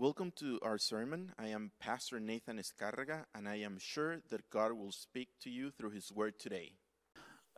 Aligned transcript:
Welcome 0.00 0.32
to 0.36 0.58
our 0.62 0.78
sermon. 0.78 1.30
I 1.38 1.48
am 1.48 1.72
Pastor 1.78 2.18
Nathan 2.18 2.58
Escarraga, 2.58 3.26
and 3.34 3.46
I 3.46 3.56
am 3.56 3.76
sure 3.78 4.22
that 4.30 4.48
God 4.48 4.72
will 4.72 4.92
speak 4.92 5.28
to 5.42 5.50
you 5.50 5.70
through 5.70 5.90
His 5.90 6.10
Word 6.10 6.38
today. 6.38 6.72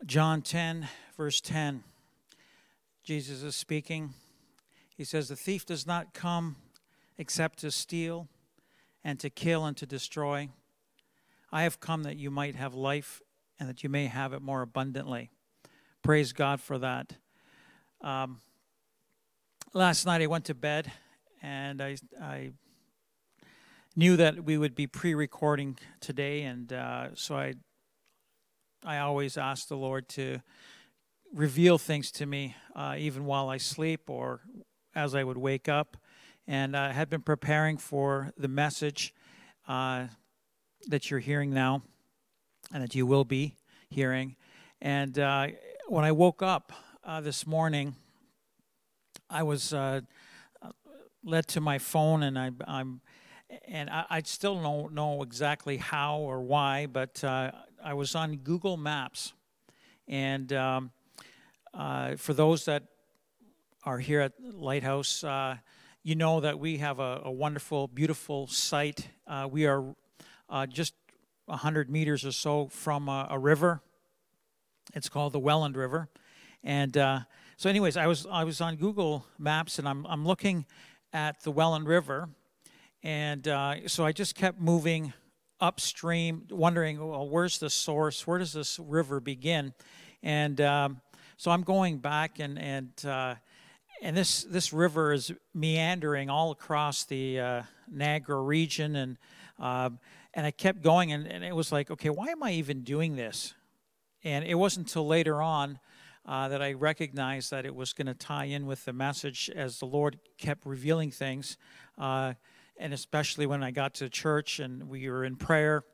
John 0.04 0.42
10, 0.42 0.88
verse 1.16 1.40
10. 1.40 1.84
Jesus 3.04 3.44
is 3.44 3.54
speaking. 3.54 4.14
He 4.96 5.04
says, 5.04 5.28
The 5.28 5.36
thief 5.36 5.64
does 5.64 5.86
not 5.86 6.14
come 6.14 6.56
except 7.16 7.60
to 7.60 7.70
steal 7.70 8.26
and 9.04 9.20
to 9.20 9.30
kill 9.30 9.64
and 9.64 9.76
to 9.76 9.86
destroy. 9.86 10.48
I 11.52 11.62
have 11.62 11.78
come 11.78 12.02
that 12.02 12.16
you 12.16 12.32
might 12.32 12.56
have 12.56 12.74
life 12.74 13.22
and 13.60 13.68
that 13.68 13.84
you 13.84 13.88
may 13.88 14.06
have 14.06 14.32
it 14.32 14.42
more 14.42 14.62
abundantly. 14.62 15.30
Praise 16.02 16.32
God 16.32 16.60
for 16.60 16.76
that. 16.78 17.12
Um, 18.00 18.40
last 19.72 20.06
night 20.06 20.22
I 20.22 20.26
went 20.26 20.46
to 20.46 20.54
bed 20.54 20.90
and 21.42 21.82
I, 21.82 21.96
I 22.20 22.52
knew 23.96 24.16
that 24.16 24.44
we 24.44 24.56
would 24.56 24.74
be 24.74 24.86
pre-recording 24.86 25.76
today, 26.00 26.42
and 26.42 26.72
uh, 26.72 27.08
so 27.14 27.36
I 27.36 27.54
I 28.84 28.98
always 28.98 29.36
ask 29.36 29.68
the 29.68 29.76
Lord 29.76 30.08
to 30.10 30.40
reveal 31.32 31.78
things 31.78 32.10
to 32.12 32.26
me, 32.26 32.56
uh, 32.74 32.96
even 32.98 33.24
while 33.26 33.48
I 33.48 33.58
sleep 33.58 34.10
or 34.10 34.40
as 34.94 35.14
I 35.14 35.22
would 35.22 35.38
wake 35.38 35.68
up. 35.68 35.96
And 36.48 36.76
I 36.76 36.92
had 36.92 37.08
been 37.08 37.22
preparing 37.22 37.78
for 37.78 38.32
the 38.36 38.48
message 38.48 39.14
uh, 39.68 40.08
that 40.88 41.10
you're 41.10 41.20
hearing 41.20 41.54
now, 41.54 41.82
and 42.74 42.82
that 42.82 42.94
you 42.96 43.06
will 43.06 43.24
be 43.24 43.54
hearing. 43.88 44.34
And 44.80 45.16
uh, 45.16 45.48
when 45.86 46.04
I 46.04 46.10
woke 46.10 46.42
up 46.42 46.72
uh, 47.04 47.20
this 47.20 47.46
morning, 47.46 47.94
I 49.30 49.44
was 49.44 49.72
uh, 49.72 50.00
led 51.24 51.46
to 51.48 51.60
my 51.60 51.78
phone, 51.78 52.22
and 52.22 52.38
I, 52.38 52.50
I'm 52.66 53.00
and 53.68 53.90
I, 53.90 54.04
I 54.08 54.22
still 54.22 54.60
don't 54.60 54.94
know 54.94 55.22
exactly 55.22 55.76
how 55.76 56.18
or 56.18 56.40
why, 56.40 56.86
but 56.86 57.22
uh, 57.22 57.50
I 57.84 57.94
was 57.94 58.14
on 58.14 58.36
Google 58.36 58.76
Maps, 58.76 59.34
and 60.08 60.52
um, 60.52 60.90
uh, 61.74 62.16
for 62.16 62.34
those 62.34 62.64
that 62.64 62.84
are 63.84 63.98
here 63.98 64.20
at 64.20 64.32
Lighthouse, 64.40 65.22
uh, 65.24 65.56
you 66.02 66.14
know 66.14 66.40
that 66.40 66.58
we 66.58 66.78
have 66.78 66.98
a, 66.98 67.22
a 67.24 67.30
wonderful, 67.30 67.88
beautiful 67.88 68.46
site. 68.46 69.08
Uh, 69.26 69.48
we 69.50 69.66
are 69.66 69.94
uh, 70.48 70.66
just 70.66 70.94
100 71.46 71.90
meters 71.90 72.24
or 72.24 72.32
so 72.32 72.68
from 72.68 73.08
a, 73.08 73.28
a, 73.30 73.38
river. 73.38 73.80
It's 74.94 75.08
called 75.08 75.32
the 75.32 75.38
Welland 75.38 75.76
River, 75.76 76.08
and 76.64 76.96
uh, 76.96 77.20
so, 77.62 77.70
anyways, 77.70 77.96
I 77.96 78.08
was 78.08 78.26
I 78.26 78.42
was 78.42 78.60
on 78.60 78.74
Google 78.74 79.24
Maps, 79.38 79.78
and 79.78 79.88
I'm 79.88 80.04
I'm 80.06 80.26
looking 80.26 80.66
at 81.12 81.42
the 81.42 81.50
Welland 81.50 81.86
River. 81.86 82.28
And 83.02 83.46
uh, 83.48 83.88
so 83.88 84.04
I 84.04 84.12
just 84.12 84.34
kept 84.34 84.60
moving 84.60 85.12
upstream, 85.60 86.46
wondering, 86.50 86.98
well, 87.06 87.28
where's 87.28 87.58
the 87.58 87.70
source? 87.70 88.26
Where 88.26 88.38
does 88.38 88.52
this 88.52 88.78
river 88.78 89.20
begin? 89.20 89.74
And 90.22 90.60
um, 90.60 91.00
so 91.36 91.50
I'm 91.50 91.62
going 91.62 91.98
back, 91.98 92.38
and 92.38 92.58
and 92.58 92.90
uh, 93.04 93.34
and 94.00 94.16
this 94.16 94.44
this 94.44 94.72
river 94.72 95.12
is 95.12 95.32
meandering 95.52 96.30
all 96.30 96.52
across 96.52 97.04
the 97.04 97.40
uh, 97.40 97.62
Niagara 97.90 98.40
region, 98.40 98.94
and 98.94 99.18
uh, 99.58 99.90
and 100.34 100.46
I 100.46 100.52
kept 100.52 100.82
going, 100.82 101.12
and, 101.12 101.26
and 101.26 101.44
it 101.44 101.54
was 101.54 101.72
like, 101.72 101.90
okay, 101.90 102.10
why 102.10 102.28
am 102.28 102.42
I 102.42 102.52
even 102.52 102.84
doing 102.84 103.16
this? 103.16 103.54
And 104.24 104.44
it 104.44 104.54
wasn't 104.54 104.86
until 104.88 105.06
later 105.06 105.42
on 105.42 105.80
uh, 106.26 106.48
that 106.48 106.62
I 106.62 106.72
recognized 106.72 107.50
that 107.50 107.66
it 107.66 107.74
was 107.74 107.92
going 107.92 108.06
to 108.06 108.14
tie 108.14 108.44
in 108.44 108.66
with 108.66 108.84
the 108.84 108.92
message 108.92 109.50
as 109.54 109.78
the 109.78 109.86
Lord 109.86 110.18
kept 110.38 110.64
revealing 110.64 111.10
things. 111.10 111.56
Uh, 111.98 112.34
and 112.78 112.92
especially 112.92 113.46
when 113.46 113.62
I 113.62 113.70
got 113.70 113.94
to 113.94 114.08
church 114.08 114.58
and 114.58 114.88
we 114.88 115.08
were 115.08 115.24
in 115.24 115.36
prayer, 115.36 115.84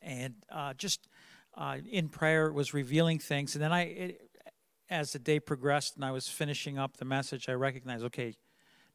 and 0.00 0.34
uh, 0.50 0.74
just 0.74 1.08
uh, 1.56 1.78
in 1.90 2.08
prayer 2.08 2.52
was 2.52 2.72
revealing 2.72 3.18
things. 3.18 3.54
And 3.54 3.62
then 3.62 3.72
I, 3.72 3.82
it, 3.82 4.30
as 4.88 5.12
the 5.12 5.18
day 5.18 5.40
progressed 5.40 5.96
and 5.96 6.04
I 6.04 6.10
was 6.10 6.28
finishing 6.28 6.78
up 6.78 6.96
the 6.96 7.04
message, 7.04 7.48
I 7.48 7.52
recognized, 7.52 8.04
okay, 8.04 8.34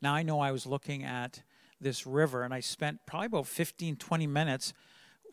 now 0.01 0.13
I 0.13 0.23
know 0.23 0.39
I 0.39 0.51
was 0.51 0.65
looking 0.65 1.03
at 1.03 1.41
this 1.79 2.07
river, 2.07 2.43
and 2.43 2.53
I 2.53 2.59
spent 2.59 2.99
probably 3.05 3.27
about 3.27 3.47
15, 3.47 3.97
20 3.97 4.27
minutes 4.27 4.73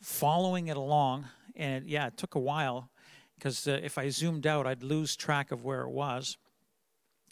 following 0.01 0.67
it 0.67 0.77
along. 0.77 1.25
And 1.55 1.87
yeah, 1.87 2.07
it 2.07 2.17
took 2.17 2.35
a 2.35 2.39
while 2.39 2.89
because 3.37 3.67
uh, 3.67 3.79
if 3.83 3.97
I 3.97 4.09
zoomed 4.09 4.47
out, 4.47 4.65
I'd 4.65 4.83
lose 4.83 5.15
track 5.15 5.51
of 5.51 5.63
where 5.63 5.81
it 5.81 5.89
was. 5.89 6.37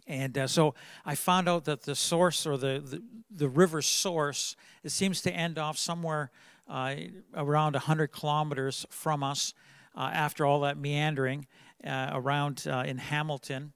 And 0.06 0.38
uh, 0.38 0.48
so 0.48 0.76
I 1.06 1.16
found 1.16 1.48
out 1.48 1.66
that 1.66 1.84
the 1.84 1.96
source 1.96 2.46
or 2.46 2.58
the, 2.58 2.84
the, 2.86 3.02
the 3.32 3.48
river 3.48 3.82
source, 3.82 4.56
it 4.84 4.92
seems 4.92 5.22
to 5.22 5.32
end 5.32 5.58
off 5.58 5.78
somewhere 5.78 6.32
uh, 6.68 6.96
around 7.36 7.74
100 7.74 8.08
kilometers 8.08 8.86
from 8.90 9.24
us 9.24 9.54
uh, 9.96 10.10
after 10.14 10.46
all 10.46 10.62
that 10.62 10.78
meandering 10.78 11.48
uh, 11.86 12.10
around 12.14 12.66
uh, 12.68 12.84
in 12.86 12.98
Hamilton 12.98 13.74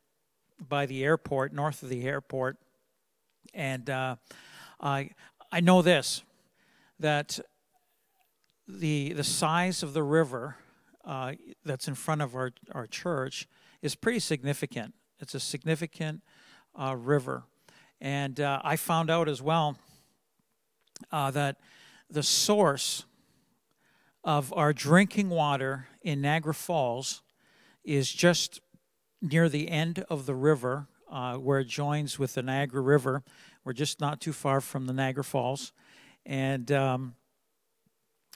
by 0.68 0.86
the 0.86 1.04
airport, 1.04 1.54
north 1.54 1.84
of 1.84 1.90
the 1.90 2.04
airport. 2.04 2.58
And 3.54 3.90
I, 3.90 5.10
I 5.52 5.60
know 5.62 5.82
this 5.82 6.24
that 7.00 7.40
the, 8.68 9.14
the 9.14 9.24
size 9.24 9.84
of 9.84 9.94
the 9.94 10.04
river 10.04 10.58
uh, 11.08 11.32
that's 11.64 11.88
in 11.88 11.96
front 11.96 12.22
of 12.22 12.36
our, 12.36 12.52
our 12.74 12.86
church 12.86 13.48
is 13.82 13.96
pretty 13.96 14.20
significant. 14.20 14.94
It's 15.20 15.34
a 15.34 15.40
significant 15.40 16.22
uh, 16.76 16.96
river. 16.96 17.46
And 18.02 18.40
uh, 18.40 18.60
I 18.64 18.76
found 18.76 19.10
out 19.10 19.30
as 19.30 19.42
well 19.42 19.78
uh, 21.12 21.32
that 21.32 21.58
the 22.10 22.24
source 22.24 23.06
of 24.24 24.54
our 24.54 24.74
drinking 24.74 25.30
water 25.30 25.88
in 26.02 26.22
Niagara 26.22 26.54
Falls 26.54 27.22
is 27.86 28.12
just 28.12 28.60
near 29.22 29.48
the 29.48 29.70
end 29.70 30.04
of 30.10 30.26
the 30.26 30.36
river 30.36 30.88
uh, 31.10 31.36
where 31.36 31.60
it 31.62 31.68
joins 31.68 32.20
with 32.20 32.34
the 32.34 32.44
Niagara 32.44 32.82
River. 32.82 33.24
We're 33.64 33.74
just 33.74 34.02
not 34.02 34.20
too 34.20 34.34
far 34.34 34.60
from 34.60 34.86
the 34.86 34.94
Niagara 34.94 35.24
Falls. 35.24 35.72
And 36.26 36.70
um, 36.74 37.16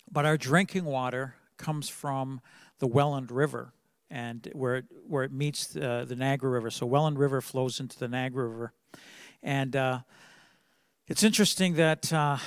but 0.10 0.26
our 0.26 0.38
drinking 0.38 0.86
water 0.86 1.36
comes 1.62 1.90
from 1.90 2.42
the 2.80 2.88
Welland 2.88 3.32
River 3.32 3.74
and 4.10 4.50
where 4.54 4.76
it, 4.78 4.86
where 5.08 5.24
it 5.24 5.32
meets 5.32 5.68
the, 5.68 6.06
the 6.08 6.16
Niagara 6.16 6.50
River. 6.50 6.70
So 6.70 6.86
Welland 6.86 7.18
River 7.18 7.42
flows 7.42 7.80
into 7.80 7.98
the 7.98 8.08
Niagara 8.08 8.48
River, 8.48 8.74
and 9.42 9.76
uh, 9.76 10.00
it's 11.08 11.24
interesting 11.24 11.76
that 11.76 12.12
uh, 12.12 12.38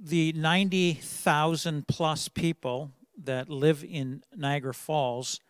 the 0.00 0.32
ninety 0.32 0.94
thousand 0.94 1.88
plus 1.88 2.28
people 2.28 2.90
that 3.24 3.48
live 3.48 3.84
in 3.84 4.22
Niagara 4.36 4.74
Falls 4.74 5.40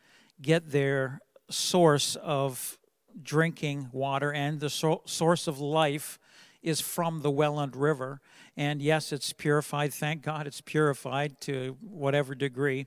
get 0.41 0.71
their 0.71 1.21
source 1.51 2.17
of 2.17 2.79
drinking 3.23 3.89
water 3.93 4.33
and 4.33 4.61
the 4.61 4.71
so- 4.71 5.03
source 5.05 5.47
of 5.47 5.61
life 5.61 6.19
is 6.63 6.81
from 6.81 7.23
the 7.23 7.31
Welland 7.31 7.77
River. 7.77 8.21
And 8.57 8.83
yes, 8.83 9.13
it's 9.13 9.33
purified. 9.33 9.95
Thank 9.95 10.23
God 10.23 10.47
it's 10.47 10.61
purified 10.61 11.41
to 11.43 11.77
whatever 11.81 12.35
degree. 12.35 12.87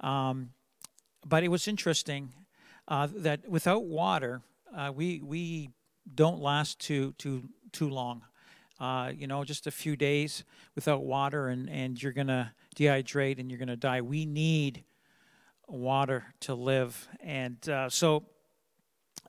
Um, 0.00 0.50
but 1.26 1.44
it 1.44 1.48
was 1.48 1.68
interesting 1.68 2.32
uh, 2.88 3.08
that 3.16 3.48
without 3.48 3.84
water, 3.84 4.40
uh, 4.74 4.90
we, 4.94 5.20
we 5.20 5.70
don't 6.14 6.40
last 6.40 6.80
too, 6.80 7.14
too, 7.18 7.48
too 7.72 7.88
long. 7.88 8.22
Uh, 8.80 9.12
you 9.14 9.26
know, 9.26 9.44
just 9.44 9.66
a 9.66 9.70
few 9.70 9.94
days 9.94 10.44
without 10.74 11.04
water, 11.04 11.48
and, 11.48 11.70
and 11.70 12.02
you're 12.02 12.12
going 12.12 12.26
to 12.26 12.50
dehydrate 12.74 13.38
and 13.38 13.50
you're 13.50 13.58
going 13.58 13.68
to 13.68 13.76
die. 13.76 14.00
We 14.00 14.26
need 14.26 14.82
water 15.68 16.24
to 16.40 16.54
live. 16.54 17.06
And 17.20 17.68
uh, 17.68 17.88
so 17.88 18.24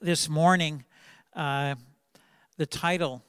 this 0.02 0.28
morning, 0.28 0.86
uh, 1.36 1.76
the 2.58 2.66
title 2.66 3.24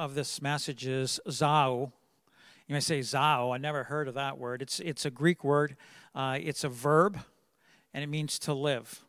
of 0.00 0.14
this 0.14 0.40
message 0.40 0.86
is 0.86 1.20
Zao. 1.28 1.92
You 2.66 2.72
may 2.72 2.80
say 2.80 3.00
Zao. 3.00 3.54
I 3.54 3.58
never 3.58 3.84
heard 3.84 4.08
of 4.08 4.14
that 4.14 4.38
word. 4.38 4.62
It's, 4.62 4.80
it's 4.80 5.04
a 5.04 5.10
Greek 5.10 5.44
word, 5.44 5.76
uh, 6.14 6.38
it's 6.40 6.64
a 6.64 6.70
verb, 6.70 7.18
and 7.92 8.02
it 8.02 8.06
means 8.06 8.38
to 8.40 8.54
live, 8.54 9.02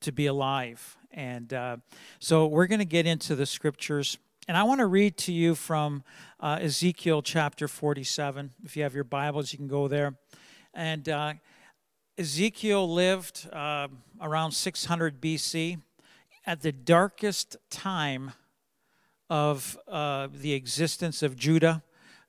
to 0.00 0.10
be 0.10 0.24
alive. 0.24 0.96
And 1.10 1.52
uh, 1.52 1.76
so 2.18 2.46
we're 2.46 2.66
going 2.66 2.78
to 2.78 2.86
get 2.86 3.04
into 3.04 3.36
the 3.36 3.44
scriptures. 3.44 4.16
And 4.48 4.56
I 4.56 4.62
want 4.62 4.78
to 4.78 4.86
read 4.86 5.18
to 5.18 5.34
you 5.34 5.54
from 5.54 6.02
uh, 6.40 6.60
Ezekiel 6.62 7.20
chapter 7.20 7.68
47. 7.68 8.52
If 8.64 8.78
you 8.78 8.84
have 8.84 8.94
your 8.94 9.04
Bibles, 9.04 9.52
you 9.52 9.58
can 9.58 9.68
go 9.68 9.86
there. 9.86 10.14
And 10.72 11.06
uh, 11.10 11.34
Ezekiel 12.16 12.90
lived 12.90 13.46
uh, 13.52 13.88
around 14.18 14.52
600 14.52 15.20
BC 15.20 15.82
at 16.46 16.62
the 16.62 16.72
darkest 16.72 17.58
time 17.68 18.32
of 19.30 19.78
uh, 19.88 20.28
the 20.32 20.52
existence 20.52 21.22
of 21.22 21.36
Judah, 21.36 21.82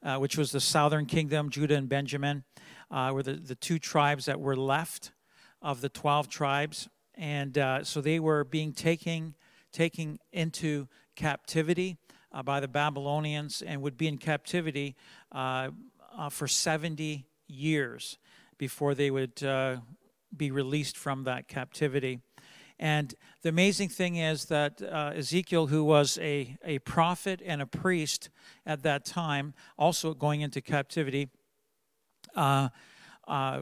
uh, 0.04 0.18
which 0.18 0.38
was 0.38 0.52
the 0.52 0.60
southern 0.60 1.06
kingdom, 1.06 1.50
Judah 1.50 1.76
and 1.76 1.90
Benjamin, 1.90 2.44
uh, 2.92 3.12
were 3.14 3.24
the, 3.24 3.34
the 3.34 3.56
two 3.56 3.80
tribes 3.80 4.26
that 4.26 4.40
were 4.40 4.56
left 4.56 5.12
of 5.62 5.82
the 5.82 5.90
12 5.90 6.30
tribes. 6.30 6.88
And 7.16 7.58
uh, 7.58 7.84
so 7.84 8.02
they 8.02 8.20
were 8.20 8.44
being 8.44 8.74
taken, 8.74 9.36
taken 9.72 10.20
into 10.32 10.88
captivity 11.16 11.98
uh, 12.32 12.44
by 12.44 12.60
the 12.60 12.68
Babylonians 12.68 13.62
and 13.62 13.82
would 13.82 13.98
be 13.98 14.08
in 14.08 14.18
captivity 14.18 14.96
uh, 15.32 15.70
for 16.30 16.48
70 16.48 17.26
years 17.48 18.18
before 18.58 18.96
they 18.96 19.12
would 19.12 19.42
be 20.36 20.52
released 20.52 20.98
from 20.98 21.24
that 21.24 21.48
captivity. 21.48 22.20
And 22.78 23.16
the 23.42 23.50
amazing 23.50 23.90
thing 23.90 24.18
is 24.18 24.46
that 24.46 24.82
uh, 24.82 25.14
Ezekiel, 25.16 25.68
who 25.68 25.84
was 25.84 26.18
a, 26.22 26.58
a 26.64 26.80
prophet 26.80 27.42
and 27.46 27.62
a 27.62 27.66
priest 27.66 28.30
at 28.66 28.84
that 28.84 29.06
time, 29.06 29.54
also 29.78 30.14
going 30.14 30.42
into 30.42 30.62
captivity, 30.62 31.30
uh, 32.36 32.70
uh, 33.28 33.62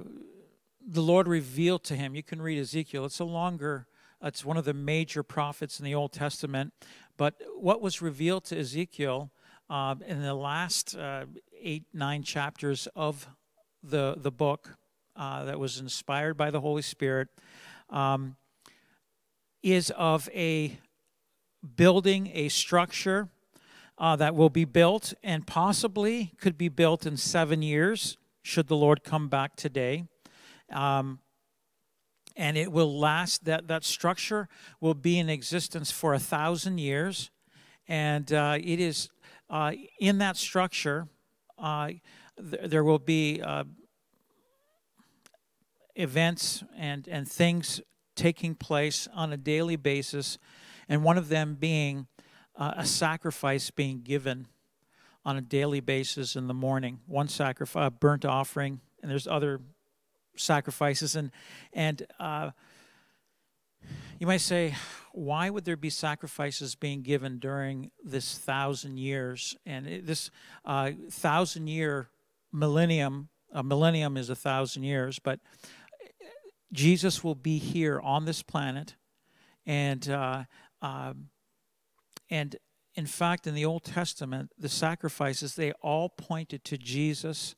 the 0.85 1.01
Lord 1.01 1.27
revealed 1.27 1.83
to 1.85 1.95
him. 1.95 2.15
You 2.15 2.23
can 2.23 2.41
read 2.41 2.59
Ezekiel, 2.59 3.05
it's 3.05 3.19
a 3.19 3.25
longer, 3.25 3.87
it's 4.21 4.43
one 4.43 4.57
of 4.57 4.65
the 4.65 4.73
major 4.73 5.21
prophets 5.21 5.79
in 5.79 5.85
the 5.85 5.93
Old 5.93 6.11
Testament. 6.11 6.73
But 7.15 7.35
what 7.55 7.81
was 7.81 8.01
revealed 8.01 8.45
to 8.45 8.59
Ezekiel 8.59 9.31
uh, 9.69 9.95
in 10.05 10.21
the 10.21 10.33
last 10.33 10.95
uh, 10.95 11.25
eight, 11.61 11.85
nine 11.93 12.23
chapters 12.23 12.87
of 12.95 13.27
the, 13.83 14.15
the 14.17 14.31
book 14.31 14.77
uh, 15.15 15.45
that 15.45 15.59
was 15.59 15.79
inspired 15.79 16.35
by 16.35 16.49
the 16.49 16.61
Holy 16.61 16.81
Spirit. 16.81 17.27
Um, 17.89 18.35
is 19.63 19.91
of 19.91 20.29
a 20.33 20.77
building, 21.75 22.29
a 22.33 22.49
structure 22.49 23.29
uh, 23.97 24.15
that 24.17 24.35
will 24.35 24.49
be 24.49 24.65
built 24.65 25.13
and 25.23 25.47
possibly 25.47 26.33
could 26.39 26.57
be 26.57 26.67
built 26.67 27.05
in 27.05 27.15
seven 27.15 27.61
years, 27.61 28.17
should 28.43 28.67
the 28.67 28.75
Lord 28.75 29.03
come 29.03 29.29
back 29.29 29.55
today. 29.55 30.03
Um, 30.71 31.19
and 32.35 32.57
it 32.57 32.71
will 32.71 32.99
last, 32.99 33.45
that, 33.45 33.67
that 33.67 33.83
structure 33.83 34.49
will 34.81 34.95
be 34.95 35.19
in 35.19 35.29
existence 35.29 35.91
for 35.91 36.13
a 36.13 36.19
thousand 36.19 36.79
years. 36.79 37.29
And 37.87 38.31
uh, 38.33 38.57
it 38.61 38.79
is 38.79 39.09
uh, 39.49 39.73
in 39.99 40.17
that 40.17 40.35
structure, 40.35 41.07
uh, 41.59 41.91
th- 42.37 42.69
there 42.69 42.83
will 42.83 42.99
be 42.99 43.41
uh, 43.41 43.65
events 45.95 46.63
and, 46.75 47.07
and 47.07 47.27
things 47.27 47.79
taking 48.15 48.55
place 48.55 49.07
on 49.13 49.33
a 49.33 49.37
daily 49.37 49.75
basis, 49.75 50.37
and 50.87 51.03
one 51.03 51.17
of 51.17 51.29
them 51.29 51.55
being 51.55 52.07
uh, 52.55 52.73
a 52.77 52.85
sacrifice 52.85 53.71
being 53.71 54.01
given 54.01 54.47
on 55.25 55.37
a 55.37 55.41
daily 55.41 55.79
basis 55.79 56.35
in 56.35 56.47
the 56.47 56.53
morning. 56.53 56.99
One 57.07 57.27
sacrifice, 57.27 57.91
burnt 57.99 58.25
offering, 58.25 58.81
and 59.01 59.09
there's 59.09 59.27
other 59.27 59.61
sacrifices, 60.35 61.15
and 61.15 61.31
and 61.71 62.05
uh, 62.19 62.51
you 64.19 64.27
might 64.27 64.41
say, 64.41 64.75
why 65.11 65.49
would 65.49 65.65
there 65.65 65.77
be 65.77 65.89
sacrifices 65.89 66.75
being 66.75 67.01
given 67.01 67.39
during 67.39 67.91
this 68.03 68.37
thousand 68.37 68.97
years 68.97 69.55
and 69.65 69.85
this 70.05 70.31
uh, 70.65 70.91
thousand 71.09 71.67
year 71.67 72.09
millennium? 72.51 73.29
A 73.51 73.61
millennium 73.61 74.17
is 74.17 74.29
a 74.29 74.35
thousand 74.35 74.83
years, 74.83 75.19
but 75.19 75.39
Jesus 76.73 77.23
will 77.23 77.35
be 77.35 77.59
here 77.59 77.99
on 78.01 78.25
this 78.25 78.41
planet, 78.41 78.95
and 79.65 80.09
uh, 80.09 80.43
uh, 80.81 81.13
and 82.29 82.55
in 82.95 83.05
fact, 83.05 83.47
in 83.47 83.55
the 83.55 83.65
Old 83.65 83.83
Testament, 83.83 84.51
the 84.57 84.69
sacrifices 84.69 85.55
they 85.55 85.71
all 85.73 86.09
pointed 86.09 86.63
to 86.65 86.77
Jesus 86.77 87.55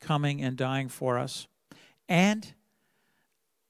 coming 0.00 0.42
and 0.42 0.56
dying 0.56 0.88
for 0.88 1.18
us, 1.18 1.46
and 2.08 2.54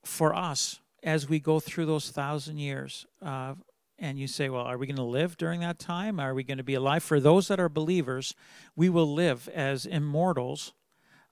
for 0.05 0.35
us 0.35 0.81
as 1.03 1.29
we 1.29 1.41
go 1.41 1.61
through 1.61 1.87
those 1.87 2.11
thousand 2.11 2.59
years. 2.59 3.07
Uh, 3.21 3.55
and 3.99 4.19
you 4.19 4.27
say, 4.27 4.49
well, 4.51 4.65
are 4.65 4.77
we 4.77 4.87
going 4.87 4.97
to 4.97 5.03
live 5.03 5.39
during 5.39 5.61
that 5.61 5.79
time? 5.79 6.21
Are 6.21 6.35
we 6.35 6.45
going 6.45 6.59
to 6.59 6.65
be 6.65 6.75
alive? 6.75 7.03
For 7.03 7.19
those 7.19 7.49
that 7.49 7.59
are 7.59 7.71
believers, 7.71 8.35
we 8.75 8.91
will 8.91 9.13
live 9.13 9.49
as 9.49 9.87
immortals 9.87 10.75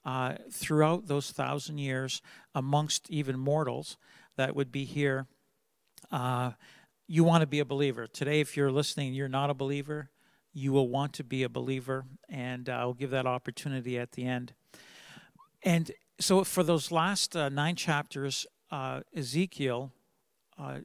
uh, 0.05 0.35
throughout 0.51 1.07
those 1.07 1.31
thousand 1.31 1.79
years 1.79 2.23
amongst 2.55 3.11
even 3.11 3.39
mortals 3.39 3.97
that 4.37 4.55
would 4.55 4.71
be 4.71 4.85
here. 4.85 5.27
Uh, 6.11 6.53
you 7.07 7.25
want 7.25 7.43
to 7.43 7.47
be 7.47 7.61
a 7.61 7.65
believer. 7.65 8.07
Today, 8.07 8.41
if 8.41 8.57
you're 8.57 8.73
listening 8.73 9.09
and 9.09 9.17
you're 9.17 9.29
not 9.29 9.51
a 9.51 9.55
believer, 9.55 10.11
you 10.53 10.73
will 10.73 10.89
want 10.89 11.13
to 11.15 11.25
be 11.25 11.43
a 11.43 11.49
believer, 11.49 12.05
and 12.29 12.69
I'll 12.69 12.95
give 12.95 13.11
that 13.11 13.27
opportunity 13.27 13.99
at 13.99 14.13
the 14.13 14.25
end. 14.25 14.55
And 15.63 15.91
so, 16.21 16.45
for 16.45 16.63
those 16.63 16.93
last 16.93 17.37
uh, 17.37 17.49
nine 17.49 17.77
chapters, 17.77 18.47
uh, 18.71 19.01
Ezekiel 19.15 19.93
uh, 20.59 20.79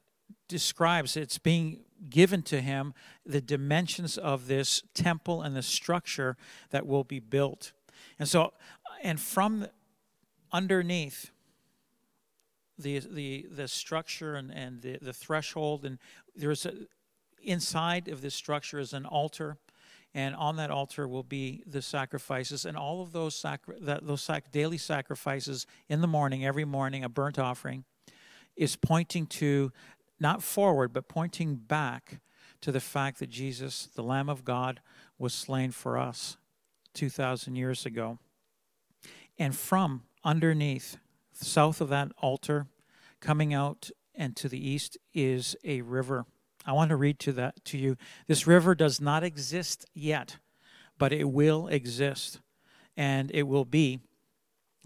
describes 0.48 1.16
it's 1.16 1.38
being 1.38 1.84
given 2.08 2.42
to 2.42 2.60
him 2.60 2.94
the 3.24 3.40
dimensions 3.40 4.18
of 4.18 4.48
this 4.48 4.82
temple 4.94 5.42
and 5.42 5.54
the 5.54 5.62
structure 5.62 6.36
that 6.70 6.86
will 6.86 7.04
be 7.04 7.20
built. 7.20 7.72
And 8.18 8.28
so, 8.28 8.52
and 9.02 9.20
from 9.20 9.66
underneath 10.52 11.30
the 12.78 12.98
the 12.98 13.46
the 13.50 13.68
structure 13.68 14.34
and 14.34 14.50
and 14.50 14.82
the, 14.82 14.98
the 15.00 15.12
threshold 15.12 15.84
and 15.84 15.98
there's 16.34 16.66
a 16.66 16.72
inside 17.42 18.08
of 18.08 18.20
this 18.20 18.34
structure 18.34 18.78
is 18.78 18.92
an 18.92 19.06
altar 19.06 19.56
and 20.12 20.34
on 20.34 20.56
that 20.56 20.70
altar 20.70 21.06
will 21.06 21.22
be 21.22 21.62
the 21.66 21.80
sacrifices 21.80 22.64
and 22.64 22.76
all 22.76 23.00
of 23.00 23.12
those 23.12 23.34
sacri- 23.34 23.76
that, 23.80 24.06
those 24.06 24.20
sac- 24.20 24.50
daily 24.50 24.76
sacrifices 24.76 25.66
in 25.88 26.00
the 26.00 26.06
morning 26.06 26.44
every 26.44 26.64
morning 26.64 27.04
a 27.04 27.08
burnt 27.08 27.38
offering 27.38 27.84
is 28.56 28.76
pointing 28.76 29.26
to 29.26 29.72
not 30.18 30.42
forward 30.42 30.92
but 30.92 31.08
pointing 31.08 31.54
back 31.54 32.20
to 32.60 32.70
the 32.70 32.80
fact 32.80 33.18
that 33.20 33.30
Jesus 33.30 33.88
the 33.94 34.02
lamb 34.02 34.28
of 34.28 34.44
God 34.44 34.80
was 35.18 35.32
slain 35.32 35.70
for 35.70 35.96
us 35.96 36.36
2000 36.94 37.56
years 37.56 37.86
ago 37.86 38.18
and 39.40 39.56
from 39.56 40.02
underneath, 40.22 40.98
south 41.32 41.80
of 41.80 41.88
that 41.88 42.12
altar, 42.18 42.66
coming 43.20 43.54
out 43.54 43.90
and 44.14 44.36
to 44.36 44.48
the 44.50 44.68
east 44.68 44.98
is 45.14 45.56
a 45.64 45.80
river. 45.80 46.26
I 46.66 46.72
want 46.72 46.90
to 46.90 46.96
read 46.96 47.18
to 47.20 47.32
that 47.32 47.64
to 47.64 47.78
you. 47.78 47.96
This 48.26 48.46
river 48.46 48.74
does 48.74 49.00
not 49.00 49.24
exist 49.24 49.86
yet, 49.94 50.36
but 50.98 51.10
it 51.10 51.24
will 51.24 51.68
exist, 51.68 52.40
and 52.98 53.30
it 53.32 53.44
will 53.44 53.64
be. 53.64 54.00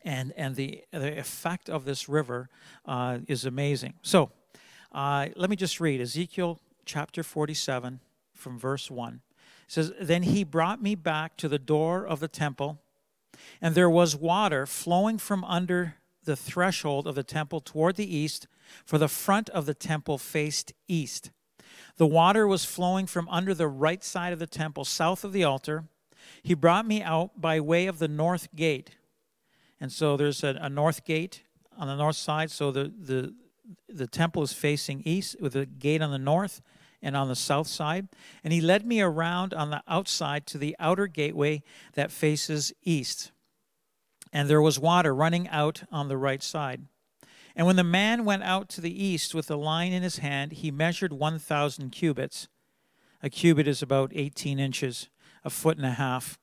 And 0.02 0.32
and 0.36 0.54
the 0.54 0.84
the 0.92 1.18
effect 1.18 1.68
of 1.68 1.84
this 1.84 2.08
river 2.08 2.48
uh, 2.84 3.18
is 3.26 3.44
amazing. 3.44 3.94
So, 4.02 4.30
uh, 4.92 5.28
let 5.34 5.50
me 5.50 5.56
just 5.56 5.80
read 5.80 6.00
Ezekiel 6.00 6.60
chapter 6.84 7.22
forty-seven 7.24 8.00
from 8.34 8.58
verse 8.58 8.88
one. 8.88 9.22
It 9.66 9.72
says, 9.72 9.92
"Then 10.00 10.22
he 10.22 10.44
brought 10.44 10.80
me 10.80 10.94
back 10.94 11.36
to 11.38 11.48
the 11.48 11.58
door 11.58 12.06
of 12.06 12.20
the 12.20 12.28
temple." 12.28 12.83
And 13.60 13.74
there 13.74 13.90
was 13.90 14.16
water 14.16 14.66
flowing 14.66 15.18
from 15.18 15.44
under 15.44 15.96
the 16.24 16.36
threshold 16.36 17.06
of 17.06 17.14
the 17.14 17.22
temple 17.22 17.60
toward 17.60 17.96
the 17.96 18.16
east, 18.16 18.46
for 18.84 18.98
the 18.98 19.08
front 19.08 19.50
of 19.50 19.66
the 19.66 19.74
temple 19.74 20.18
faced 20.18 20.72
east. 20.88 21.30
The 21.96 22.06
water 22.06 22.46
was 22.46 22.64
flowing 22.64 23.06
from 23.06 23.28
under 23.28 23.54
the 23.54 23.68
right 23.68 24.02
side 24.02 24.32
of 24.32 24.38
the 24.38 24.46
temple, 24.46 24.84
south 24.84 25.24
of 25.24 25.32
the 25.32 25.44
altar. 25.44 25.84
He 26.42 26.54
brought 26.54 26.86
me 26.86 27.02
out 27.02 27.40
by 27.40 27.60
way 27.60 27.86
of 27.86 27.98
the 27.98 28.08
north 28.08 28.48
gate. 28.54 28.92
And 29.80 29.92
so 29.92 30.16
there's 30.16 30.42
a, 30.42 30.58
a 30.60 30.68
north 30.68 31.04
gate 31.04 31.42
on 31.76 31.88
the 31.88 31.96
north 31.96 32.16
side. 32.16 32.50
So 32.50 32.70
the, 32.70 32.92
the, 32.98 33.34
the 33.88 34.06
temple 34.06 34.42
is 34.42 34.52
facing 34.52 35.02
east 35.04 35.36
with 35.40 35.54
a 35.56 35.66
gate 35.66 36.02
on 36.02 36.10
the 36.10 36.18
north 36.18 36.62
and 37.04 37.16
on 37.16 37.28
the 37.28 37.36
south 37.36 37.68
side. 37.68 38.08
And 38.42 38.52
he 38.52 38.60
led 38.60 38.84
me 38.84 39.00
around 39.00 39.54
on 39.54 39.70
the 39.70 39.82
outside 39.86 40.46
to 40.48 40.58
the 40.58 40.74
outer 40.80 41.06
gateway 41.06 41.62
that 41.92 42.10
faces 42.10 42.72
east. 42.82 43.30
And 44.32 44.48
there 44.48 44.62
was 44.62 44.80
water 44.80 45.14
running 45.14 45.46
out 45.48 45.84
on 45.92 46.08
the 46.08 46.16
right 46.16 46.42
side. 46.42 46.86
And 47.54 47.66
when 47.66 47.76
the 47.76 47.84
man 47.84 48.24
went 48.24 48.42
out 48.42 48.68
to 48.70 48.80
the 48.80 49.04
east 49.04 49.34
with 49.34 49.46
the 49.46 49.58
line 49.58 49.92
in 49.92 50.02
his 50.02 50.18
hand, 50.18 50.52
he 50.52 50.72
measured 50.72 51.12
1,000 51.12 51.90
cubits. 51.90 52.48
A 53.22 53.30
cubit 53.30 53.68
is 53.68 53.80
about 53.80 54.10
18 54.12 54.58
inches, 54.58 55.08
a 55.44 55.50
foot 55.50 55.76
and 55.76 55.86
a 55.86 55.92
half. 55.92 56.38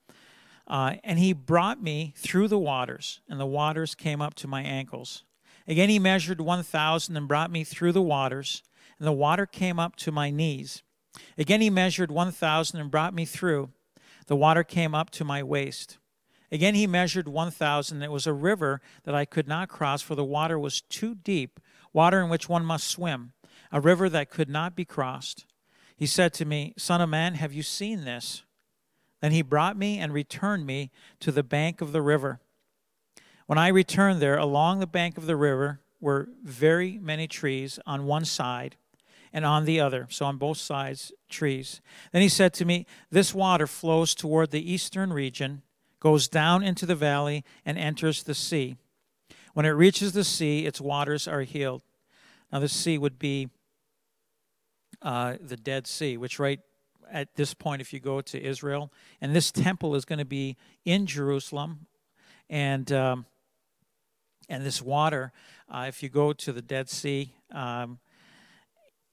Uh, 0.66 0.94
and 1.04 1.18
he 1.18 1.32
brought 1.32 1.82
me 1.82 2.14
through 2.16 2.48
the 2.48 2.58
waters, 2.58 3.20
and 3.28 3.38
the 3.38 3.46
waters 3.46 3.94
came 3.94 4.22
up 4.22 4.34
to 4.34 4.48
my 4.48 4.62
ankles. 4.62 5.24
Again, 5.66 5.88
he 5.88 5.98
measured 5.98 6.40
1,000 6.40 7.16
and 7.16 7.28
brought 7.28 7.50
me 7.50 7.62
through 7.62 7.92
the 7.92 8.00
waters, 8.00 8.62
and 9.02 9.08
the 9.08 9.12
water 9.12 9.46
came 9.46 9.80
up 9.80 9.96
to 9.96 10.12
my 10.12 10.30
knees. 10.30 10.84
Again, 11.36 11.60
he 11.60 11.70
measured 11.70 12.12
1,000 12.12 12.78
and 12.78 12.88
brought 12.88 13.12
me 13.12 13.24
through. 13.24 13.70
The 14.28 14.36
water 14.36 14.62
came 14.62 14.94
up 14.94 15.10
to 15.10 15.24
my 15.24 15.42
waist. 15.42 15.98
Again, 16.52 16.76
he 16.76 16.86
measured 16.86 17.26
1,000. 17.26 18.00
It 18.00 18.12
was 18.12 18.28
a 18.28 18.32
river 18.32 18.80
that 19.02 19.12
I 19.12 19.24
could 19.24 19.48
not 19.48 19.68
cross, 19.68 20.02
for 20.02 20.14
the 20.14 20.22
water 20.22 20.56
was 20.56 20.82
too 20.82 21.16
deep, 21.16 21.58
water 21.92 22.20
in 22.20 22.28
which 22.28 22.48
one 22.48 22.64
must 22.64 22.86
swim, 22.86 23.32
a 23.72 23.80
river 23.80 24.08
that 24.08 24.30
could 24.30 24.48
not 24.48 24.76
be 24.76 24.84
crossed. 24.84 25.46
He 25.96 26.06
said 26.06 26.32
to 26.34 26.44
me, 26.44 26.72
Son 26.76 27.00
of 27.00 27.08
man, 27.08 27.34
have 27.34 27.52
you 27.52 27.64
seen 27.64 28.04
this? 28.04 28.44
Then 29.20 29.32
he 29.32 29.42
brought 29.42 29.76
me 29.76 29.98
and 29.98 30.12
returned 30.12 30.64
me 30.64 30.92
to 31.18 31.32
the 31.32 31.42
bank 31.42 31.80
of 31.80 31.90
the 31.90 32.02
river. 32.02 32.38
When 33.46 33.58
I 33.58 33.66
returned 33.66 34.22
there, 34.22 34.38
along 34.38 34.78
the 34.78 34.86
bank 34.86 35.18
of 35.18 35.26
the 35.26 35.34
river 35.34 35.80
were 36.00 36.28
very 36.44 37.00
many 37.02 37.26
trees 37.26 37.80
on 37.84 38.06
one 38.06 38.24
side 38.24 38.76
and 39.32 39.44
on 39.44 39.64
the 39.64 39.80
other, 39.80 40.06
so 40.10 40.26
on 40.26 40.36
both 40.36 40.58
sides, 40.58 41.12
trees. 41.28 41.80
Then 42.12 42.22
he 42.22 42.28
said 42.28 42.52
to 42.54 42.64
me, 42.64 42.86
This 43.10 43.34
water 43.34 43.66
flows 43.66 44.14
toward 44.14 44.50
the 44.50 44.72
eastern 44.72 45.12
region, 45.12 45.62
goes 46.00 46.28
down 46.28 46.62
into 46.62 46.86
the 46.86 46.94
valley, 46.94 47.44
and 47.64 47.78
enters 47.78 48.22
the 48.22 48.34
sea. 48.34 48.76
When 49.54 49.66
it 49.66 49.70
reaches 49.70 50.12
the 50.12 50.24
sea, 50.24 50.66
its 50.66 50.80
waters 50.80 51.26
are 51.28 51.42
healed. 51.42 51.82
Now, 52.52 52.58
the 52.58 52.68
sea 52.68 52.98
would 52.98 53.18
be 53.18 53.48
uh, 55.00 55.36
the 55.40 55.56
Dead 55.56 55.86
Sea, 55.86 56.16
which 56.16 56.38
right 56.38 56.60
at 57.10 57.34
this 57.34 57.54
point, 57.54 57.82
if 57.82 57.92
you 57.92 58.00
go 58.00 58.20
to 58.20 58.42
Israel, 58.42 58.92
and 59.20 59.34
this 59.34 59.50
temple 59.52 59.94
is 59.94 60.04
going 60.04 60.18
to 60.18 60.24
be 60.24 60.56
in 60.84 61.06
Jerusalem, 61.06 61.86
and 62.48 62.90
um, 62.92 63.26
and 64.48 64.64
this 64.64 64.82
water, 64.82 65.32
uh, 65.68 65.86
if 65.88 66.02
you 66.02 66.08
go 66.08 66.32
to 66.32 66.52
the 66.52 66.62
Dead 66.62 66.88
Sea, 66.88 67.34
um, 67.50 67.98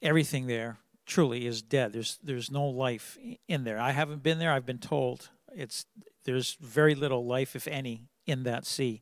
everything 0.02 0.48
there 0.48 0.78
truly 1.06 1.46
is 1.46 1.62
dead. 1.62 1.94
There's 1.94 2.20
there's 2.24 2.52
no 2.52 2.66
life 2.66 3.18
in 3.48 3.64
there. 3.64 3.80
I 3.80 3.92
haven't 3.92 4.24
been 4.24 4.40
there. 4.40 4.52
I've 4.52 4.66
been 4.66 4.78
told 4.78 5.30
it's 5.54 5.86
there's 6.26 6.58
very 6.62 6.96
little 6.96 7.26
life, 7.26 7.56
if 7.56 7.68
any, 7.68 8.04
in 8.26 8.44
that 8.44 8.66
sea. 8.66 9.02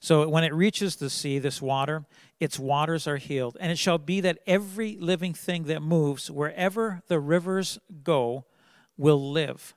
So 0.00 0.28
when 0.28 0.42
it 0.42 0.54
reaches 0.54 0.96
the 0.96 1.10
sea, 1.10 1.38
this 1.38 1.62
water, 1.62 2.04
its 2.40 2.58
waters 2.58 3.06
are 3.06 3.18
healed. 3.18 3.56
And 3.60 3.70
it 3.70 3.78
shall 3.78 3.98
be 3.98 4.20
that 4.22 4.38
every 4.46 4.96
living 4.98 5.34
thing 5.34 5.64
that 5.64 5.80
moves, 5.82 6.30
wherever 6.30 7.02
the 7.06 7.20
rivers 7.20 7.78
go, 8.02 8.46
will 8.96 9.30
live. 9.30 9.74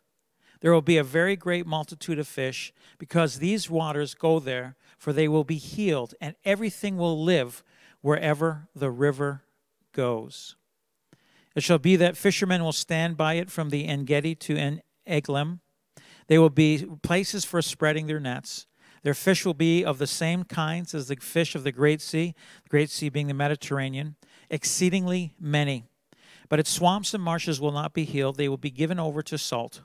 There 0.62 0.72
will 0.72 0.82
be 0.82 0.98
a 0.98 1.04
very 1.04 1.36
great 1.36 1.68
multitude 1.68 2.18
of 2.18 2.28
fish, 2.28 2.74
because 2.98 3.38
these 3.38 3.70
waters 3.70 4.16
go 4.16 4.40
there, 4.40 4.76
for 4.98 5.14
they 5.14 5.28
will 5.28 5.44
be 5.44 5.58
healed, 5.58 6.16
and 6.20 6.36
everything 6.44 6.98
will 6.98 7.24
live 7.24 7.64
wherever 8.02 8.68
the 8.74 8.90
river 8.90 9.44
goes. 9.96 10.56
It 11.56 11.64
shall 11.64 11.80
be 11.80 11.96
that 11.96 12.18
fishermen 12.18 12.64
will 12.64 12.74
stand 12.74 13.18
by 13.18 13.36
it 13.36 13.50
from 13.50 13.70
the 13.70 13.88
Engedi 13.88 14.36
to 14.36 14.58
En 14.58 14.82
Eglaim. 15.08 15.60
They 16.28 16.38
will 16.38 16.50
be 16.50 16.86
places 17.02 17.46
for 17.46 17.62
spreading 17.62 18.06
their 18.06 18.20
nets. 18.20 18.68
Their 19.04 19.14
fish 19.14 19.46
will 19.46 19.54
be 19.54 19.86
of 19.86 19.98
the 19.98 20.08
same 20.08 20.44
kinds 20.44 20.94
as 20.94 21.08
the 21.08 21.16
fish 21.16 21.56
of 21.56 21.64
the 21.64 21.72
Great 21.72 22.02
Sea, 22.02 22.36
the 22.64 22.70
Great 22.70 22.90
Sea 22.90 23.10
being 23.10 23.28
the 23.28 23.34
Mediterranean, 23.34 24.16
exceedingly 24.50 25.34
many. 25.40 25.86
But 26.50 26.60
its 26.60 26.72
swamps 26.72 27.14
and 27.14 27.24
marshes 27.24 27.62
will 27.62 27.72
not 27.72 27.94
be 27.94 28.04
healed, 28.04 28.38
they 28.38 28.50
will 28.50 28.58
be 28.58 28.72
given 28.72 29.00
over 29.00 29.22
to 29.22 29.38
salt. 29.38 29.82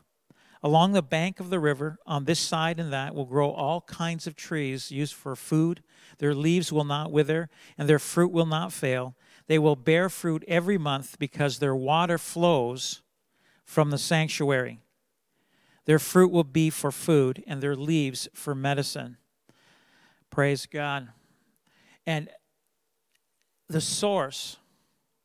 Along 0.62 0.92
the 0.92 1.02
bank 1.02 1.40
of 1.40 1.48
the 1.48 1.60
river, 1.60 1.98
on 2.06 2.24
this 2.24 2.40
side 2.40 2.78
and 2.78 2.92
that, 2.92 3.14
will 3.14 3.24
grow 3.24 3.50
all 3.50 3.82
kinds 3.82 4.26
of 4.26 4.36
trees 4.36 4.90
used 4.90 5.14
for 5.14 5.34
food. 5.34 5.82
Their 6.18 6.34
leaves 6.34 6.70
will 6.70 6.84
not 6.84 7.12
wither, 7.12 7.48
and 7.78 7.88
their 7.88 7.98
fruit 7.98 8.30
will 8.30 8.46
not 8.46 8.72
fail. 8.72 9.16
They 9.50 9.58
will 9.58 9.74
bear 9.74 10.08
fruit 10.08 10.44
every 10.46 10.78
month 10.78 11.18
because 11.18 11.58
their 11.58 11.74
water 11.74 12.18
flows 12.18 13.02
from 13.64 13.90
the 13.90 13.98
sanctuary. 13.98 14.78
Their 15.86 15.98
fruit 15.98 16.30
will 16.30 16.44
be 16.44 16.70
for 16.70 16.92
food, 16.92 17.42
and 17.48 17.60
their 17.60 17.74
leaves 17.74 18.28
for 18.32 18.54
medicine. 18.54 19.16
Praise 20.30 20.66
God. 20.66 21.08
And 22.06 22.28
the 23.68 23.80
source 23.80 24.58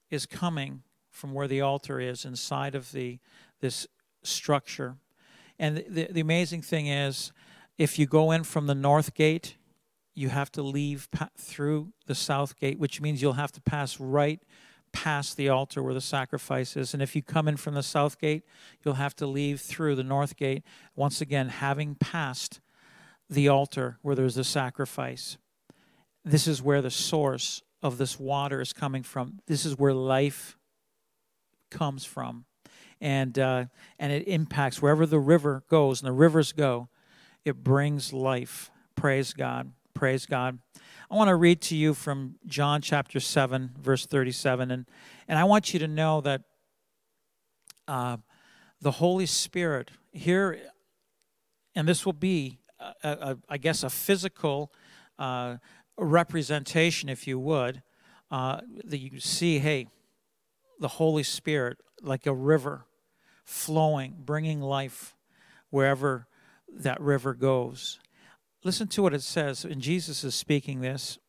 is 0.10 0.25
coming 0.25 0.82
from 1.12 1.32
where 1.32 1.48
the 1.48 1.62
altar 1.62 2.00
is 2.00 2.25
inside 2.25 2.74
of 2.74 2.94
the 2.94 3.20
this 3.62 3.86
structure. 4.24 4.96
And 5.60 5.86
the, 5.88 6.08
the 6.10 6.22
amazing 6.22 6.63
thing 6.63 6.88
is, 6.88 7.32
if 7.77 8.00
you 8.00 8.08
go 8.08 8.32
in 8.32 8.44
from 8.44 8.65
the 8.65 8.74
north 8.74 9.13
gate, 9.13 9.58
you 10.15 10.29
have 10.29 10.51
to 10.53 10.63
leave 10.63 11.10
through 11.38 11.91
the 12.07 12.15
south 12.15 12.57
gate, 12.57 12.79
which 12.79 13.01
means 13.01 13.22
you'll 13.22 13.34
have 13.34 13.51
to 13.51 13.62
pass 13.62 14.00
right 14.00 14.41
past 14.91 15.36
the 15.36 15.50
altar 15.50 15.84
where 15.84 15.93
the 15.93 16.01
sacrifice 16.01 16.77
is. 16.77 16.93
And 16.93 17.03
if 17.03 17.15
you 17.15 17.22
come 17.22 17.50
in 17.50 17.57
from 17.57 17.74
the 17.74 17.84
south 17.84 18.17
gate, 18.17 18.43
you'll 18.84 18.95
have 18.95 19.15
to 19.17 19.27
leave 19.27 19.60
through 19.60 19.95
the 19.95 20.03
north 20.03 20.38
gate, 20.38 20.63
once 20.95 21.19
again, 21.19 21.50
having 21.50 21.95
passed 21.95 22.62
the 23.29 23.50
altar 23.50 23.98
where 24.01 24.15
there's 24.15 24.36
the 24.36 24.43
sacrifice. 24.43 25.38
This 26.24 26.48
is 26.48 26.62
where 26.62 26.81
the 26.81 26.89
source 26.89 27.62
of 27.84 27.98
this 27.98 28.17
water 28.17 28.62
is 28.62 28.72
coming 28.72 29.03
from. 29.03 29.39
This 29.48 29.65
is 29.65 29.77
where 29.77 29.93
life 29.93 30.57
comes 31.69 32.05
from. 32.05 32.45
And, 33.01 33.38
uh, 33.38 33.65
and 34.00 34.13
it 34.13 34.27
impacts 34.27 34.81
wherever 34.81 35.05
the 35.05 35.19
river 35.19 35.63
goes, 35.69 36.01
and 36.01 36.07
the 36.07 36.13
rivers 36.13 36.53
go, 36.53 36.88
it 37.43 37.63
brings 37.63 38.13
life. 38.13 38.72
Praise 38.95 39.34
God. 39.34 39.72
Praise 39.96 40.25
God. 40.25 40.60
I 41.10 41.16
want 41.16 41.30
to 41.30 41.36
read 41.38 41.62
to 41.62 41.75
you 41.75 41.94
from 41.94 42.36
John 42.46 42.82
chapter 42.82 43.22
7, 43.22 43.75
verse 43.82 44.06
37. 44.06 44.70
And, 44.70 44.86
and 45.25 45.40
I 45.40 45.46
want 45.46 45.74
you 45.74 45.80
to 45.80 45.88
know 45.88 46.20
that 46.20 46.42
uh, 47.88 48.18
the 48.82 48.92
Holy 48.92 49.25
Spirit 49.25 49.92
here, 50.12 50.60
and 51.75 51.88
this 51.88 52.06
will 52.06 52.12
be, 52.12 52.60
a, 53.04 53.38
I 53.48 53.58
guess, 53.58 53.84
a 53.84 53.90
physical 53.90 54.70
uh, 55.18 55.58
representation, 55.98 57.08
if 57.08 57.25
you 57.25 57.40
would, 57.40 57.82
uh, 58.30 58.60
that 58.84 58.98
you 58.98 59.22
see, 59.22 59.60
hey, 59.60 59.88
the 60.78 60.90
Holy 60.90 61.24
Spirit 61.24 61.78
like 62.02 62.25
a 62.25 62.34
river 62.34 62.86
flowing, 63.46 64.16
bringing 64.25 64.60
life 64.60 65.16
wherever 65.70 66.28
that 66.68 67.00
river 67.00 67.34
goes. 67.34 68.02
Listen 68.65 68.88
to 68.88 69.03
what 69.03 69.13
it 69.13 69.22
says, 69.22 69.63
and 69.63 69.79
Jesus 69.79 70.24
is 70.24 70.34
speaking 70.34 70.81
this. 70.81 71.19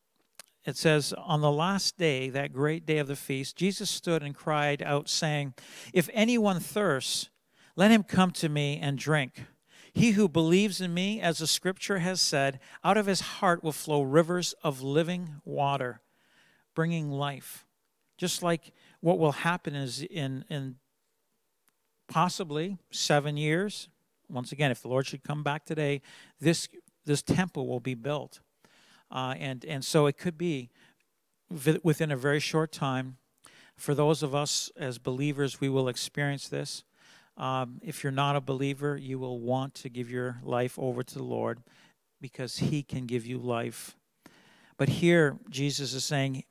It 0.65 0.75
says, 0.75 1.13
On 1.13 1.39
the 1.39 1.51
last 1.51 1.95
day, 1.95 2.31
that 2.31 2.51
great 2.51 2.83
day 2.83 2.97
of 2.97 3.07
the 3.07 3.15
feast, 3.15 3.55
Jesus 3.55 3.91
stood 3.91 4.23
and 4.23 4.33
cried 4.33 4.81
out, 4.81 5.07
saying, 5.07 5.53
If 5.93 6.09
anyone 6.13 6.59
thirsts, 6.59 7.29
let 7.75 7.91
him 7.91 8.01
come 8.01 8.31
to 8.31 8.49
me 8.49 8.79
and 8.81 8.97
drink. 8.97 9.43
He 9.93 10.11
who 10.11 10.27
believes 10.27 10.81
in 10.81 10.95
me, 10.95 11.21
as 11.21 11.37
the 11.37 11.45
scripture 11.45 11.99
has 11.99 12.19
said, 12.21 12.59
out 12.83 12.97
of 12.97 13.05
his 13.05 13.21
heart 13.21 13.63
will 13.63 13.71
flow 13.71 14.01
rivers 14.01 14.55
of 14.63 14.81
living 14.81 15.35
water, 15.45 16.01
bringing 16.73 17.11
life. 17.11 17.67
Just 18.17 18.41
like 18.41 18.73
what 18.99 19.19
will 19.19 19.31
happen 19.31 19.75
is 19.75 20.01
in, 20.01 20.43
in 20.49 20.77
possibly 22.07 22.79
seven 22.89 23.37
years, 23.37 23.89
once 24.27 24.51
again, 24.51 24.71
if 24.71 24.81
the 24.81 24.87
Lord 24.87 25.05
should 25.05 25.23
come 25.23 25.43
back 25.43 25.65
today, 25.65 26.01
this 26.39 26.67
this 27.07 27.23
temple 27.23 27.67
will 27.67 27.79
be 27.79 27.95
built. 27.95 28.41
Uh, 29.09 29.33
and, 29.39 29.65
and 29.65 29.83
so 29.83 30.05
it 30.05 30.17
could 30.17 30.37
be 30.37 30.69
within 31.81 32.11
a 32.11 32.17
very 32.17 32.39
short 32.39 32.71
time. 32.71 33.17
For 33.75 33.95
those 33.95 34.21
of 34.21 34.35
us 34.35 34.69
as 34.77 34.97
believers, 34.99 35.59
we 35.59 35.69
will 35.69 35.87
experience 35.87 36.47
this. 36.47 36.83
Um, 37.37 37.79
if 37.83 38.03
you're 38.03 38.11
not 38.11 38.35
a 38.35 38.41
believer, 38.41 38.97
you 38.97 39.17
will 39.17 39.39
want 39.39 39.73
to 39.75 39.89
give 39.89 40.09
your 40.09 40.39
life 40.43 40.77
over 40.77 41.03
to 41.03 41.15
the 41.15 41.23
Lord 41.23 41.59
because 42.19 42.57
He 42.57 42.83
can 42.83 43.05
give 43.05 43.25
you 43.25 43.37
life. 43.37 43.95
But 44.77 44.89
here, 44.89 45.37
Jesus 45.49 45.93
is 45.93 46.03
saying, 46.03 46.43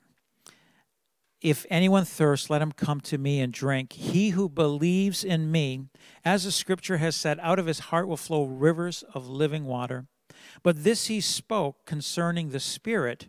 if 1.42 1.66
anyone 1.68 2.04
thirsts, 2.04 2.48
let 2.48 2.62
him 2.62 2.72
come 2.72 3.00
to 3.02 3.18
me 3.18 3.40
and 3.40 3.52
drink. 3.52 3.92
He 3.92 4.30
who 4.30 4.48
believes 4.48 5.22
in 5.22 5.52
me, 5.52 5.84
as 6.24 6.44
the 6.44 6.50
scripture 6.50 6.96
has 6.96 7.14
said, 7.14 7.38
out 7.40 7.58
of 7.58 7.66
his 7.66 7.78
heart 7.78 8.08
will 8.08 8.16
flow 8.16 8.44
rivers 8.44 9.04
of 9.14 9.28
living 9.28 9.64
water. 9.64 10.06
But 10.62 10.84
this 10.84 11.06
he 11.06 11.20
spoke 11.20 11.84
concerning 11.84 12.50
the 12.50 12.60
Spirit, 12.60 13.28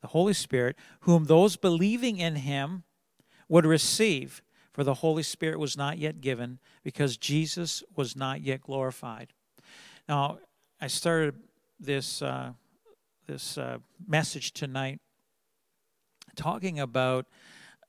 the 0.00 0.08
Holy 0.08 0.34
Spirit, 0.34 0.76
whom 1.00 1.24
those 1.24 1.56
believing 1.56 2.18
in 2.18 2.36
him 2.36 2.84
would 3.48 3.66
receive, 3.66 4.42
for 4.72 4.84
the 4.84 4.94
Holy 4.94 5.22
Spirit 5.22 5.58
was 5.58 5.76
not 5.76 5.98
yet 5.98 6.20
given, 6.20 6.58
because 6.82 7.16
Jesus 7.16 7.82
was 7.94 8.16
not 8.16 8.42
yet 8.42 8.60
glorified. 8.60 9.32
Now, 10.08 10.38
I 10.80 10.88
started 10.88 11.34
this, 11.80 12.22
uh, 12.22 12.52
this 13.26 13.56
uh, 13.56 13.78
message 14.06 14.52
tonight 14.52 15.00
talking 16.36 16.78
about 16.78 17.26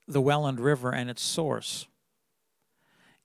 the 0.08 0.22
Welland 0.22 0.60
River 0.60 0.94
and 0.94 1.10
its 1.10 1.22
source. 1.22 1.88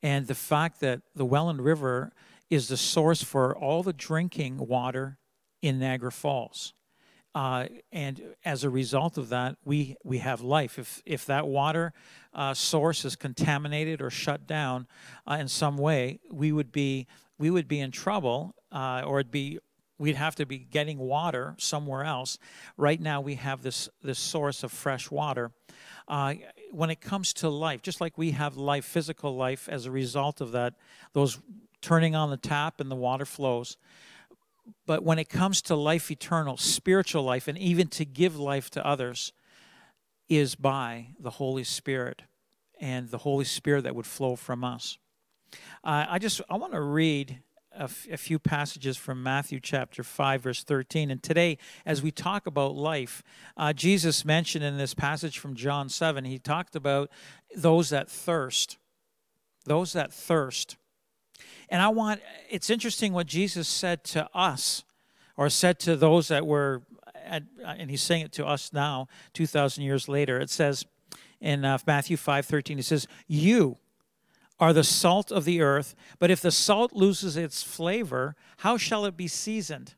And 0.02 0.26
the 0.26 0.34
fact 0.34 0.80
that 0.80 1.02
the 1.14 1.24
Welland 1.24 1.60
River 1.60 2.12
is 2.50 2.68
the 2.68 2.76
source 2.76 3.22
for 3.22 3.56
all 3.56 3.82
the 3.82 3.92
drinking 3.92 4.58
water 4.58 5.16
in 5.62 5.78
Niagara 5.78 6.12
Falls. 6.12 6.74
Uh, 7.34 7.66
and 7.90 8.34
as 8.44 8.62
a 8.62 8.68
result 8.68 9.16
of 9.16 9.30
that, 9.30 9.56
we, 9.64 9.96
we 10.04 10.18
have 10.18 10.42
life. 10.42 10.78
If, 10.78 11.02
if 11.06 11.24
that 11.26 11.46
water 11.46 11.94
uh, 12.34 12.52
source 12.52 13.04
is 13.06 13.16
contaminated 13.16 14.02
or 14.02 14.10
shut 14.10 14.46
down 14.46 14.86
uh, 15.26 15.38
in 15.40 15.48
some 15.48 15.78
way, 15.78 16.20
we 16.30 16.52
would 16.52 16.72
be, 16.72 17.06
we 17.38 17.50
would 17.50 17.68
be 17.68 17.80
in 17.80 17.90
trouble, 17.90 18.54
uh, 18.70 19.02
or 19.06 19.20
it'd 19.20 19.32
be, 19.32 19.58
we'd 19.98 20.16
have 20.16 20.34
to 20.34 20.44
be 20.44 20.58
getting 20.58 20.98
water 20.98 21.54
somewhere 21.58 22.04
else. 22.04 22.38
Right 22.76 23.00
now, 23.00 23.22
we 23.22 23.36
have 23.36 23.62
this, 23.62 23.88
this 24.02 24.18
source 24.18 24.62
of 24.62 24.70
fresh 24.70 25.10
water. 25.10 25.52
Uh, 26.08 26.34
when 26.70 26.90
it 26.90 27.00
comes 27.00 27.32
to 27.34 27.48
life, 27.48 27.80
just 27.80 28.00
like 28.00 28.18
we 28.18 28.32
have 28.32 28.56
life, 28.56 28.84
physical 28.84 29.34
life, 29.36 29.70
as 29.70 29.86
a 29.86 29.90
result 29.90 30.42
of 30.42 30.52
that, 30.52 30.74
those 31.14 31.38
turning 31.80 32.14
on 32.14 32.30
the 32.30 32.36
tap 32.36 32.78
and 32.78 32.90
the 32.90 32.96
water 32.96 33.24
flows 33.24 33.78
but 34.86 35.02
when 35.02 35.18
it 35.18 35.28
comes 35.28 35.62
to 35.62 35.74
life 35.74 36.10
eternal, 36.10 36.56
spiritual 36.56 37.22
life, 37.22 37.48
and 37.48 37.58
even 37.58 37.88
to 37.88 38.04
give 38.04 38.38
life 38.38 38.70
to 38.70 38.86
others, 38.86 39.32
is 40.28 40.54
by 40.54 41.08
the 41.18 41.30
Holy 41.30 41.64
Spirit. 41.64 42.22
and 42.80 43.10
the 43.10 43.18
Holy 43.18 43.44
Spirit 43.44 43.84
that 43.84 43.94
would 43.94 44.06
flow 44.06 44.34
from 44.34 44.64
us. 44.64 44.98
Uh, 45.84 46.04
I 46.08 46.18
just 46.18 46.40
I 46.50 46.56
want 46.56 46.72
to 46.72 46.80
read 46.80 47.38
a, 47.78 47.84
f- 47.84 48.08
a 48.10 48.16
few 48.16 48.38
passages 48.40 48.96
from 48.96 49.22
Matthew 49.22 49.60
chapter 49.60 50.02
5, 50.02 50.42
verse 50.42 50.64
13. 50.64 51.10
And 51.10 51.22
today, 51.22 51.58
as 51.86 52.02
we 52.02 52.10
talk 52.10 52.46
about 52.46 52.74
life, 52.74 53.22
uh, 53.56 53.72
Jesus 53.72 54.24
mentioned 54.24 54.64
in 54.64 54.78
this 54.78 54.94
passage 54.94 55.38
from 55.38 55.54
John 55.54 55.88
7, 55.88 56.24
he 56.24 56.38
talked 56.38 56.74
about 56.74 57.08
those 57.56 57.90
that 57.90 58.10
thirst. 58.10 58.78
Those 59.64 59.92
that 59.92 60.12
thirst. 60.12 60.76
And 61.68 61.80
I 61.80 61.88
want, 61.88 62.20
it's 62.50 62.70
interesting 62.70 63.12
what 63.12 63.26
Jesus 63.26 63.68
said 63.68 64.04
to 64.04 64.28
us, 64.34 64.84
or 65.36 65.48
said 65.48 65.78
to 65.80 65.96
those 65.96 66.28
that 66.28 66.46
were, 66.46 66.82
at, 67.24 67.44
and 67.64 67.90
he's 67.90 68.02
saying 68.02 68.26
it 68.26 68.32
to 68.32 68.46
us 68.46 68.72
now, 68.72 69.08
2,000 69.32 69.82
years 69.82 70.08
later. 70.08 70.38
It 70.38 70.50
says 70.50 70.84
in 71.40 71.64
uh, 71.64 71.78
Matthew 71.86 72.16
5 72.16 72.46
13, 72.46 72.76
he 72.76 72.82
says, 72.82 73.06
You, 73.26 73.78
are 74.62 74.72
the 74.72 74.84
salt 74.84 75.32
of 75.32 75.44
the 75.44 75.60
earth, 75.60 75.96
but 76.20 76.30
if 76.30 76.40
the 76.40 76.52
salt 76.52 76.92
loses 76.92 77.36
its 77.36 77.64
flavor, 77.64 78.36
how 78.58 78.76
shall 78.76 79.04
it 79.04 79.16
be 79.16 79.26
seasoned? 79.26 79.94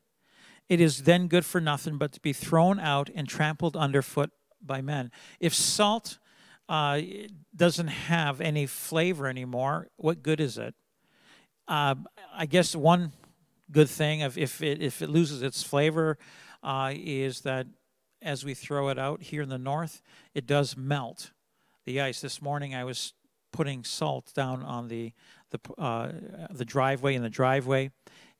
It 0.67 0.81
is 0.81 1.03
then 1.03 1.27
good 1.27 1.45
for 1.45 1.61
nothing 1.61 1.99
but 1.99 2.11
to 2.13 2.19
be 2.19 2.33
thrown 2.33 2.79
out 2.79 3.09
and 3.13 3.27
trampled 3.27 3.75
underfoot 3.75 4.31
by 4.59 4.81
men. 4.81 5.11
If 5.39 5.53
salt 5.53 6.17
uh, 6.67 7.01
doesn't 7.55 7.89
have 7.89 8.41
any 8.41 8.65
flavor 8.65 9.27
anymore, 9.27 9.89
what 9.97 10.23
good 10.23 10.39
is 10.39 10.57
it? 10.57 10.73
Uh, 11.67 11.95
I 12.33 12.45
guess 12.45 12.75
one 12.75 13.11
good 13.71 13.89
thing 13.89 14.19
if, 14.19 14.37
if, 14.37 14.61
it, 14.61 14.81
if 14.81 15.01
it 15.01 15.09
loses 15.09 15.41
its 15.41 15.63
flavor 15.63 16.17
uh, 16.61 16.93
is 16.93 17.41
that 17.41 17.65
as 18.21 18.45
we 18.45 18.53
throw 18.53 18.89
it 18.89 18.99
out 18.99 19.23
here 19.23 19.41
in 19.41 19.49
the 19.49 19.57
north, 19.57 20.01
it 20.33 20.45
does 20.45 20.77
melt 20.77 21.31
the 21.85 22.01
ice. 22.01 22.21
This 22.21 22.41
morning 22.41 22.75
I 22.75 22.83
was 22.83 23.13
putting 23.51 23.83
salt 23.83 24.31
down 24.35 24.63
on 24.63 24.87
the 24.89 25.13
the 25.51 25.59
uh, 25.81 26.11
the 26.51 26.65
driveway 26.65 27.15
in 27.15 27.21
the 27.21 27.29
driveway, 27.29 27.91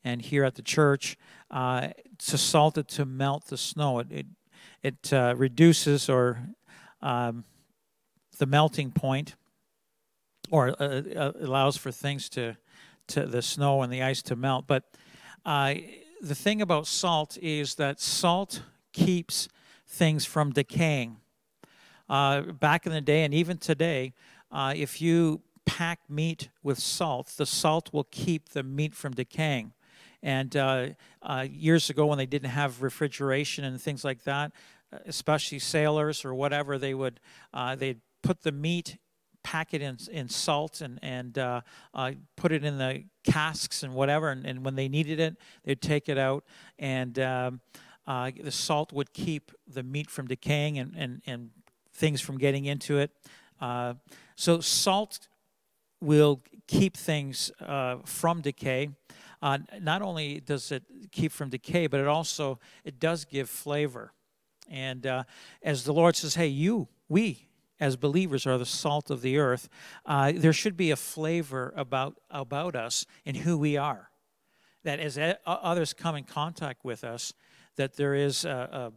and 0.04 0.20
here 0.20 0.44
at 0.44 0.56
the 0.56 0.62
church 0.62 1.16
uh, 1.50 1.88
to 2.18 2.36
salt 2.36 2.76
it 2.76 2.88
to 2.88 3.04
melt 3.04 3.46
the 3.46 3.56
snow. 3.56 4.00
It 4.00 4.08
it, 4.10 4.26
it 4.82 5.12
uh, 5.12 5.34
reduces 5.36 6.08
or 6.08 6.48
um, 7.00 7.44
the 8.38 8.46
melting 8.46 8.90
point, 8.90 9.36
or 10.50 10.70
uh, 10.80 11.02
uh, 11.14 11.32
allows 11.40 11.76
for 11.76 11.92
things 11.92 12.28
to 12.30 12.56
to 13.08 13.26
the 13.26 13.42
snow 13.42 13.82
and 13.82 13.92
the 13.92 14.02
ice 14.02 14.22
to 14.22 14.36
melt. 14.36 14.66
But 14.66 14.84
uh, 15.44 15.74
the 16.20 16.34
thing 16.34 16.62
about 16.62 16.86
salt 16.86 17.38
is 17.40 17.74
that 17.76 18.00
salt 18.00 18.62
keeps 18.92 19.48
things 19.86 20.24
from 20.24 20.52
decaying. 20.52 21.18
back 22.08 22.86
in 22.86 22.92
the 22.92 23.00
day, 23.00 23.24
and 23.24 23.34
even 23.34 23.58
today, 23.58 24.12
uh, 24.50 24.72
if 24.76 25.00
you 25.00 25.42
pack 25.64 26.00
meat 26.08 26.48
with 26.62 26.78
salt, 26.78 27.26
the 27.36 27.44
salt 27.44 27.92
will 27.92 28.06
keep 28.10 28.50
the 28.50 28.62
meat 28.62 28.94
from 28.94 29.12
decaying. 29.12 29.72
And 30.22 30.56
uh, 30.56 30.88
uh, 31.22 31.46
years 31.48 31.90
ago, 31.90 32.06
when 32.06 32.18
they 32.18 32.26
didn't 32.26 32.50
have 32.50 32.82
refrigeration 32.82 33.64
and 33.64 33.80
things 33.80 34.04
like 34.04 34.24
that, 34.24 34.52
uh, 34.92 34.98
especially 35.06 35.58
sailors 35.58 36.24
or 36.24 36.34
whatever, 36.34 36.78
they 36.78 36.94
would 36.94 37.20
uh, 37.52 37.74
they'd 37.74 38.00
put 38.22 38.42
the 38.42 38.52
meat, 38.52 38.96
pack 39.46 39.72
it 39.74 39.80
in 39.80 39.96
in 40.10 40.28
salt, 40.28 40.80
and 40.80 40.98
and 41.02 41.38
uh, 41.38 41.60
put 42.34 42.50
it 42.50 42.64
in 42.64 42.78
the 42.78 43.04
casks 43.22 43.84
and 43.84 43.94
whatever. 43.94 44.30
And, 44.30 44.44
and, 44.44 44.64
when 44.64 44.74
they 44.74 44.88
needed 44.88 45.20
it, 45.20 45.36
they'd 45.64 45.80
take 45.80 46.08
it 46.08 46.18
out, 46.18 46.44
and 46.80 47.16
um, 47.20 47.60
the 48.06 48.50
salt 48.50 48.92
would 48.92 49.12
keep 49.12 49.52
the 49.68 49.84
meat 49.84 50.10
from 50.10 50.26
decaying 50.26 50.78
and 50.78 50.92
and, 50.96 51.22
and 51.26 51.50
things 51.94 52.20
from 52.20 52.38
getting 52.38 52.64
into 52.64 52.98
it. 52.98 53.12
So 54.34 54.60
salt 54.60 55.28
will 56.00 56.42
keep 56.66 56.96
things 56.96 57.52
uh, 57.60 57.98
from 58.04 58.40
decay. 58.40 58.90
Uh, 59.40 59.58
not 59.80 60.02
only 60.02 60.40
does 60.40 60.72
it 60.72 60.82
keep 61.12 61.30
from 61.30 61.50
decay, 61.50 61.86
but 61.86 62.00
it 62.00 62.06
also 62.08 62.58
it 62.84 62.98
does 62.98 63.24
give 63.24 63.48
flavor. 63.48 64.12
And 64.68 65.06
uh, 65.06 65.24
as 65.62 65.84
the 65.84 65.92
Lord 65.92 66.16
says, 66.16 66.34
"Hey, 66.34 66.48
you, 66.48 66.88
we, 67.08 67.46
as 67.78 67.96
believers, 67.96 68.46
are 68.46 68.58
the 68.58 68.66
salt 68.66 69.10
of 69.10 69.22
the 69.22 69.38
earth," 69.38 69.68
uh, 70.04 70.32
there 70.34 70.52
should 70.52 70.76
be 70.76 70.90
a 70.90 70.96
flavor 70.96 71.72
about 71.76 72.18
about 72.30 72.76
us 72.76 73.06
and 73.24 73.38
who 73.38 73.58
we 73.58 73.76
are. 73.76 74.10
That 74.84 75.00
as 75.00 75.18
others 75.44 75.92
come 75.92 76.14
in 76.16 76.24
contact 76.24 76.84
with 76.84 77.02
us, 77.02 77.34
that 77.76 77.96
there 77.96 78.14
is 78.14 78.44
a, 78.44 78.92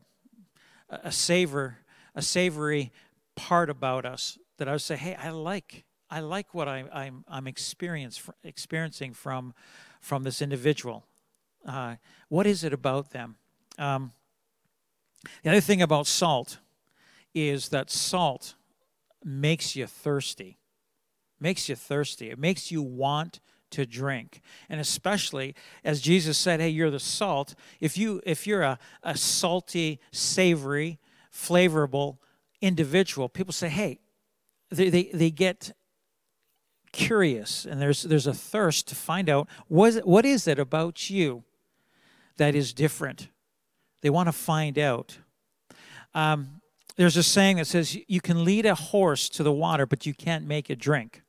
a, 0.89 0.97
a 1.07 1.11
savor, 1.11 1.79
a 2.15 2.21
savory 2.21 2.91
part 3.35 3.69
about 3.69 4.05
us 4.05 4.37
that 4.57 4.67
I 4.67 4.73
would 4.73 4.81
say, 4.81 4.97
hey, 4.97 5.15
I 5.15 5.29
like 5.29 5.85
I 6.09 6.19
like 6.21 6.53
what 6.53 6.67
I, 6.67 6.85
I'm 6.91 7.23
I'm 7.27 7.47
experiencing 7.47 9.13
from 9.13 9.53
from 10.01 10.23
this 10.23 10.41
individual. 10.41 11.05
Uh, 11.65 11.95
what 12.29 12.47
is 12.47 12.63
it 12.63 12.73
about 12.73 13.11
them? 13.11 13.35
Um, 13.77 14.11
the 15.43 15.49
other 15.49 15.61
thing 15.61 15.81
about 15.81 16.07
salt 16.07 16.59
is 17.33 17.69
that 17.69 17.89
salt 17.89 18.55
makes 19.23 19.75
you 19.75 19.87
thirsty. 19.87 20.57
Makes 21.39 21.69
you 21.69 21.75
thirsty. 21.75 22.29
It 22.29 22.39
makes 22.39 22.71
you 22.71 22.81
want 22.81 23.39
to 23.71 23.85
drink. 23.85 24.41
And 24.67 24.81
especially 24.81 25.55
as 25.83 26.01
Jesus 26.01 26.37
said, 26.37 26.59
hey, 26.59 26.69
you're 26.69 26.89
the 26.89 26.99
salt. 26.99 27.55
If 27.79 27.97
you 27.97 28.21
if 28.25 28.47
you're 28.47 28.63
a, 28.63 28.79
a 29.03 29.15
salty, 29.15 29.99
savory, 30.11 30.99
flavorable 31.31 32.17
individual, 32.61 33.29
people 33.29 33.53
say, 33.53 33.69
hey, 33.69 33.99
they, 34.69 34.89
they, 34.89 35.03
they 35.13 35.31
get 35.31 35.71
curious 36.91 37.65
and 37.65 37.81
there's 37.81 38.03
there's 38.03 38.27
a 38.27 38.33
thirst 38.33 38.87
to 38.87 38.95
find 38.95 39.29
out 39.29 39.47
what, 39.67 40.07
what 40.07 40.25
is 40.25 40.47
it 40.47 40.57
about 40.57 41.09
you 41.09 41.43
that 42.37 42.55
is 42.55 42.73
different 42.73 43.27
they 44.01 44.09
want 44.09 44.27
to 44.27 44.31
find 44.31 44.79
out 44.79 45.19
um, 46.15 46.58
there's 46.99 47.17
a 47.17 47.23
saying 47.23 47.57
that 47.57 47.65
says 47.65 47.97
you 48.07 48.21
can 48.21 48.43
lead 48.43 48.65
a 48.65 48.75
horse 48.75 49.29
to 49.29 49.41
the 49.41 49.51
water 49.51 49.85
but 49.85 50.05
you 50.05 50.13
can't 50.13 50.45
make 50.45 50.69
it 50.69 50.77
drink 50.77 51.23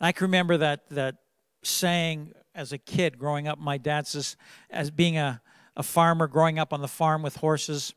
i 0.00 0.12
can 0.12 0.24
remember 0.24 0.56
that 0.56 0.88
that 0.90 1.16
saying 1.62 2.32
as 2.54 2.72
a 2.72 2.78
kid 2.78 3.18
growing 3.18 3.48
up 3.48 3.58
my 3.58 3.76
dad 3.76 4.06
says 4.06 4.36
as 4.70 4.90
being 4.90 5.16
a, 5.16 5.40
a 5.76 5.82
farmer 5.82 6.26
growing 6.26 6.58
up 6.58 6.72
on 6.72 6.80
the 6.80 6.88
farm 6.88 7.22
with 7.22 7.36
horses 7.36 7.94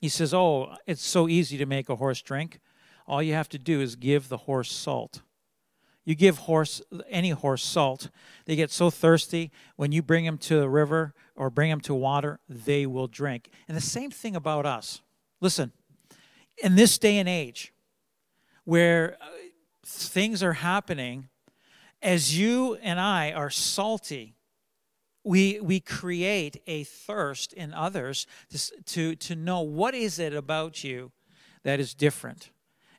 he 0.00 0.08
says 0.08 0.34
oh 0.34 0.74
it's 0.86 1.04
so 1.04 1.28
easy 1.28 1.56
to 1.56 1.66
make 1.66 1.88
a 1.88 1.96
horse 1.96 2.20
drink 2.22 2.58
all 3.10 3.20
you 3.20 3.34
have 3.34 3.48
to 3.48 3.58
do 3.58 3.80
is 3.80 3.96
give 3.96 4.28
the 4.28 4.36
horse 4.36 4.70
salt. 4.70 5.22
You 6.04 6.14
give 6.14 6.38
horse 6.38 6.80
any 7.08 7.30
horse 7.30 7.64
salt, 7.64 8.08
they 8.46 8.54
get 8.54 8.70
so 8.70 8.88
thirsty. 8.88 9.50
When 9.74 9.90
you 9.90 10.00
bring 10.00 10.24
them 10.24 10.38
to 10.38 10.62
a 10.62 10.68
river 10.68 11.12
or 11.34 11.50
bring 11.50 11.70
them 11.70 11.80
to 11.82 11.94
water, 11.94 12.38
they 12.48 12.86
will 12.86 13.08
drink. 13.08 13.50
And 13.66 13.76
the 13.76 13.82
same 13.82 14.12
thing 14.12 14.36
about 14.36 14.64
us. 14.64 15.02
Listen, 15.40 15.72
in 16.62 16.76
this 16.76 16.98
day 16.98 17.18
and 17.18 17.28
age, 17.28 17.72
where 18.64 19.16
uh, 19.20 19.26
things 19.84 20.42
are 20.42 20.54
happening, 20.54 21.28
as 22.02 22.38
you 22.38 22.76
and 22.82 23.00
I 23.00 23.32
are 23.32 23.50
salty, 23.50 24.34
we 25.22 25.60
we 25.60 25.80
create 25.80 26.62
a 26.66 26.84
thirst 26.84 27.52
in 27.52 27.74
others 27.74 28.26
to, 28.50 28.82
to, 28.84 29.16
to 29.16 29.36
know 29.36 29.60
what 29.60 29.94
is 29.94 30.18
it 30.18 30.34
about 30.34 30.82
you 30.82 31.12
that 31.62 31.78
is 31.78 31.92
different 31.94 32.50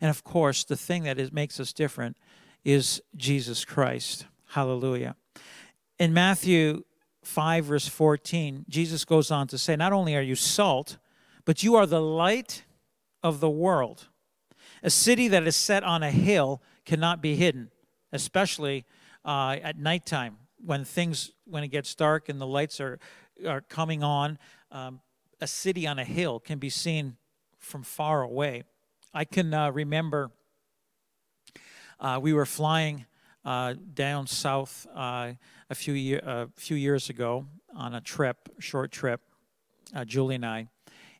and 0.01 0.09
of 0.09 0.23
course, 0.23 0.63
the 0.63 0.75
thing 0.75 1.03
that 1.03 1.19
is, 1.19 1.31
makes 1.31 1.59
us 1.59 1.71
different 1.71 2.17
is 2.65 3.01
Jesus 3.15 3.63
Christ. 3.63 4.25
Hallelujah. 4.47 5.15
In 5.99 6.11
Matthew 6.11 6.83
5, 7.23 7.65
verse 7.65 7.87
14, 7.87 8.65
Jesus 8.67 9.05
goes 9.05 9.29
on 9.29 9.47
to 9.47 9.59
say, 9.59 9.75
Not 9.75 9.93
only 9.93 10.15
are 10.15 10.21
you 10.21 10.35
salt, 10.35 10.97
but 11.45 11.61
you 11.61 11.75
are 11.75 11.85
the 11.85 12.01
light 12.01 12.63
of 13.23 13.39
the 13.39 13.49
world. 13.49 14.07
A 14.83 14.89
city 14.89 15.27
that 15.27 15.45
is 15.45 15.55
set 15.55 15.83
on 15.83 16.03
a 16.03 16.11
hill 16.11 16.61
cannot 16.85 17.21
be 17.21 17.35
hidden, 17.35 17.71
especially 18.11 18.85
uh, 19.23 19.57
at 19.61 19.77
nighttime 19.77 20.37
when 20.63 20.85
things 20.85 21.31
when 21.45 21.63
it 21.63 21.69
gets 21.69 21.93
dark 21.95 22.29
and 22.29 22.39
the 22.39 22.47
lights 22.47 22.79
are 22.79 22.99
are 23.47 23.61
coming 23.61 24.03
on. 24.03 24.37
Um, 24.71 25.01
a 25.39 25.47
city 25.47 25.87
on 25.87 25.97
a 25.97 26.05
hill 26.05 26.39
can 26.39 26.59
be 26.59 26.69
seen 26.69 27.17
from 27.57 27.83
far 27.83 28.21
away. 28.21 28.63
I 29.13 29.25
can 29.25 29.53
uh, 29.53 29.71
remember 29.71 30.31
uh, 31.99 32.19
we 32.21 32.33
were 32.33 32.45
flying 32.45 33.05
uh, 33.45 33.75
down 33.93 34.27
south 34.27 34.87
uh, 34.95 35.33
a 35.69 35.75
few 35.75 35.93
year, 35.93 36.21
a 36.23 36.47
few 36.55 36.75
years 36.75 37.09
ago 37.09 37.45
on 37.75 37.95
a 37.95 38.01
trip, 38.01 38.49
short 38.59 38.91
trip, 38.91 39.21
uh, 39.95 40.05
Julie 40.05 40.35
and 40.35 40.45
I, 40.45 40.67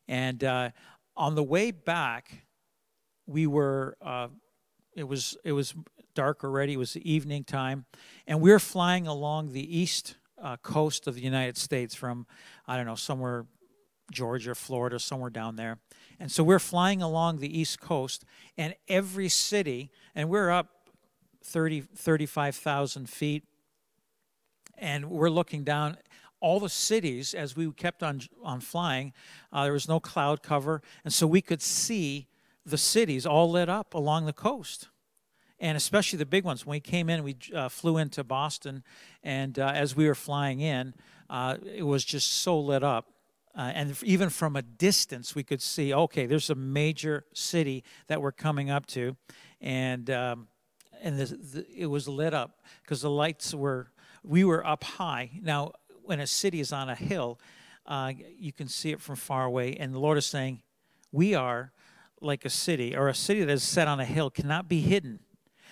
and 0.08 0.42
uh, 0.44 0.70
on 1.16 1.34
the 1.34 1.42
way 1.42 1.70
back, 1.70 2.46
we 3.26 3.46
were. 3.46 3.96
Uh, 4.00 4.28
it 4.94 5.04
was 5.04 5.36
it 5.44 5.52
was 5.52 5.74
dark 6.14 6.44
already. 6.44 6.74
It 6.74 6.78
was 6.78 6.92
the 6.92 7.10
evening 7.10 7.44
time, 7.44 7.86
and 8.26 8.40
we 8.40 8.50
were 8.50 8.58
flying 8.58 9.06
along 9.06 9.52
the 9.52 9.78
east 9.78 10.16
uh, 10.42 10.56
coast 10.58 11.06
of 11.06 11.14
the 11.14 11.22
United 11.22 11.56
States 11.56 11.94
from 11.94 12.26
I 12.66 12.76
don't 12.76 12.86
know 12.86 12.94
somewhere 12.94 13.46
Georgia, 14.12 14.54
Florida, 14.54 14.98
somewhere 14.98 15.30
down 15.30 15.56
there. 15.56 15.78
And 16.20 16.30
so 16.30 16.44
we're 16.44 16.58
flying 16.58 17.02
along 17.02 17.38
the 17.38 17.58
East 17.58 17.80
Coast, 17.80 18.24
and 18.56 18.74
every 18.86 19.28
city, 19.28 19.90
and 20.14 20.28
we're 20.28 20.50
up 20.50 20.68
30, 21.44 21.80
35,000 21.80 23.08
feet, 23.08 23.44
and 24.78 25.10
we're 25.10 25.30
looking 25.30 25.64
down 25.64 25.96
all 26.42 26.60
the 26.60 26.68
cities 26.68 27.32
as 27.32 27.56
we 27.56 27.70
kept 27.72 28.02
on 28.02 28.20
on 28.42 28.60
flying. 28.60 29.12
Uh, 29.52 29.62
there 29.62 29.72
was 29.72 29.88
no 29.88 30.00
cloud 30.00 30.42
cover, 30.42 30.82
and 31.04 31.14
so 31.14 31.26
we 31.26 31.40
could 31.40 31.62
see 31.62 32.26
the 32.66 32.78
cities 32.78 33.24
all 33.24 33.50
lit 33.50 33.68
up 33.68 33.94
along 33.94 34.26
the 34.26 34.32
coast, 34.32 34.88
and 35.58 35.76
especially 35.76 36.18
the 36.18 36.26
big 36.26 36.44
ones. 36.44 36.66
When 36.66 36.76
we 36.76 36.80
came 36.80 37.08
in, 37.08 37.22
we 37.22 37.36
uh, 37.54 37.68
flew 37.68 37.96
into 37.96 38.24
Boston, 38.24 38.82
and 39.22 39.58
uh, 39.58 39.72
as 39.74 39.96
we 39.96 40.06
were 40.06 40.14
flying 40.14 40.60
in, 40.60 40.94
uh, 41.30 41.56
it 41.64 41.84
was 41.84 42.04
just 42.04 42.28
so 42.42 42.58
lit 42.58 42.82
up. 42.82 43.06
Uh, 43.54 43.70
and 43.74 44.02
even 44.02 44.30
from 44.30 44.56
a 44.56 44.62
distance, 44.62 45.34
we 45.34 45.42
could 45.42 45.60
see, 45.60 45.92
okay, 45.92 46.26
there's 46.26 46.50
a 46.50 46.54
major 46.54 47.24
city 47.34 47.84
that 48.06 48.22
we're 48.22 48.32
coming 48.32 48.70
up 48.70 48.86
to, 48.86 49.16
and 49.60 50.10
um, 50.10 50.48
and 51.02 51.18
the, 51.18 51.26
the, 51.26 51.66
it 51.76 51.86
was 51.86 52.08
lit 52.08 52.34
up 52.34 52.60
because 52.82 53.02
the 53.02 53.10
lights 53.10 53.54
were. 53.54 53.88
We 54.24 54.44
were 54.44 54.64
up 54.64 54.84
high. 54.84 55.30
Now, 55.42 55.72
when 56.04 56.20
a 56.20 56.26
city 56.26 56.60
is 56.60 56.72
on 56.72 56.88
a 56.88 56.94
hill, 56.94 57.38
uh, 57.86 58.12
you 58.38 58.52
can 58.52 58.68
see 58.68 58.90
it 58.90 59.00
from 59.00 59.16
far 59.16 59.44
away, 59.44 59.74
and 59.74 59.94
the 59.94 59.98
Lord 59.98 60.18
is 60.18 60.26
saying, 60.26 60.62
"We 61.10 61.34
are 61.34 61.72
like 62.20 62.44
a 62.44 62.50
city, 62.50 62.96
or 62.96 63.08
a 63.08 63.14
city 63.14 63.44
that 63.44 63.52
is 63.52 63.62
set 63.62 63.88
on 63.88 63.98
a 64.00 64.04
hill 64.04 64.30
cannot 64.30 64.68
be 64.68 64.80
hidden, 64.80 65.20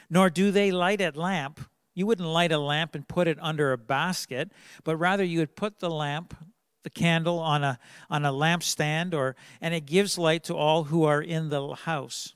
nor 0.08 0.30
do 0.30 0.50
they 0.50 0.70
light 0.70 1.00
a 1.00 1.10
lamp." 1.10 1.60
You 1.94 2.06
wouldn't 2.06 2.28
light 2.28 2.52
a 2.52 2.58
lamp 2.58 2.94
and 2.94 3.06
put 3.06 3.28
it 3.28 3.38
under 3.40 3.72
a 3.72 3.78
basket, 3.78 4.52
but 4.84 4.96
rather 4.96 5.24
you 5.24 5.40
would 5.40 5.56
put 5.56 5.80
the 5.80 5.90
lamp 5.90 6.34
the 6.82 6.90
candle 6.90 7.38
on 7.38 7.62
a 7.62 7.78
on 8.08 8.24
a 8.24 8.32
lampstand 8.32 9.14
or 9.14 9.36
and 9.60 9.74
it 9.74 9.86
gives 9.86 10.16
light 10.16 10.44
to 10.44 10.54
all 10.54 10.84
who 10.84 11.04
are 11.04 11.22
in 11.22 11.48
the 11.50 11.74
house 11.74 12.34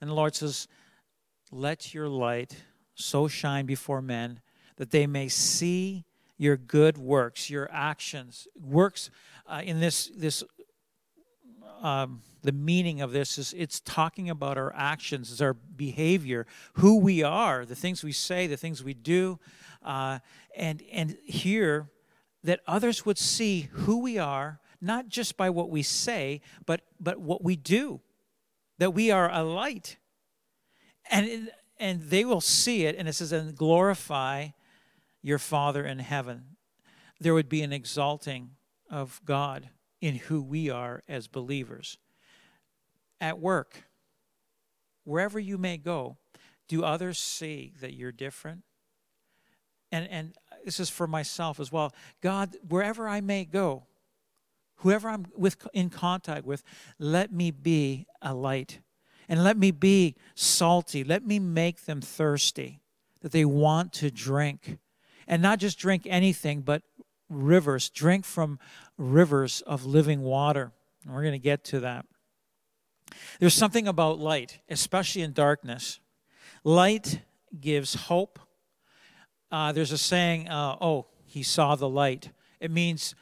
and 0.00 0.10
the 0.10 0.14
lord 0.14 0.34
says 0.34 0.68
let 1.50 1.94
your 1.94 2.08
light 2.08 2.64
so 2.94 3.26
shine 3.26 3.66
before 3.66 4.02
men 4.02 4.40
that 4.76 4.90
they 4.90 5.06
may 5.06 5.28
see 5.28 6.04
your 6.40 6.56
good 6.56 6.98
works 6.98 7.50
your 7.50 7.68
actions 7.72 8.48
works 8.60 9.10
uh, 9.46 9.62
in 9.64 9.80
this 9.80 10.10
this 10.16 10.42
um, 11.82 12.20
the 12.42 12.52
meaning 12.52 13.00
of 13.00 13.12
this 13.12 13.38
is 13.38 13.54
it's 13.56 13.80
talking 13.80 14.28
about 14.30 14.58
our 14.58 14.72
actions 14.74 15.30
is 15.30 15.40
our 15.40 15.54
behavior 15.54 16.46
who 16.74 16.98
we 16.98 17.22
are 17.22 17.64
the 17.64 17.76
things 17.76 18.02
we 18.02 18.12
say 18.12 18.46
the 18.46 18.56
things 18.56 18.82
we 18.82 18.94
do 18.94 19.38
uh, 19.84 20.18
and 20.56 20.82
and 20.92 21.16
here 21.24 21.88
that 22.42 22.60
others 22.66 23.04
would 23.04 23.18
see 23.18 23.68
who 23.72 23.98
we 23.98 24.18
are, 24.18 24.60
not 24.80 25.08
just 25.08 25.36
by 25.36 25.50
what 25.50 25.70
we 25.70 25.82
say, 25.82 26.40
but, 26.64 26.82
but 26.98 27.20
what 27.20 27.44
we 27.44 27.56
do, 27.56 28.00
that 28.78 28.92
we 28.92 29.10
are 29.10 29.30
a 29.30 29.42
light. 29.42 29.98
And, 31.10 31.50
and 31.78 32.02
they 32.02 32.24
will 32.24 32.40
see 32.40 32.86
it, 32.86 32.96
and 32.96 33.08
it 33.08 33.14
says, 33.14 33.32
and 33.32 33.54
glorify 33.54 34.48
your 35.22 35.38
Father 35.38 35.84
in 35.84 35.98
heaven. 35.98 36.56
There 37.20 37.34
would 37.34 37.48
be 37.48 37.62
an 37.62 37.72
exalting 37.72 38.50
of 38.90 39.20
God 39.24 39.70
in 40.00 40.16
who 40.16 40.42
we 40.42 40.70
are 40.70 41.02
as 41.08 41.28
believers. 41.28 41.98
At 43.20 43.38
work, 43.38 43.84
wherever 45.04 45.38
you 45.38 45.58
may 45.58 45.76
go, 45.76 46.16
do 46.68 46.84
others 46.84 47.18
see 47.18 47.74
that 47.80 47.94
you're 47.94 48.12
different? 48.12 48.62
And, 49.92 50.08
and 50.08 50.34
this 50.64 50.80
is 50.80 50.88
for 50.88 51.06
myself 51.06 51.60
as 51.60 51.70
well. 51.70 51.92
God, 52.22 52.56
wherever 52.66 53.08
I 53.08 53.20
may 53.20 53.44
go, 53.44 53.84
whoever 54.76 55.08
I'm 55.08 55.26
with 55.36 55.66
in 55.74 55.90
contact 55.90 56.46
with, 56.46 56.62
let 56.98 57.32
me 57.32 57.50
be 57.50 58.06
a 58.22 58.32
light. 58.32 58.80
And 59.28 59.44
let 59.44 59.58
me 59.58 59.70
be 59.70 60.16
salty. 60.34 61.04
Let 61.04 61.26
me 61.26 61.38
make 61.38 61.84
them 61.84 62.00
thirsty, 62.00 62.80
that 63.20 63.32
they 63.32 63.44
want 63.44 63.92
to 63.94 64.10
drink. 64.10 64.78
And 65.30 65.40
not 65.40 65.60
just 65.60 65.78
drink 65.78 66.06
anything, 66.06 66.60
but 66.60 66.82
rivers. 67.30 67.88
Drink 67.88 68.26
from 68.26 68.58
rivers 68.98 69.62
of 69.62 69.86
living 69.86 70.20
water. 70.20 70.72
And 71.04 71.14
we're 71.14 71.22
going 71.22 71.32
to 71.32 71.38
get 71.38 71.64
to 71.64 71.80
that. 71.80 72.04
There's 73.38 73.54
something 73.54 73.88
about 73.88 74.18
light, 74.18 74.58
especially 74.68 75.22
in 75.22 75.32
darkness. 75.32 76.00
Light 76.64 77.20
gives 77.58 77.94
hope 77.94 78.38
uh, 79.52 79.72
there's 79.72 79.92
a 79.92 79.98
saying, 79.98 80.48
uh, 80.48 80.76
oh, 80.80 81.06
he 81.26 81.42
saw 81.42 81.74
the 81.74 81.88
light. 81.88 82.30
It 82.60 82.70
means 82.70 83.14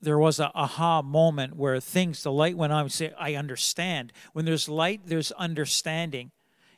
there 0.00 0.18
was 0.18 0.38
a 0.38 0.52
aha 0.54 1.02
moment 1.02 1.56
where 1.56 1.80
things, 1.80 2.22
the 2.22 2.30
light 2.30 2.56
went 2.56 2.72
on. 2.72 2.84
We 2.84 2.90
say, 2.90 3.12
I 3.18 3.34
understand. 3.34 4.12
When 4.32 4.44
there's 4.44 4.68
light, 4.68 5.00
there's 5.06 5.32
understanding. 5.32 6.30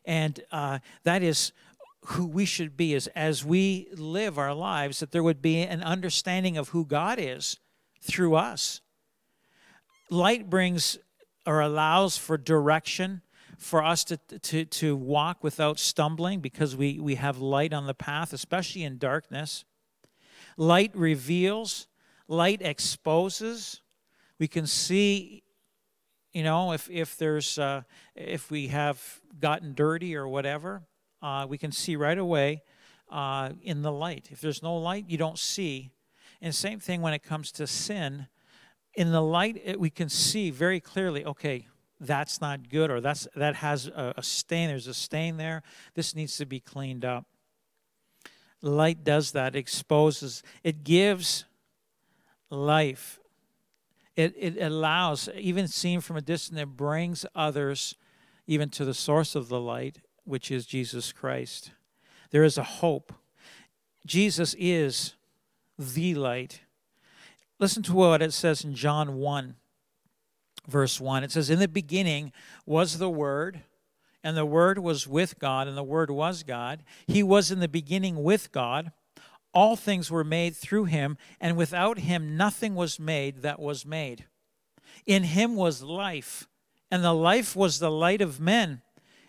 And 0.06 0.40
uh, 0.50 0.78
that 1.04 1.22
is 1.22 1.52
who 2.06 2.26
we 2.26 2.44
should 2.44 2.76
be 2.76 2.94
as, 2.94 3.06
as 3.08 3.44
we 3.44 3.88
live 3.94 4.38
our 4.38 4.54
lives, 4.54 5.00
that 5.00 5.12
there 5.12 5.22
would 5.22 5.42
be 5.42 5.62
an 5.62 5.82
understanding 5.82 6.56
of 6.56 6.70
who 6.70 6.84
God 6.84 7.18
is 7.20 7.58
through 8.00 8.34
us. 8.34 8.80
Light 10.08 10.48
brings 10.48 10.98
or 11.46 11.60
allows 11.60 12.16
for 12.16 12.36
direction 12.38 13.22
for 13.58 13.84
us 13.84 14.04
to, 14.04 14.16
to, 14.16 14.64
to 14.64 14.96
walk 14.96 15.44
without 15.44 15.78
stumbling 15.78 16.40
because 16.40 16.74
we, 16.74 16.98
we 16.98 17.16
have 17.16 17.38
light 17.38 17.74
on 17.74 17.86
the 17.86 17.94
path, 17.94 18.32
especially 18.32 18.82
in 18.82 18.96
darkness. 18.96 19.64
Light 20.56 20.90
reveals, 20.94 21.86
light 22.26 22.62
exposes. 22.62 23.82
We 24.38 24.48
can 24.48 24.66
see, 24.66 25.42
you 26.32 26.42
know, 26.42 26.72
if, 26.72 26.88
if 26.90 27.18
there's, 27.18 27.58
uh, 27.58 27.82
if 28.14 28.50
we 28.50 28.68
have 28.68 29.20
gotten 29.38 29.74
dirty 29.74 30.16
or 30.16 30.26
whatever, 30.26 30.82
uh, 31.22 31.46
we 31.48 31.58
can 31.58 31.72
see 31.72 31.96
right 31.96 32.18
away 32.18 32.62
uh, 33.10 33.50
in 33.62 33.82
the 33.82 33.92
light. 33.92 34.28
If 34.30 34.40
there's 34.40 34.62
no 34.62 34.76
light, 34.76 35.04
you 35.08 35.18
don't 35.18 35.38
see. 35.38 35.90
And 36.40 36.54
same 36.54 36.80
thing 36.80 37.02
when 37.02 37.12
it 37.12 37.22
comes 37.22 37.52
to 37.52 37.66
sin. 37.66 38.26
In 38.94 39.12
the 39.12 39.22
light, 39.22 39.60
it, 39.64 39.78
we 39.78 39.90
can 39.90 40.08
see 40.08 40.50
very 40.50 40.80
clearly, 40.80 41.24
okay, 41.24 41.68
that's 42.00 42.40
not 42.40 42.70
good 42.70 42.90
or 42.90 43.00
that's 43.00 43.28
that 43.36 43.56
has 43.56 43.86
a, 43.86 44.14
a 44.16 44.22
stain 44.22 44.68
there's 44.68 44.86
a 44.86 44.94
stain 44.94 45.36
there 45.36 45.62
this 45.94 46.16
needs 46.16 46.36
to 46.38 46.46
be 46.46 46.58
cleaned 46.58 47.04
up 47.04 47.26
light 48.62 49.04
does 49.04 49.32
that 49.32 49.54
exposes 49.54 50.42
it 50.64 50.82
gives 50.82 51.44
life 52.48 53.20
it, 54.16 54.34
it 54.36 54.58
allows 54.60 55.28
even 55.36 55.68
seen 55.68 56.00
from 56.00 56.16
a 56.16 56.22
distance 56.22 56.58
it 56.58 56.68
brings 56.68 57.26
others 57.34 57.94
even 58.46 58.70
to 58.70 58.84
the 58.84 58.94
source 58.94 59.34
of 59.34 59.48
the 59.48 59.60
light 59.60 59.98
which 60.24 60.50
is 60.50 60.66
jesus 60.66 61.12
christ 61.12 61.72
there 62.30 62.44
is 62.44 62.58
a 62.58 62.62
hope 62.62 63.12
jesus 64.06 64.54
is 64.58 65.14
the 65.78 66.14
light 66.14 66.60
listen 67.58 67.82
to 67.82 67.94
what 67.94 68.22
it 68.22 68.32
says 68.32 68.64
in 68.64 68.74
john 68.74 69.16
1 69.16 69.54
verse 70.70 71.00
1. 71.00 71.24
It 71.24 71.32
says, 71.32 71.50
In 71.50 71.58
the 71.58 71.68
beginning 71.68 72.32
was 72.64 72.98
the 72.98 73.10
Word, 73.10 73.62
and 74.22 74.36
the 74.36 74.46
Word 74.46 74.78
was 74.78 75.06
with 75.06 75.38
God, 75.38 75.68
and 75.68 75.76
the 75.76 75.82
Word 75.82 76.10
was 76.10 76.42
God. 76.42 76.82
He 77.06 77.22
was 77.22 77.50
in 77.50 77.60
the 77.60 77.68
beginning 77.68 78.22
with 78.22 78.52
God. 78.52 78.92
All 79.52 79.76
things 79.76 80.10
were 80.10 80.24
made 80.24 80.54
through 80.54 80.84
him, 80.84 81.18
and 81.40 81.56
without 81.56 81.98
him 81.98 82.36
nothing 82.36 82.74
was 82.74 83.00
made 83.00 83.42
that 83.42 83.58
was 83.58 83.84
made. 83.84 84.26
In 85.06 85.24
him 85.24 85.56
was 85.56 85.82
life, 85.82 86.48
and 86.90 87.02
the 87.02 87.14
life 87.14 87.56
was 87.56 87.78
the 87.78 87.90
light 87.90 88.20
of 88.20 88.40
men. 88.40 88.82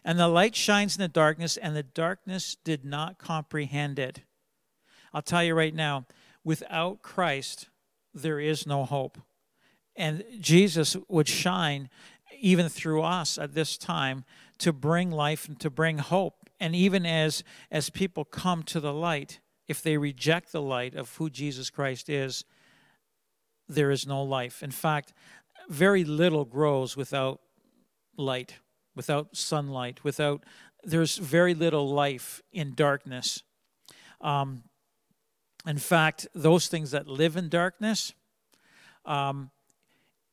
And 0.03 0.19
the 0.19 0.27
light 0.27 0.55
shines 0.55 0.95
in 0.95 1.01
the 1.01 1.07
darkness, 1.07 1.57
and 1.57 1.75
the 1.75 1.83
darkness 1.83 2.57
did 2.63 2.83
not 2.83 3.17
comprehend 3.17 3.99
it. 3.99 4.21
I'll 5.13 5.21
tell 5.21 5.43
you 5.43 5.53
right 5.53 5.75
now, 5.75 6.05
without 6.43 7.01
Christ, 7.01 7.69
there 8.13 8.39
is 8.39 8.65
no 8.65 8.85
hope. 8.85 9.19
And 9.95 10.23
Jesus 10.39 10.97
would 11.07 11.27
shine 11.27 11.89
even 12.39 12.69
through 12.69 13.03
us 13.03 13.37
at 13.37 13.53
this 13.53 13.77
time 13.77 14.23
to 14.57 14.73
bring 14.73 15.11
life 15.11 15.47
and 15.47 15.59
to 15.59 15.69
bring 15.69 15.99
hope. 15.99 16.49
And 16.59 16.75
even 16.75 17.05
as, 17.05 17.43
as 17.69 17.89
people 17.89 18.25
come 18.25 18.63
to 18.63 18.79
the 18.79 18.93
light, 18.93 19.39
if 19.67 19.81
they 19.81 19.97
reject 19.97 20.51
the 20.51 20.61
light 20.61 20.95
of 20.95 21.15
who 21.15 21.29
Jesus 21.29 21.69
Christ 21.69 22.09
is, 22.09 22.45
there 23.67 23.91
is 23.91 24.07
no 24.07 24.23
life. 24.23 24.63
In 24.63 24.71
fact, 24.71 25.13
very 25.69 26.03
little 26.03 26.45
grows 26.45 26.97
without 26.97 27.39
light, 28.17 28.55
without 28.95 29.35
sunlight, 29.35 30.03
without, 30.03 30.43
there's 30.83 31.17
very 31.17 31.53
little 31.53 31.87
life 31.89 32.41
in 32.51 32.73
darkness. 32.75 33.43
Um, 34.19 34.63
in 35.65 35.77
fact, 35.77 36.27
those 36.33 36.67
things 36.67 36.91
that 36.91 37.07
live 37.07 37.37
in 37.37 37.49
darkness, 37.49 38.13
um, 39.05 39.51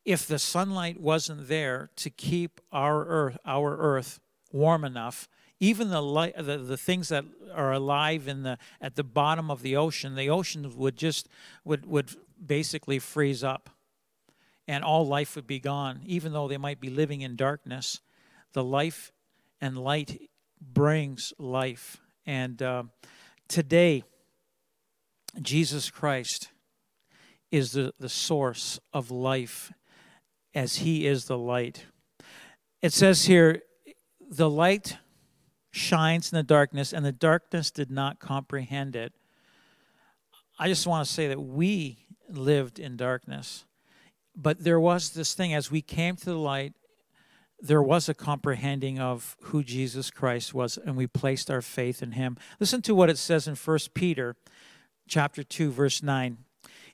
if 0.04 0.26
the 0.26 0.38
sunlight 0.38 1.00
wasn't 1.00 1.48
there 1.48 1.90
to 1.96 2.10
keep 2.10 2.60
our 2.72 3.04
earth, 3.06 3.38
our 3.44 3.76
earth 3.76 4.20
warm 4.52 4.84
enough, 4.84 5.28
even 5.60 5.90
the, 5.90 6.00
light, 6.00 6.34
the, 6.36 6.56
the 6.58 6.76
things 6.78 7.08
that 7.08 7.24
are 7.52 7.72
alive 7.72 8.26
in 8.28 8.42
the 8.42 8.58
at 8.80 8.94
the 8.94 9.04
bottom 9.04 9.50
of 9.50 9.60
the 9.60 9.76
ocean, 9.76 10.14
the 10.14 10.30
ocean 10.30 10.72
would 10.76 10.96
just 10.96 11.28
would 11.64 11.84
would 11.84 12.10
basically 12.46 12.98
freeze 12.98 13.44
up. 13.44 13.68
and 14.68 14.84
all 14.84 15.06
life 15.06 15.34
would 15.34 15.46
be 15.46 15.58
gone. 15.58 16.00
Even 16.04 16.32
though 16.32 16.46
they 16.46 16.58
might 16.58 16.78
be 16.78 16.90
living 16.90 17.22
in 17.22 17.34
darkness, 17.34 18.00
the 18.52 18.64
life 18.64 19.12
and 19.60 19.76
light 19.78 20.30
brings 20.60 21.32
life. 21.38 21.98
And 22.26 22.60
uh, 22.62 22.84
today, 23.48 24.04
Jesus 25.40 25.90
Christ 25.90 26.50
is 27.50 27.72
the, 27.72 27.92
the 27.98 28.08
source 28.08 28.78
of 28.92 29.10
life 29.10 29.72
as 30.54 30.76
he 30.76 31.06
is 31.06 31.26
the 31.26 31.38
light. 31.38 31.86
It 32.82 32.92
says 32.92 33.26
here, 33.26 33.62
the 34.30 34.50
light 34.50 34.98
shines 35.70 36.32
in 36.32 36.36
the 36.36 36.42
darkness, 36.42 36.92
and 36.92 37.04
the 37.04 37.12
darkness 37.12 37.70
did 37.70 37.90
not 37.90 38.18
comprehend 38.18 38.96
it. 38.96 39.12
I 40.58 40.68
just 40.68 40.86
want 40.86 41.06
to 41.06 41.12
say 41.12 41.28
that 41.28 41.40
we 41.40 42.06
lived 42.28 42.78
in 42.78 42.96
darkness, 42.96 43.64
but 44.34 44.62
there 44.64 44.80
was 44.80 45.10
this 45.10 45.34
thing 45.34 45.54
as 45.54 45.70
we 45.70 45.82
came 45.82 46.16
to 46.16 46.24
the 46.26 46.38
light, 46.38 46.74
there 47.60 47.82
was 47.82 48.08
a 48.08 48.14
comprehending 48.14 48.98
of 48.98 49.36
who 49.42 49.62
Jesus 49.62 50.10
Christ 50.10 50.54
was, 50.54 50.78
and 50.78 50.96
we 50.96 51.06
placed 51.06 51.50
our 51.50 51.62
faith 51.62 52.02
in 52.02 52.12
him. 52.12 52.36
Listen 52.60 52.82
to 52.82 52.94
what 52.94 53.10
it 53.10 53.18
says 53.18 53.48
in 53.48 53.56
1 53.56 53.78
Peter 53.94 54.36
chapter 55.08 55.42
2, 55.42 55.70
verse 55.70 56.02
9. 56.02 56.38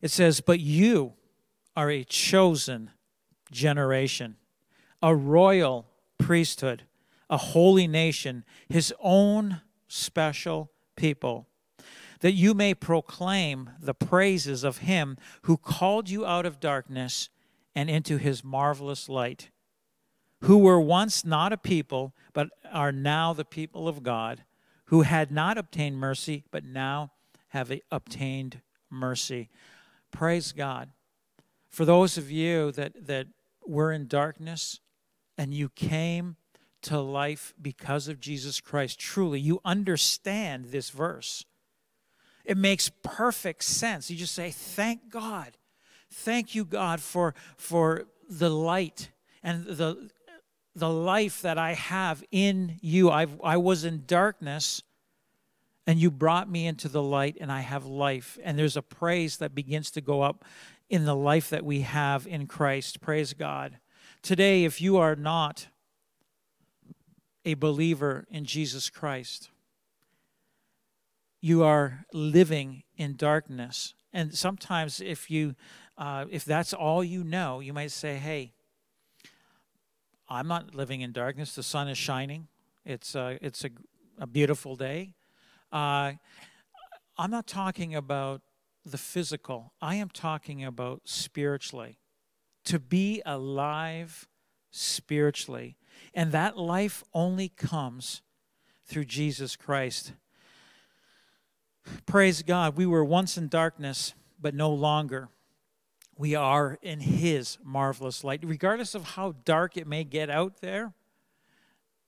It 0.01 0.11
says, 0.11 0.41
But 0.41 0.61
you 0.61 1.15
are 1.77 1.91
a 1.91 2.05
chosen 2.05 2.91
generation, 3.51 4.37
a 5.03 5.15
royal 5.15 5.87
priesthood, 6.19 6.85
a 7.29 7.37
holy 7.37 7.87
nation, 7.87 8.45
his 8.69 8.93
own 9.01 9.61
special 9.89 10.71
people, 10.97 11.47
that 12.21 12.33
you 12.33 12.55
may 12.55 12.75
proclaim 12.75 13.71
the 13.81 13.95
praises 13.95 14.65
of 14.65 14.79
him 14.79 15.17
who 15.43 15.57
called 15.57 16.09
you 16.09 16.25
out 16.25 16.47
of 16.47 16.61
darkness 16.61 17.29
and 17.75 17.91
into 17.91 18.17
his 18.17 18.45
marvelous 18.45 19.09
light, 19.09 19.51
who 20.45 20.59
were 20.59 20.81
once 20.81 21.25
not 21.25 21.53
a 21.55 21.57
people, 21.57 22.13
but 22.35 22.49
are 22.71 22.93
now 22.93 23.33
the 23.33 23.45
people 23.47 23.89
of 23.89 24.03
God, 24.03 24.45
who 24.87 25.03
had 25.03 25.33
not 25.33 25.57
obtained 25.57 25.99
mercy, 25.99 26.45
but 26.51 26.65
now 26.65 27.13
have 27.49 27.73
obtained 27.91 28.61
mercy. 28.91 29.49
Praise 30.11 30.53
God. 30.53 30.91
For 31.71 31.87
those 31.87 32.19
of 32.19 32.31
you 32.31 32.73
that, 32.73 33.07
that 33.07 33.27
were 33.67 33.91
in 33.91 34.07
darkness 34.07 34.81
and 35.39 35.55
you 35.55 35.71
came 35.71 36.37
to 36.83 37.01
life 37.01 37.55
because 37.61 38.07
of 38.07 38.21
Jesus 38.21 38.61
Christ, 38.61 38.99
truly, 38.99 39.41
you 39.41 39.61
understand 39.65 40.67
this 40.67 40.91
verse. 40.91 41.47
It 42.45 42.59
makes 42.59 42.91
perfect 43.03 43.65
sense. 43.65 44.11
You 44.11 44.17
just 44.19 44.35
say, 44.35 44.51
Thank 44.51 45.09
God. 45.09 45.57
Thank 46.11 46.55
you, 46.55 46.67
God, 46.67 47.01
for, 47.01 47.35
for 47.57 48.05
the 48.29 48.51
light 48.51 49.11
and 49.43 49.65
the, 49.67 50.11
the 50.75 50.91
life 50.91 51.43
that 51.43 51.59
I 51.59 51.75
have 51.75 52.25
in 52.31 52.79
you. 52.81 53.11
i 53.11 53.27
I 53.43 53.57
was 53.57 53.85
in 53.85 54.05
darkness, 54.07 54.83
and 55.87 55.99
you 55.99 56.11
brought 56.11 56.51
me 56.51 56.67
into 56.67 56.89
the 56.89 57.03
light, 57.03 57.37
and 57.41 57.53
I 57.53 57.61
have 57.61 57.87
life. 57.87 58.39
And 58.43 58.59
there's 58.59 58.77
a 58.77 58.83
praise 58.83 59.37
that 59.39 59.55
begins 59.55 59.91
to 59.93 60.01
go 60.01 60.23
up 60.23 60.45
in 60.89 61.05
the 61.05 61.15
life 61.15 61.51
that 61.51 61.65
we 61.65 61.81
have 61.83 62.27
in 62.27 62.47
Christ. 62.47 63.01
Praise 63.01 63.35
God. 63.35 63.79
Today, 64.23 64.65
if 64.65 64.81
you 64.81 64.97
are 64.97 65.17
not 65.17 65.69
a 67.45 67.55
believer 67.55 68.27
in 68.31 68.45
Jesus 68.45 68.91
Christ, 68.91 69.51
you 71.41 71.63
are 71.63 72.07
living 72.13 72.85
in 72.97 73.17
darkness. 73.17 73.95
And 74.13 74.35
sometimes, 74.35 75.01
if 75.01 75.31
you 75.31 75.55
uh, 75.97 76.25
if 76.31 76.45
that's 76.45 76.73
all 76.73 77.05
you 77.05 77.23
know, 77.23 77.61
you 77.61 77.73
might 77.73 77.91
say, 77.91 78.17
"Hey, 78.17 78.55
I'm 80.29 80.49
not 80.49 80.75
living 80.75 81.01
in 81.01 81.13
darkness. 81.13 81.55
The 81.55 81.63
sun 81.63 81.89
is 81.89 81.99
shining. 81.99 82.49
It's 82.85 83.15
uh, 83.15 83.39
it's 83.41 83.65
a, 83.65 83.71
a 84.19 84.27
beautiful 84.27 84.77
day." 84.77 85.15
Uh, 85.73 86.13
I'm 87.17 87.31
not 87.31 87.47
talking 87.47 87.95
about 87.95 88.43
the 88.85 88.99
physical. 88.99 89.73
I 89.81 89.97
am 89.97 90.09
talking 90.09 90.65
about 90.65 91.03
spiritually. 91.05 91.99
To 92.67 92.79
be 92.79 93.23
alive 93.25 94.27
spiritually. 94.71 95.77
And 96.13 96.33
that 96.33 96.59
life 96.59 97.05
only 97.13 97.49
comes 97.49 98.23
through 98.85 99.05
Jesus 99.05 99.57
Christ. 99.57 100.13
Praise 102.07 102.43
God. 102.43 102.77
We 102.77 102.87
were 102.87 103.05
once 103.05 103.37
in 103.37 103.49
darkness, 103.49 104.15
but 104.41 104.55
no 104.55 104.71
longer. 104.71 105.29
We 106.17 106.35
are 106.35 106.79
in 106.81 107.01
His 107.01 107.59
marvelous 107.63 108.23
light. 108.23 108.41
Regardless 108.45 108.95
of 108.95 109.05
how 109.05 109.35
dark 109.45 109.77
it 109.77 109.87
may 109.87 110.05
get 110.05 110.31
out 110.31 110.61
there, 110.61 110.93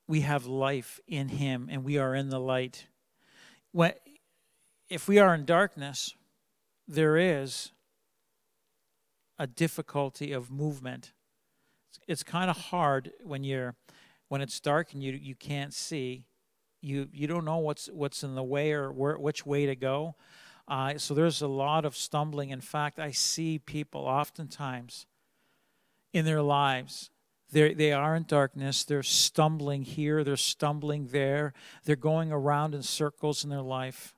we 0.06 0.20
have 0.20 0.46
life 0.46 1.00
in 1.08 1.28
Him 1.28 1.68
and 1.70 1.84
we 1.84 1.98
are 1.98 2.14
in 2.14 2.28
the 2.28 2.38
light. 2.38 2.86
When, 3.72 3.92
if 4.88 5.08
we 5.08 5.18
are 5.18 5.34
in 5.34 5.44
darkness, 5.44 6.14
there 6.86 7.16
is 7.16 7.72
a 9.38 9.46
difficulty 9.46 10.32
of 10.32 10.50
movement. 10.50 11.12
It's, 11.90 11.98
it's 12.06 12.22
kind 12.22 12.48
of 12.48 12.56
hard 12.56 13.10
when 13.22 13.44
you're 13.44 13.74
when 14.28 14.40
it's 14.40 14.58
dark 14.60 14.92
and 14.92 15.02
you 15.02 15.12
you 15.12 15.34
can't 15.34 15.74
see. 15.74 16.24
You 16.80 17.08
you 17.12 17.26
don't 17.26 17.44
know 17.44 17.58
what's 17.58 17.86
what's 17.86 18.22
in 18.22 18.34
the 18.34 18.42
way 18.42 18.72
or 18.72 18.92
where, 18.92 19.18
which 19.18 19.44
way 19.44 19.66
to 19.66 19.74
go. 19.74 20.14
Uh, 20.68 20.98
so 20.98 21.14
there's 21.14 21.42
a 21.42 21.48
lot 21.48 21.85
of 21.85 21.96
stumbling. 21.96 22.50
In 22.50 22.61
fact, 22.61 22.98
I 22.98 23.12
see 23.12 23.59
people 23.59 24.02
oftentimes 24.02 25.07
in 26.12 26.24
their 26.24 26.42
lives. 26.42 27.11
They 27.52 27.74
they 27.74 27.92
are 27.92 28.16
in 28.16 28.24
darkness. 28.24 28.83
They're 28.85 29.02
stumbling 29.02 29.83
here. 29.83 30.24
They're 30.24 30.37
stumbling 30.37 31.09
there. 31.09 31.52
They're 31.85 31.94
going 31.96 32.33
around 32.33 32.74
in 32.74 32.83
circles 32.83 33.44
in 33.44 33.50
their 33.50 33.62
life. 33.62 34.16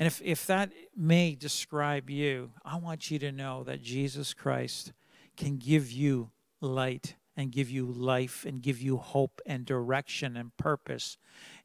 And 0.00 0.06
if, 0.06 0.22
if 0.24 0.46
that 0.46 0.72
may 0.96 1.34
describe 1.34 2.08
you, 2.08 2.52
I 2.64 2.78
want 2.78 3.10
you 3.10 3.18
to 3.18 3.30
know 3.30 3.62
that 3.64 3.82
Jesus 3.82 4.32
Christ 4.32 4.94
can 5.36 5.58
give 5.58 5.92
you 5.92 6.30
light 6.62 7.16
and 7.36 7.52
give 7.52 7.68
you 7.68 7.84
life 7.84 8.46
and 8.46 8.62
give 8.62 8.80
you 8.80 8.96
hope 8.96 9.42
and 9.44 9.66
direction 9.66 10.38
and 10.38 10.56
purpose 10.56 11.18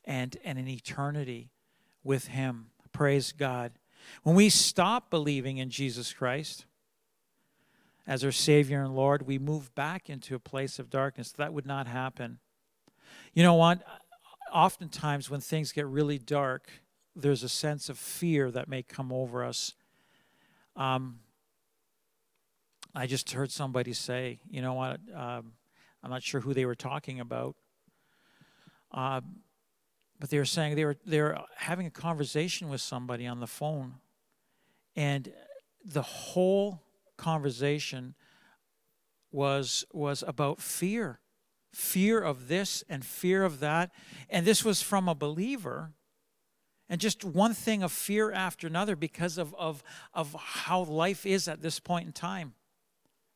and, 0.03 0.35
and 0.43 0.59
an 0.59 0.67
eternity 0.67 1.49
with 2.03 2.27
Him. 2.27 2.71
Praise 2.91 3.31
God. 3.31 3.71
When 4.23 4.35
we 4.35 4.49
stop 4.49 5.09
believing 5.09 5.57
in 5.57 5.69
Jesus 5.69 6.13
Christ 6.13 6.65
as 8.07 8.23
our 8.23 8.31
Savior 8.31 8.81
and 8.81 8.95
Lord, 8.95 9.25
we 9.27 9.37
move 9.39 9.73
back 9.75 10.09
into 10.09 10.35
a 10.35 10.39
place 10.39 10.79
of 10.79 10.89
darkness. 10.89 11.31
That 11.31 11.53
would 11.53 11.65
not 11.65 11.87
happen. 11.87 12.39
You 13.33 13.43
know 13.43 13.55
what? 13.55 13.83
Oftentimes, 14.53 15.29
when 15.29 15.41
things 15.41 15.71
get 15.71 15.87
really 15.87 16.17
dark, 16.17 16.69
there's 17.15 17.43
a 17.43 17.49
sense 17.49 17.89
of 17.89 17.97
fear 17.97 18.51
that 18.51 18.67
may 18.67 18.83
come 18.83 19.11
over 19.11 19.43
us. 19.43 19.73
Um, 20.75 21.19
I 22.93 23.07
just 23.07 23.31
heard 23.31 23.51
somebody 23.51 23.93
say, 23.93 24.39
you 24.49 24.61
know 24.61 24.73
what, 24.73 24.99
um, 25.13 25.53
I'm 26.01 26.09
not 26.09 26.23
sure 26.23 26.39
who 26.41 26.53
they 26.53 26.65
were 26.65 26.75
talking 26.75 27.19
about, 27.19 27.55
uh, 28.93 29.21
but 30.19 30.29
they 30.29 30.37
were 30.37 30.45
saying 30.45 30.75
they 30.75 30.85
were 30.85 30.97
they 31.05 31.21
were 31.21 31.37
having 31.57 31.85
a 31.85 31.91
conversation 31.91 32.69
with 32.69 32.81
somebody 32.81 33.27
on 33.27 33.39
the 33.39 33.47
phone, 33.47 33.95
and 34.95 35.31
the 35.83 36.01
whole 36.01 36.81
conversation 37.17 38.15
was 39.31 39.85
was 39.91 40.23
about 40.25 40.61
fear, 40.61 41.19
fear 41.73 42.21
of 42.21 42.47
this 42.47 42.83
and 42.89 43.05
fear 43.05 43.43
of 43.43 43.59
that, 43.59 43.91
and 44.29 44.45
this 44.45 44.63
was 44.63 44.81
from 44.81 45.09
a 45.09 45.15
believer. 45.15 45.91
And 46.87 47.01
just 47.01 47.25
one 47.25 47.55
thing 47.55 47.81
of 47.81 47.91
fear 47.91 48.31
after 48.31 48.67
another 48.67 48.95
because 48.95 49.39
of, 49.39 49.55
of, 49.55 49.83
of 50.13 50.35
how 50.35 50.83
life 50.83 51.25
is 51.25 51.47
at 51.47 51.63
this 51.63 51.79
point 51.79 52.05
in 52.05 52.13
time 52.13 52.53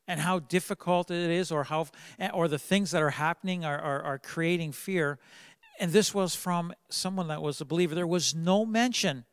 and 0.10 0.20
how 0.20 0.40
difficult 0.40 1.12
it 1.12 1.30
is 1.30 1.52
or 1.52 1.64
how 1.66 1.88
or 2.34 2.48
the 2.48 2.58
things 2.58 2.92
that 2.92 3.02
are 3.02 3.12
happening 3.12 3.64
are, 3.64 3.78
are, 3.78 4.02
are 4.02 4.18
creating 4.18 4.72
fear 4.72 5.20
and 5.80 5.92
this 5.92 6.14
was 6.14 6.36
from 6.36 6.74
someone 6.90 7.28
that 7.28 7.42
was 7.42 7.62
a 7.62 7.66
believer 7.66 7.96
there 7.96 8.08
was 8.08 8.36
no 8.36 8.66
mention 8.66 9.26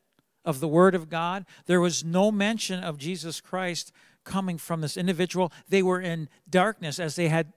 of 0.45 0.59
the 0.59 0.67
word 0.67 0.95
of 0.95 1.09
god 1.09 1.45
there 1.65 1.81
was 1.81 2.03
no 2.03 2.31
mention 2.31 2.83
of 2.83 2.97
jesus 2.97 3.41
christ 3.41 3.91
coming 4.23 4.57
from 4.57 4.81
this 4.81 4.97
individual 4.97 5.51
they 5.69 5.83
were 5.83 6.01
in 6.01 6.29
darkness 6.49 6.99
as 6.99 7.15
they 7.15 7.27
had 7.27 7.53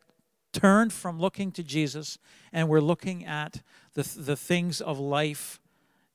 turned 0.53 0.93
from 0.93 1.19
looking 1.19 1.53
to 1.53 1.63
jesus 1.63 2.19
and 2.53 2.69
were 2.69 2.81
looking 2.81 3.25
at 3.25 3.63
the, 3.95 4.03
the 4.17 4.37
things 4.37 4.81
of 4.81 4.99
life 4.99 5.61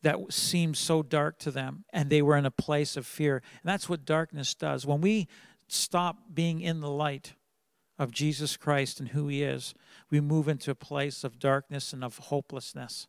that 0.06 0.32
seemed 0.32 0.78
so 0.78 1.02
dark 1.02 1.40
to 1.40 1.50
them, 1.50 1.84
and 1.92 2.12
they 2.12 2.22
were 2.22 2.38
in 2.38 2.46
a 2.46 2.52
place 2.52 2.96
of 2.96 3.08
fear. 3.08 3.38
And 3.64 3.68
that's 3.68 3.90
what 3.90 4.06
darkness 4.06 4.54
does. 4.54 4.86
When 4.86 5.02
we 5.02 5.28
stop 5.68 6.18
being 6.32 6.62
in 6.62 6.80
the 6.80 6.92
light 6.92 7.34
of 7.98 8.12
Jesus 8.12 8.56
Christ 8.56 9.00
and 9.00 9.10
who 9.10 9.28
He 9.30 9.42
is, 9.42 9.74
we 10.16 10.22
move 10.22 10.48
into 10.48 10.72
a 10.72 10.76
place 10.76 11.26
of 11.26 11.40
darkness 11.40 11.92
and 11.92 12.02
of 12.02 12.18
hopelessness. 12.18 13.08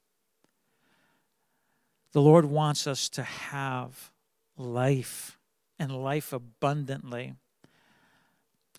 The 2.10 2.20
Lord 2.20 2.46
wants 2.46 2.88
us 2.88 3.08
to 3.10 3.22
have 3.22 4.10
life 4.56 5.38
and 5.78 6.02
life 6.02 6.32
abundantly. 6.32 7.34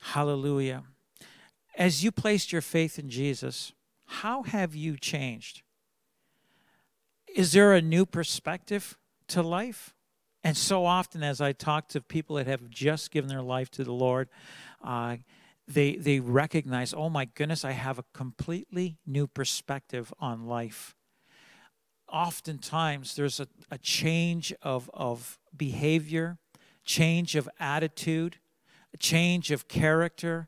Hallelujah. 0.01 0.83
As 1.77 2.03
you 2.03 2.11
placed 2.11 2.51
your 2.51 2.61
faith 2.61 2.99
in 2.99 3.09
Jesus, 3.09 3.71
how 4.07 4.43
have 4.43 4.75
you 4.75 4.97
changed? 4.97 5.61
Is 7.33 7.53
there 7.53 7.71
a 7.71 7.81
new 7.81 8.05
perspective 8.05 8.97
to 9.29 9.41
life? 9.41 9.95
And 10.43 10.57
so 10.57 10.85
often, 10.85 11.23
as 11.23 11.39
I 11.39 11.53
talk 11.53 11.87
to 11.89 12.01
people 12.01 12.35
that 12.35 12.47
have 12.47 12.69
just 12.69 13.09
given 13.09 13.29
their 13.29 13.41
life 13.41 13.71
to 13.71 13.85
the 13.85 13.93
Lord, 13.93 14.27
uh, 14.83 15.15
they 15.67 15.95
they 15.97 16.19
recognize, 16.19 16.93
oh 16.93 17.09
my 17.09 17.25
goodness, 17.25 17.65
I 17.65 17.71
have 17.71 17.99
a 17.99 18.05
completely 18.13 18.97
new 19.05 19.27
perspective 19.27 20.13
on 20.19 20.45
life. 20.47 20.95
Oftentimes, 22.09 23.15
there's 23.15 23.39
a, 23.41 23.47
a 23.69 23.77
change 23.77 24.53
of, 24.61 24.89
of 24.93 25.39
behavior, 25.55 26.37
change 26.85 27.35
of 27.35 27.49
attitude, 27.59 28.37
a 28.93 28.97
change 28.97 29.51
of 29.51 29.67
character. 29.67 30.47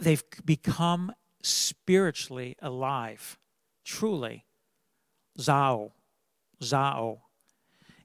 They've 0.00 0.24
become 0.44 1.12
spiritually 1.42 2.56
alive, 2.62 3.38
truly. 3.84 4.46
Zao, 5.38 5.92
Zao. 6.62 7.18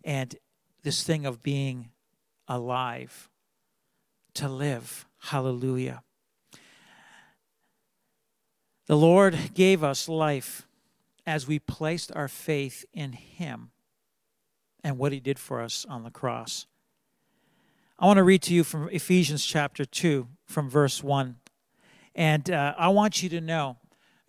And 0.03 0.35
this 0.83 1.03
thing 1.03 1.25
of 1.25 1.41
being 1.41 1.91
alive, 2.47 3.29
to 4.35 4.49
live. 4.49 5.07
Hallelujah. 5.19 6.03
The 8.87 8.97
Lord 8.97 9.51
gave 9.55 9.83
us 9.83 10.07
life 10.07 10.67
as 11.25 11.47
we 11.47 11.57
placed 11.57 12.11
our 12.15 12.27
faith 12.27 12.85
in 12.93 13.13
Him 13.13 13.71
and 14.83 14.99
what 14.99 15.11
He 15.11 15.19
did 15.19 15.39
for 15.39 15.61
us 15.61 15.85
on 15.89 16.03
the 16.03 16.11
cross. 16.11 16.67
I 17.97 18.05
want 18.05 18.17
to 18.17 18.23
read 18.23 18.43
to 18.43 18.53
you 18.53 18.63
from 18.63 18.89
Ephesians 18.89 19.43
chapter 19.43 19.85
2, 19.85 20.27
from 20.45 20.69
verse 20.69 21.01
1. 21.03 21.37
And 22.13 22.51
uh, 22.51 22.75
I 22.77 22.89
want 22.89 23.23
you 23.23 23.29
to 23.29 23.41
know 23.41 23.77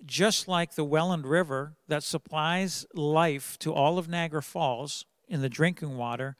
just 0.06 0.48
like 0.48 0.74
the 0.74 0.84
Welland 0.84 1.26
River 1.26 1.74
that 1.88 2.02
supplies 2.02 2.86
life 2.94 3.58
to 3.58 3.74
all 3.74 3.98
of 3.98 4.08
Niagara 4.08 4.42
Falls 4.42 5.04
in 5.28 5.42
the 5.42 5.48
drinking 5.50 5.98
water, 5.98 6.36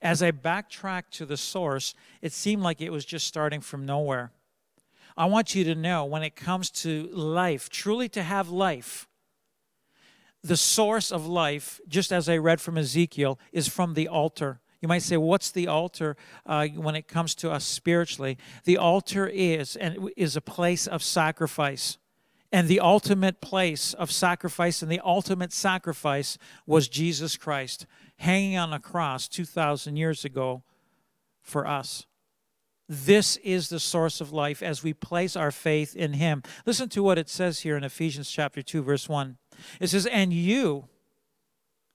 as 0.00 0.22
I 0.22 0.30
backtracked 0.30 1.12
to 1.14 1.26
the 1.26 1.36
source, 1.36 1.94
it 2.22 2.32
seemed 2.32 2.62
like 2.62 2.80
it 2.80 2.90
was 2.90 3.04
just 3.04 3.26
starting 3.26 3.60
from 3.60 3.84
nowhere. 3.84 4.32
I 5.16 5.26
want 5.26 5.54
you 5.54 5.64
to 5.64 5.74
know 5.74 6.04
when 6.04 6.22
it 6.22 6.36
comes 6.36 6.70
to 6.70 7.08
life, 7.12 7.68
truly 7.68 8.08
to 8.10 8.22
have 8.22 8.48
life, 8.48 9.08
the 10.42 10.56
source 10.56 11.12
of 11.12 11.26
life, 11.26 11.80
just 11.86 12.12
as 12.12 12.28
I 12.28 12.36
read 12.38 12.60
from 12.60 12.78
Ezekiel, 12.78 13.38
is 13.52 13.68
from 13.68 13.94
the 13.94 14.08
altar. 14.08 14.60
You 14.80 14.88
might 14.88 15.02
say, 15.02 15.18
what's 15.18 15.50
the 15.50 15.66
altar 15.66 16.16
uh, 16.46 16.66
when 16.68 16.94
it 16.94 17.06
comes 17.06 17.34
to 17.36 17.50
us 17.50 17.64
spiritually? 17.64 18.38
The 18.64 18.78
altar 18.78 19.26
is 19.26 19.76
and 19.76 20.10
is 20.16 20.36
a 20.36 20.40
place 20.40 20.86
of 20.86 21.02
sacrifice. 21.02 21.98
And 22.52 22.66
the 22.66 22.80
ultimate 22.80 23.40
place 23.40 23.92
of 23.94 24.10
sacrifice 24.10 24.82
and 24.82 24.90
the 24.90 25.00
ultimate 25.04 25.52
sacrifice 25.52 26.38
was 26.66 26.88
Jesus 26.88 27.36
Christ 27.36 27.86
hanging 28.16 28.56
on 28.56 28.72
a 28.72 28.80
cross 28.80 29.28
2,000 29.28 29.96
years 29.96 30.24
ago 30.24 30.62
for 31.42 31.66
us. 31.66 32.06
This 32.92 33.36
is 33.36 33.68
the 33.68 33.78
source 33.78 34.20
of 34.20 34.32
life 34.32 34.64
as 34.64 34.82
we 34.82 34.92
place 34.92 35.36
our 35.36 35.52
faith 35.52 35.94
in 35.94 36.14
Him. 36.14 36.42
Listen 36.66 36.88
to 36.88 37.04
what 37.04 37.18
it 37.18 37.28
says 37.28 37.60
here 37.60 37.76
in 37.76 37.84
Ephesians 37.84 38.28
chapter 38.28 38.62
2, 38.62 38.82
verse 38.82 39.08
1. 39.08 39.38
It 39.78 39.90
says, 39.90 40.06
And 40.06 40.32
you 40.32 40.88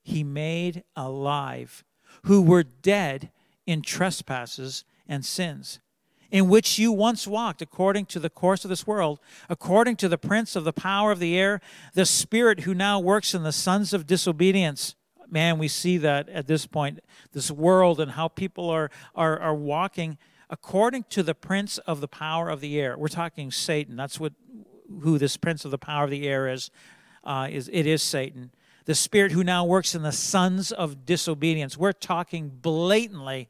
He 0.03 0.23
made 0.23 0.85
alive, 0.95 1.83
who 2.23 2.41
were 2.41 2.63
dead 2.63 3.29
in 3.65 3.81
trespasses 3.81 4.85
and 5.05 5.25
sins 5.25 5.81
in 6.31 6.47
which 6.47 6.79
you 6.79 6.91
once 6.91 7.27
walked 7.27 7.61
according 7.61 8.05
to 8.05 8.19
the 8.19 8.29
course 8.29 8.63
of 8.63 8.69
this 8.69 8.87
world, 8.87 9.19
according 9.49 9.95
to 9.97 10.09
the 10.09 10.17
prince 10.17 10.55
of 10.55 10.63
the 10.63 10.73
power 10.73 11.11
of 11.11 11.19
the 11.19 11.37
air, 11.37 11.61
the 11.93 12.05
spirit 12.05 12.61
who 12.61 12.73
now 12.73 12.99
works 12.99 13.33
in 13.33 13.43
the 13.43 13.51
sons 13.51 13.93
of 13.93 14.07
disobedience. 14.07 14.95
Man, 15.29 15.57
we 15.57 15.67
see 15.67 15.97
that 15.97 16.29
at 16.29 16.47
this 16.47 16.65
point, 16.65 16.99
this 17.33 17.51
world 17.51 17.99
and 17.99 18.11
how 18.11 18.27
people 18.27 18.69
are, 18.69 18.89
are, 19.13 19.39
are 19.39 19.55
walking 19.55 20.17
according 20.49 21.05
to 21.09 21.23
the 21.23 21.35
prince 21.35 21.77
of 21.79 22.01
the 22.01 22.07
power 22.07 22.49
of 22.49 22.61
the 22.61 22.79
air. 22.79 22.97
We're 22.97 23.07
talking 23.07 23.51
Satan. 23.51 23.95
That's 23.95 24.19
what 24.19 24.33
who 25.01 25.17
this 25.17 25.37
prince 25.37 25.65
of 25.65 25.71
the 25.71 25.77
power 25.77 26.03
of 26.03 26.09
the 26.09 26.27
air 26.27 26.47
is. 26.47 26.69
Uh, 27.23 27.47
is 27.49 27.69
it 27.73 27.87
is 27.87 28.03
Satan, 28.03 28.51
the 28.85 28.93
spirit 28.93 29.31
who 29.31 29.43
now 29.43 29.65
works 29.65 29.95
in 29.95 30.03
the 30.03 30.11
sons 30.11 30.71
of 30.71 31.05
disobedience. 31.05 31.75
We're 31.75 31.91
talking 31.91 32.49
blatantly 32.49 33.49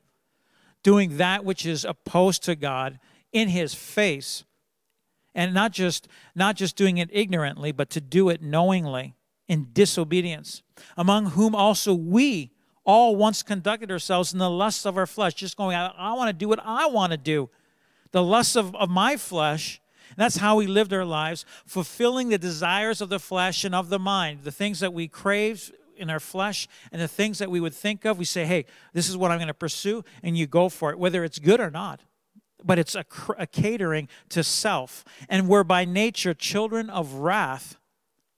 doing 0.81 1.17
that 1.17 1.43
which 1.43 1.65
is 1.65 1.83
opposed 1.83 2.43
to 2.43 2.55
God 2.55 2.99
in 3.33 3.49
his 3.49 3.73
face 3.73 4.45
and 5.33 5.53
not 5.53 5.73
just 5.73 6.07
not 6.35 6.55
just 6.55 6.75
doing 6.77 6.97
it 6.97 7.09
ignorantly 7.11 7.71
but 7.71 7.89
to 7.89 7.99
do 7.99 8.29
it 8.29 8.41
knowingly 8.41 9.15
in 9.47 9.67
disobedience 9.73 10.63
among 10.95 11.31
whom 11.31 11.53
also 11.53 11.93
we 11.93 12.51
all 12.85 13.15
once 13.15 13.43
conducted 13.43 13.91
ourselves 13.91 14.31
in 14.31 14.39
the 14.39 14.49
lusts 14.49 14.85
of 14.85 14.97
our 14.97 15.05
flesh 15.05 15.33
just 15.33 15.57
going 15.57 15.75
i, 15.75 16.13
want 16.13 16.29
to 16.29 16.33
do 16.33 16.47
what 16.47 16.59
i 16.63 16.85
want 16.85 17.11
to 17.11 17.17
do 17.17 17.49
the 18.11 18.23
lusts 18.23 18.55
of, 18.55 18.75
of 18.75 18.89
my 18.89 19.17
flesh 19.17 19.81
that's 20.15 20.37
how 20.37 20.55
we 20.55 20.67
lived 20.67 20.93
our 20.93 21.03
lives 21.03 21.45
fulfilling 21.65 22.29
the 22.29 22.37
desires 22.37 23.01
of 23.01 23.09
the 23.09 23.19
flesh 23.19 23.63
and 23.63 23.75
of 23.75 23.89
the 23.89 23.99
mind 23.99 24.43
the 24.43 24.51
things 24.51 24.79
that 24.79 24.93
we 24.93 25.07
crave 25.07 25.71
in 25.97 26.09
our 26.09 26.19
flesh 26.19 26.67
and 26.91 27.01
the 27.01 27.07
things 27.07 27.39
that 27.39 27.49
we 27.49 27.59
would 27.59 27.73
think 27.73 28.05
of, 28.05 28.17
we 28.17 28.25
say, 28.25 28.45
hey, 28.45 28.65
this 28.93 29.09
is 29.09 29.17
what 29.17 29.31
I'm 29.31 29.37
going 29.37 29.47
to 29.47 29.53
pursue, 29.53 30.03
and 30.23 30.37
you 30.37 30.47
go 30.47 30.69
for 30.69 30.91
it, 30.91 30.99
whether 30.99 31.23
it's 31.23 31.39
good 31.39 31.59
or 31.59 31.71
not. 31.71 32.01
But 32.63 32.79
it's 32.79 32.95
a, 32.95 33.05
a 33.37 33.45
catering 33.45 34.07
to 34.29 34.43
self. 34.43 35.05
And 35.29 35.47
we're 35.47 35.63
by 35.63 35.85
nature 35.85 36.33
children 36.33 36.89
of 36.89 37.13
wrath, 37.13 37.77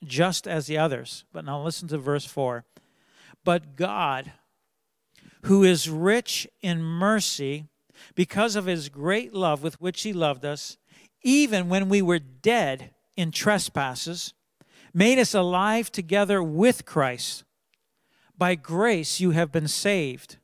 just 0.04 0.48
as 0.48 0.68
the 0.68 0.78
others. 0.78 1.24
But 1.32 1.46
now 1.46 1.62
listen 1.62 1.88
to 1.90 1.98
verse 1.98 2.26
4. 2.26 2.66
But 3.48 3.78
God, 3.78 4.34
who 5.44 5.64
is 5.64 5.90
rich 5.90 6.50
in 6.62 6.82
mercy, 6.82 7.70
because 8.14 8.58
of 8.58 8.66
his 8.66 8.90
great 8.90 9.34
love 9.34 9.64
with 9.64 9.80
which 9.80 10.02
he 10.02 10.12
loved 10.12 10.44
us, 10.44 10.76
even 11.24 11.70
when 11.70 11.88
we 11.88 12.02
were 12.02 12.20
dead 12.20 12.92
in 13.16 13.32
trespasses, 13.32 14.34
made 14.94 15.18
us 15.18 15.34
alive 15.34 15.90
together 15.90 16.44
with 16.44 16.84
Christ. 16.84 17.46
By 18.38 18.56
grace 18.56 19.22
you 19.22 19.32
have 19.32 19.50
been 19.50 19.70
saved, 19.70 20.40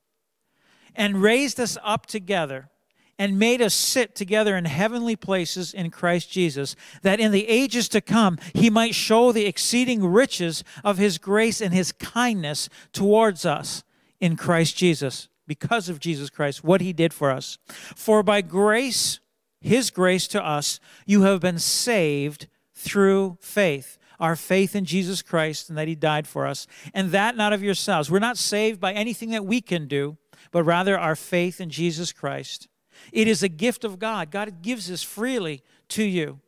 and 0.96 1.22
raised 1.22 1.60
us 1.60 1.78
up 1.84 2.06
together, 2.06 2.70
and 3.19 3.38
made 3.38 3.62
us 3.62 3.73
sit 3.73 4.15
together 4.15 4.58
in 4.58 4.65
heavenly 4.65 5.15
places 5.15 5.73
in 5.73 5.91
Christ 5.91 6.32
Jesus, 6.32 6.76
that 7.02 7.19
in 7.19 7.32
the 7.32 7.47
ages 7.47 7.88
to 7.89 8.02
come 8.02 8.38
he 8.54 8.69
might 8.69 8.95
show 8.95 9.32
the 9.32 9.45
exceeding 9.45 10.06
riches 10.06 10.63
of 10.84 10.97
his 10.97 11.17
grace 11.17 11.62
and 11.62 11.73
his 11.73 11.91
kindness 11.91 12.69
towards 12.91 13.45
us 13.45 13.84
in 14.19 14.36
Christ 14.36 14.76
Jesus, 14.78 15.28
because 15.47 15.89
of 15.89 15.99
Jesus 15.99 16.30
Christ, 16.30 16.63
what 16.63 16.82
he 16.82 16.93
did 16.93 17.13
for 17.13 17.30
us. 17.30 17.58
For 17.67 18.23
by 18.23 18.41
grace, 18.41 19.19
his 19.60 19.91
grace 19.91 20.28
to 20.30 20.43
us, 20.43 20.80
you 21.06 21.23
have 21.23 21.39
been 21.39 21.60
saved 21.60 22.47
through 22.73 23.38
faith 23.41 23.97
our 24.19 24.36
faith 24.38 24.73
in 24.73 24.86
Jesus 24.86 25.21
Christ 25.21 25.67
and 25.67 25.78
that 25.78 25.89
He 25.89 25.95
died 25.95 26.28
for 26.28 26.47
us, 26.47 26.65
and 26.93 27.12
that 27.12 27.36
not 27.36 27.52
of 27.52 27.62
yourselves. 27.62 28.10
We're 28.10 28.19
not 28.19 28.38
saved 28.38 28.80
by 28.80 28.93
anything 28.93 29.32
that 29.32 29.45
we 29.45 29.60
can 29.60 29.86
do, 29.86 30.17
but 30.52 30.63
rather 30.63 30.97
our 30.97 31.15
faith 31.15 31.60
in 31.60 31.69
Jesus 31.69 32.13
Christ. 32.13 32.69
It 33.12 33.28
is 33.28 33.44
a 33.44 33.50
gift 33.50 33.84
of 33.84 34.00
God. 34.00 34.32
God 34.32 34.62
gives 34.62 34.88
this 34.88 35.04
freely 35.04 35.62
to 35.89 36.04
you, 36.04 36.39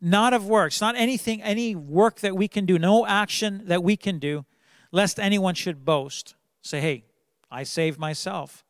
not 0.00 0.32
of 0.32 0.46
works, 0.46 0.80
not 0.80 0.96
anything, 0.96 1.42
any 1.42 1.74
work 1.74 2.20
that 2.20 2.36
we 2.36 2.48
can 2.48 2.66
do, 2.66 2.78
no 2.78 3.06
action 3.06 3.62
that 3.66 3.82
we 3.82 3.96
can 3.96 4.18
do, 4.18 4.44
lest 4.90 5.18
anyone 5.18 5.54
should 5.54 5.84
boast. 5.84 6.34
Say, 6.62 6.80
hey, 6.80 7.04
I 7.50 7.62
saved 7.62 7.98
myself. 7.98 8.64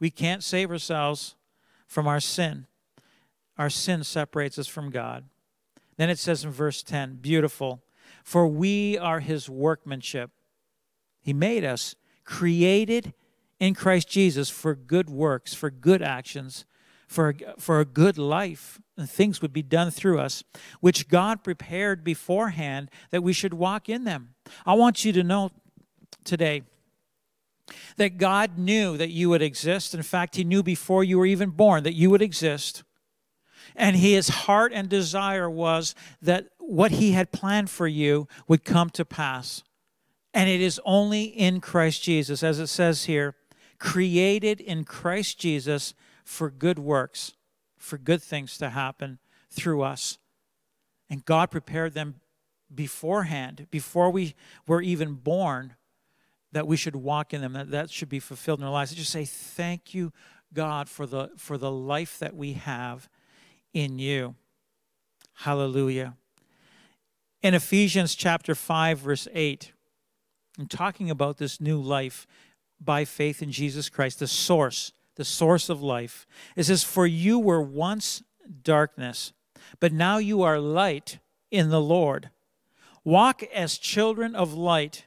We 0.00 0.10
can't 0.10 0.42
save 0.42 0.70
ourselves 0.70 1.36
from 1.86 2.06
our 2.06 2.20
sin. 2.20 2.66
Our 3.58 3.70
sin 3.70 4.02
separates 4.04 4.58
us 4.58 4.66
from 4.66 4.90
God. 4.90 5.24
Then 5.96 6.10
it 6.10 6.18
says 6.18 6.44
in 6.44 6.50
verse 6.50 6.82
10, 6.82 7.16
beautiful. 7.16 7.82
For 8.24 8.46
we 8.46 8.98
are 8.98 9.20
his 9.20 9.48
workmanship. 9.48 10.30
He 11.20 11.32
made 11.32 11.64
us, 11.64 11.94
created 12.24 13.12
in 13.60 13.74
Christ 13.74 14.08
Jesus 14.08 14.50
for 14.50 14.74
good 14.74 15.08
works, 15.08 15.54
for 15.54 15.70
good 15.70 16.02
actions, 16.02 16.64
for, 17.12 17.34
for 17.58 17.80
a 17.80 17.84
good 17.84 18.18
life, 18.18 18.80
and 18.96 19.08
things 19.08 19.42
would 19.42 19.52
be 19.52 19.62
done 19.62 19.90
through 19.90 20.18
us, 20.18 20.42
which 20.80 21.08
God 21.08 21.44
prepared 21.44 22.02
beforehand 22.02 22.90
that 23.10 23.22
we 23.22 23.32
should 23.32 23.54
walk 23.54 23.88
in 23.88 24.04
them. 24.04 24.34
I 24.64 24.74
want 24.74 25.04
you 25.04 25.12
to 25.12 25.22
know 25.22 25.50
today 26.24 26.62
that 27.96 28.18
God 28.18 28.58
knew 28.58 28.96
that 28.96 29.10
you 29.10 29.28
would 29.28 29.42
exist. 29.42 29.94
In 29.94 30.02
fact, 30.02 30.36
He 30.36 30.44
knew 30.44 30.62
before 30.62 31.04
you 31.04 31.18
were 31.18 31.26
even 31.26 31.50
born 31.50 31.84
that 31.84 31.94
you 31.94 32.10
would 32.10 32.22
exist. 32.22 32.82
And 33.74 33.96
his 33.96 34.28
heart 34.28 34.72
and 34.74 34.88
desire 34.88 35.48
was 35.48 35.94
that 36.20 36.48
what 36.58 36.92
he 36.92 37.12
had 37.12 37.32
planned 37.32 37.70
for 37.70 37.86
you 37.86 38.28
would 38.46 38.64
come 38.64 38.90
to 38.90 39.04
pass. 39.04 39.62
And 40.34 40.48
it 40.48 40.60
is 40.60 40.80
only 40.84 41.24
in 41.24 41.60
Christ 41.60 42.02
Jesus, 42.02 42.42
as 42.42 42.58
it 42.58 42.66
says 42.66 43.04
here, 43.04 43.34
created 43.78 44.60
in 44.60 44.84
Christ 44.84 45.38
Jesus 45.38 45.94
for 46.24 46.50
good 46.50 46.78
works, 46.78 47.32
for 47.78 47.98
good 47.98 48.22
things 48.22 48.56
to 48.58 48.70
happen 48.70 49.18
through 49.50 49.82
us. 49.82 50.18
And 51.10 51.24
God 51.24 51.50
prepared 51.50 51.94
them 51.94 52.16
beforehand, 52.74 53.66
before 53.70 54.10
we 54.10 54.34
were 54.66 54.80
even 54.80 55.14
born, 55.14 55.74
that 56.52 56.66
we 56.66 56.76
should 56.76 56.96
walk 56.96 57.34
in 57.34 57.40
them, 57.40 57.52
that 57.54 57.70
that 57.70 57.90
should 57.90 58.08
be 58.08 58.20
fulfilled 58.20 58.60
in 58.60 58.64
our 58.64 58.72
lives. 58.72 58.92
I 58.92 58.96
just 58.96 59.10
say, 59.10 59.24
thank 59.24 59.94
you, 59.94 60.12
God, 60.52 60.88
for 60.88 61.06
the, 61.06 61.30
for 61.36 61.58
the 61.58 61.70
life 61.70 62.18
that 62.18 62.34
we 62.34 62.54
have 62.54 63.08
in 63.72 63.98
you. 63.98 64.34
Hallelujah. 65.34 66.16
In 67.42 67.54
Ephesians 67.54 68.14
chapter 68.14 68.54
5, 68.54 68.98
verse 68.98 69.26
8, 69.32 69.72
I'm 70.58 70.66
talking 70.66 71.10
about 71.10 71.38
this 71.38 71.60
new 71.60 71.80
life 71.80 72.26
by 72.80 73.04
faith 73.04 73.42
in 73.42 73.50
Jesus 73.50 73.88
Christ, 73.88 74.18
the 74.18 74.26
source, 74.26 74.92
the 75.16 75.24
source 75.24 75.68
of 75.68 75.82
life. 75.82 76.26
It 76.56 76.64
says, 76.64 76.82
For 76.82 77.06
you 77.06 77.38
were 77.38 77.62
once 77.62 78.22
darkness, 78.62 79.32
but 79.80 79.92
now 79.92 80.18
you 80.18 80.42
are 80.42 80.58
light 80.58 81.18
in 81.50 81.70
the 81.70 81.80
Lord. 81.80 82.30
Walk 83.04 83.42
as 83.54 83.78
children 83.78 84.34
of 84.34 84.54
light, 84.54 85.04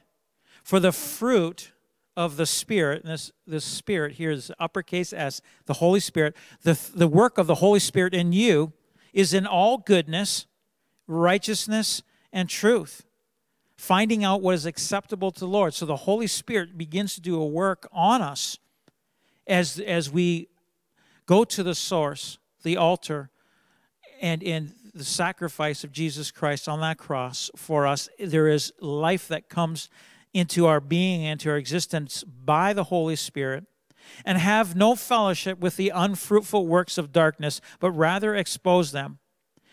for 0.62 0.80
the 0.80 0.92
fruit 0.92 1.72
of 2.16 2.36
the 2.36 2.46
Spirit, 2.46 3.02
and 3.04 3.12
this, 3.12 3.30
this 3.46 3.64
Spirit 3.64 4.14
here 4.14 4.30
is 4.30 4.50
uppercase 4.58 5.12
S, 5.12 5.40
the 5.66 5.74
Holy 5.74 6.00
Spirit, 6.00 6.34
the, 6.62 6.78
the 6.94 7.08
work 7.08 7.38
of 7.38 7.46
the 7.46 7.56
Holy 7.56 7.80
Spirit 7.80 8.14
in 8.14 8.32
you 8.32 8.72
is 9.12 9.34
in 9.34 9.46
all 9.46 9.78
goodness, 9.78 10.46
righteousness, 11.06 12.02
and 12.32 12.48
truth. 12.48 13.04
Finding 13.76 14.24
out 14.24 14.40
what 14.40 14.54
is 14.54 14.66
acceptable 14.66 15.30
to 15.30 15.40
the 15.40 15.46
Lord. 15.46 15.74
So 15.74 15.84
the 15.84 15.96
Holy 15.96 16.26
Spirit 16.26 16.78
begins 16.78 17.14
to 17.14 17.20
do 17.20 17.40
a 17.40 17.46
work 17.46 17.86
on 17.92 18.22
us 18.22 18.58
as, 19.46 19.78
as 19.80 20.10
we 20.10 20.48
go 21.26 21.44
to 21.44 21.62
the 21.62 21.74
source, 21.74 22.38
the 22.62 22.76
altar, 22.76 23.30
and 24.20 24.42
in 24.42 24.72
the 24.94 25.04
sacrifice 25.04 25.84
of 25.84 25.92
Jesus 25.92 26.30
Christ 26.30 26.68
on 26.68 26.80
that 26.80 26.98
cross 26.98 27.50
for 27.54 27.86
us, 27.86 28.08
there 28.18 28.48
is 28.48 28.72
life 28.80 29.28
that 29.28 29.48
comes 29.48 29.88
into 30.32 30.66
our 30.66 30.80
being, 30.80 31.22
into 31.22 31.50
our 31.50 31.56
existence 31.56 32.24
by 32.24 32.72
the 32.72 32.84
Holy 32.84 33.16
Spirit, 33.16 33.64
and 34.24 34.38
have 34.38 34.76
no 34.76 34.94
fellowship 34.94 35.58
with 35.58 35.76
the 35.76 35.90
unfruitful 35.90 36.66
works 36.66 36.96
of 36.96 37.12
darkness, 37.12 37.60
but 37.80 37.90
rather 37.90 38.34
expose 38.34 38.92
them. 38.92 39.18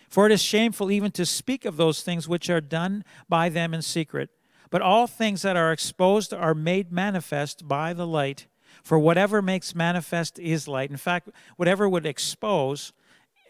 For 0.09 0.25
it 0.25 0.31
is 0.31 0.41
shameful 0.41 0.91
even 0.91 1.11
to 1.11 1.25
speak 1.25 1.65
of 1.65 1.77
those 1.77 2.01
things 2.01 2.27
which 2.27 2.49
are 2.49 2.61
done 2.61 3.03
by 3.27 3.49
them 3.49 3.73
in 3.73 3.81
secret. 3.81 4.29
But 4.69 4.81
all 4.81 5.07
things 5.07 5.41
that 5.43 5.55
are 5.55 5.71
exposed 5.71 6.33
are 6.33 6.55
made 6.55 6.91
manifest 6.91 7.67
by 7.67 7.93
the 7.93 8.07
light. 8.07 8.47
For 8.83 8.99
whatever 8.99 9.41
makes 9.41 9.73
manifest 9.73 10.37
is 10.37 10.67
light. 10.67 10.91
In 10.91 10.97
fact, 10.97 11.29
whatever 11.55 11.87
would 11.87 12.05
expose 12.05 12.91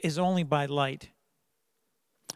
is 0.04 0.20
only 0.20 0.44
by 0.44 0.66
light. 0.68 1.10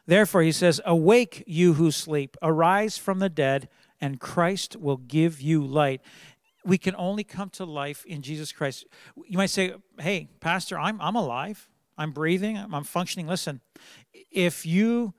Therefore, 0.07 0.41
he 0.41 0.51
says, 0.51 0.81
Awake, 0.85 1.43
you 1.45 1.73
who 1.73 1.91
sleep, 1.91 2.37
arise 2.41 2.97
from 2.97 3.19
the 3.19 3.29
dead, 3.29 3.69
and 4.01 4.19
Christ 4.19 4.75
will 4.75 4.97
give 4.97 5.41
you 5.41 5.63
light. 5.63 6.01
We 6.65 6.77
can 6.77 6.95
only 6.95 7.23
come 7.23 7.49
to 7.51 7.65
life 7.65 8.03
in 8.05 8.21
Jesus 8.21 8.51
Christ. 8.51 8.85
You 9.27 9.37
might 9.37 9.49
say, 9.49 9.75
Hey, 9.99 10.29
Pastor, 10.39 10.79
I'm, 10.79 10.99
I'm 11.01 11.15
alive. 11.15 11.69
I'm 11.97 12.11
breathing. 12.11 12.57
I'm, 12.57 12.83
functioning. 12.83 13.27
Listen, 13.27 13.61
if 14.31 14.65
you 14.65 15.13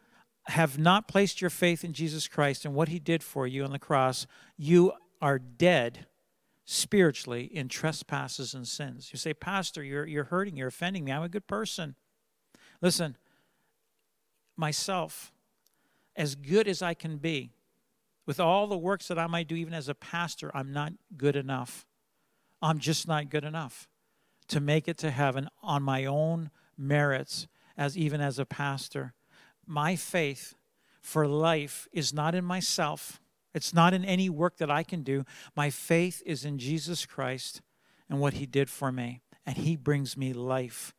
have 0.47 0.79
not 0.79 1.09
placed 1.09 1.41
your 1.41 1.51
faith 1.51 1.85
in 1.85 1.93
Jesus 1.93 2.29
Christ 2.29 2.65
and 2.65 2.75
what 2.75 2.89
he 2.89 2.99
did 2.99 3.23
for 3.23 3.47
you 3.47 3.65
on 3.65 3.73
the 3.73 3.79
cross, 3.79 4.27
you 4.57 4.93
are 5.21 5.39
dead 5.39 6.07
spiritually 6.71 7.45
in 7.45 7.67
trespasses 7.67 8.53
and 8.53 8.69
sins. 8.69 9.09
You 9.11 9.19
say, 9.19 9.33
Pastor, 9.33 9.83
you're, 9.83 10.05
you're 10.07 10.25
hurting, 10.25 10.55
you're 10.55 10.69
offending 10.69 11.03
me. 11.03 11.13
I'm 11.13 11.23
a 11.23 11.29
good 11.29 11.47
person. 11.47 11.95
Listen, 12.83 13.17
myself, 14.55 15.33
as 16.15 16.35
good 16.35 16.69
as 16.69 16.83
I 16.83 16.93
can 16.93 17.17
be, 17.17 17.53
with 18.27 18.39
all 18.39 18.67
the 18.67 18.77
works 18.77 19.09
that 19.09 19.19
I 19.19 19.27
might 19.27 19.49
do, 19.49 19.55
even 19.55 19.73
as 19.73 19.89
a 19.89 19.95
pastor, 19.95 20.51
I'm 20.53 20.71
not 20.71 20.93
good 21.17 21.37
enough. 21.37 21.87
I'm 22.61 22.79
just 22.79 23.09
not 23.09 23.31
good 23.31 23.45
enough 23.45 23.89
to 24.49 24.61
make 24.61 24.89
it 24.89 24.99
to 24.99 25.11
heaven 25.11 25.49
on 25.63 25.83
my 25.83 26.05
own 26.05 26.51
merits, 26.77 27.47
as 27.79 27.97
even 27.97 28.21
as 28.21 28.39
a 28.39 28.45
pastor. 28.45 29.15
My 29.67 29.97
faith 29.97 30.55
for 31.01 31.27
life 31.27 31.89
is 31.95 32.13
not 32.13 32.35
in 32.35 32.45
myself. 32.45 33.23
It's 33.55 33.75
not 33.75 33.95
in 33.95 34.05
any 34.05 34.29
work 34.29 34.59
that 34.59 34.71
I 34.71 34.83
can 34.83 35.03
do. 35.03 35.25
My 35.57 35.71
faith 35.71 36.23
is 36.27 36.45
in 36.45 36.59
Jesus 36.59 37.07
Christ 37.07 37.61
and 38.09 38.21
what 38.21 38.35
he 38.35 38.47
did 38.47 38.71
for 38.71 38.93
me. 38.93 39.23
And 39.47 39.57
he 39.57 39.77
brings 39.77 40.17
me 40.17 40.33
life. 40.33 40.95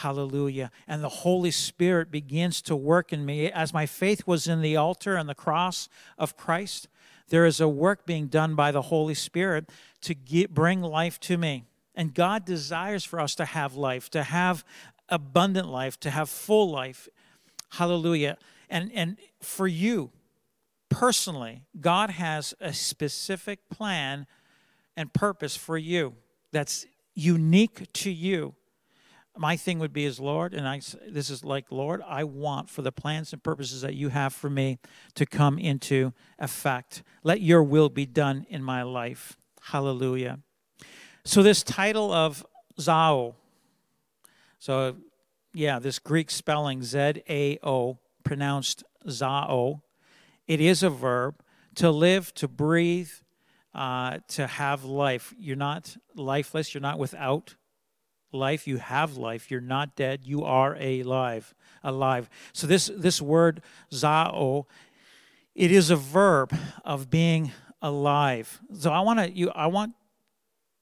Hallelujah. 0.00 0.70
And 0.88 1.04
the 1.04 1.08
Holy 1.08 1.50
Spirit 1.50 2.10
begins 2.10 2.62
to 2.62 2.74
work 2.74 3.12
in 3.12 3.26
me. 3.26 3.52
As 3.52 3.74
my 3.74 3.84
faith 3.84 4.26
was 4.26 4.48
in 4.48 4.62
the 4.62 4.76
altar 4.76 5.16
and 5.16 5.28
the 5.28 5.34
cross 5.34 5.88
of 6.16 6.36
Christ, 6.36 6.88
there 7.28 7.44
is 7.44 7.60
a 7.60 7.68
work 7.68 8.06
being 8.06 8.28
done 8.28 8.54
by 8.54 8.72
the 8.72 8.82
Holy 8.82 9.14
Spirit 9.14 9.68
to 10.00 10.14
get, 10.14 10.54
bring 10.54 10.80
life 10.80 11.20
to 11.20 11.36
me. 11.36 11.64
And 11.94 12.14
God 12.14 12.46
desires 12.46 13.04
for 13.04 13.20
us 13.20 13.34
to 13.34 13.44
have 13.44 13.74
life, 13.74 14.08
to 14.10 14.22
have 14.22 14.64
abundant 15.10 15.68
life, 15.68 16.00
to 16.00 16.10
have 16.10 16.30
full 16.30 16.70
life. 16.70 17.06
Hallelujah. 17.72 18.38
And, 18.70 18.90
and 18.94 19.18
for 19.40 19.68
you 19.68 20.10
personally, 20.92 21.62
God 21.80 22.10
has 22.10 22.54
a 22.60 22.72
specific 22.72 23.68
plan 23.70 24.26
and 24.96 25.12
purpose 25.12 25.56
for 25.56 25.78
you 25.78 26.14
that's 26.52 26.86
unique 27.14 27.92
to 27.92 28.10
you. 28.10 28.54
My 29.36 29.56
thing 29.56 29.78
would 29.78 29.94
be 29.94 30.04
is 30.04 30.20
lord 30.20 30.52
and 30.52 30.68
i 30.68 30.78
this 31.08 31.30
is 31.30 31.42
like 31.42 31.64
lord 31.70 32.02
i 32.06 32.22
want 32.22 32.68
for 32.68 32.82
the 32.82 32.92
plans 32.92 33.32
and 33.32 33.42
purposes 33.42 33.80
that 33.80 33.94
you 33.94 34.10
have 34.10 34.34
for 34.34 34.50
me 34.50 34.78
to 35.14 35.24
come 35.24 35.58
into 35.58 36.12
effect. 36.38 37.02
Let 37.24 37.40
your 37.40 37.62
will 37.62 37.88
be 37.88 38.04
done 38.04 38.46
in 38.50 38.62
my 38.62 38.82
life. 38.82 39.38
Hallelujah. 39.62 40.40
So 41.24 41.42
this 41.42 41.62
title 41.62 42.12
of 42.12 42.44
zao 42.78 43.34
so 44.58 44.96
yeah 45.52 45.78
this 45.78 45.98
greek 45.98 46.30
spelling 46.30 46.82
z-a-o 46.82 47.98
pronounced 48.24 48.84
zao 49.06 49.80
it 50.46 50.60
is 50.60 50.82
a 50.82 50.90
verb. 50.90 51.42
To 51.76 51.90
live 51.90 52.34
to 52.34 52.48
breathe 52.48 53.10
uh, 53.74 54.18
to 54.28 54.46
have 54.46 54.84
life. 54.84 55.32
You're 55.38 55.56
not 55.56 55.96
lifeless. 56.14 56.74
You're 56.74 56.82
not 56.82 56.98
without 56.98 57.54
life. 58.30 58.66
You 58.66 58.76
have 58.76 59.16
life. 59.16 59.50
You're 59.50 59.62
not 59.62 59.96
dead. 59.96 60.20
You 60.24 60.44
are 60.44 60.74
alive 60.74 61.54
alive. 61.82 62.30
So 62.52 62.66
this 62.66 62.90
this 62.94 63.20
word 63.20 63.62
zao 63.90 64.66
it 65.54 65.70
is 65.70 65.90
a 65.90 65.96
verb 65.96 66.54
of 66.84 67.10
being 67.10 67.52
alive. 67.80 68.60
So 68.72 68.92
i 68.92 69.00
want 69.00 69.18
to 69.18 69.30
you 69.30 69.50
i 69.50 69.66
want 69.66 69.94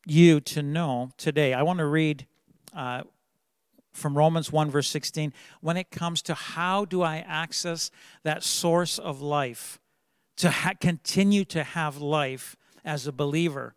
you 0.07 0.41
to 0.41 0.63
know 0.63 1.11
today 1.19 1.53
i 1.53 1.63
want 1.63 1.79
to 1.79 1.87
read 1.87 2.27
uh, 2.75 3.03
from 3.93 4.17
romans 4.17 4.53
1 4.53 4.71
verse 4.71 4.89
16 4.89 5.33
when 5.61 5.77
it 5.77 5.91
comes 5.91 6.23
to 6.23 6.35
how 6.35 6.85
do 6.85 7.03
i 7.03 7.19
access 7.19 7.91
that 8.23 8.43
source 8.43 8.99
of 8.99 9.21
life 9.21 9.81
to 10.37 10.51
ha- 10.51 10.75
continue 10.81 11.45
to 11.45 11.63
have 11.63 11.99
life 11.99 12.57
as 12.85 13.07
a 13.07 13.13
believer 13.13 13.75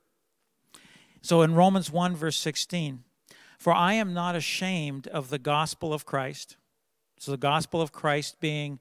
so 1.21 1.41
in 1.41 1.55
romans 1.55 1.91
1 1.91 2.15
verse 2.15 2.37
16 2.37 3.03
for 3.63 3.71
I 3.71 3.93
am 3.93 4.13
not 4.13 4.35
ashamed 4.35 5.07
of 5.07 5.29
the 5.29 5.39
gospel 5.39 5.93
of 5.93 6.05
Christ. 6.05 6.57
So, 7.17 7.31
the 7.31 7.37
gospel 7.37 7.81
of 7.81 7.93
Christ 7.93 8.41
being 8.41 8.79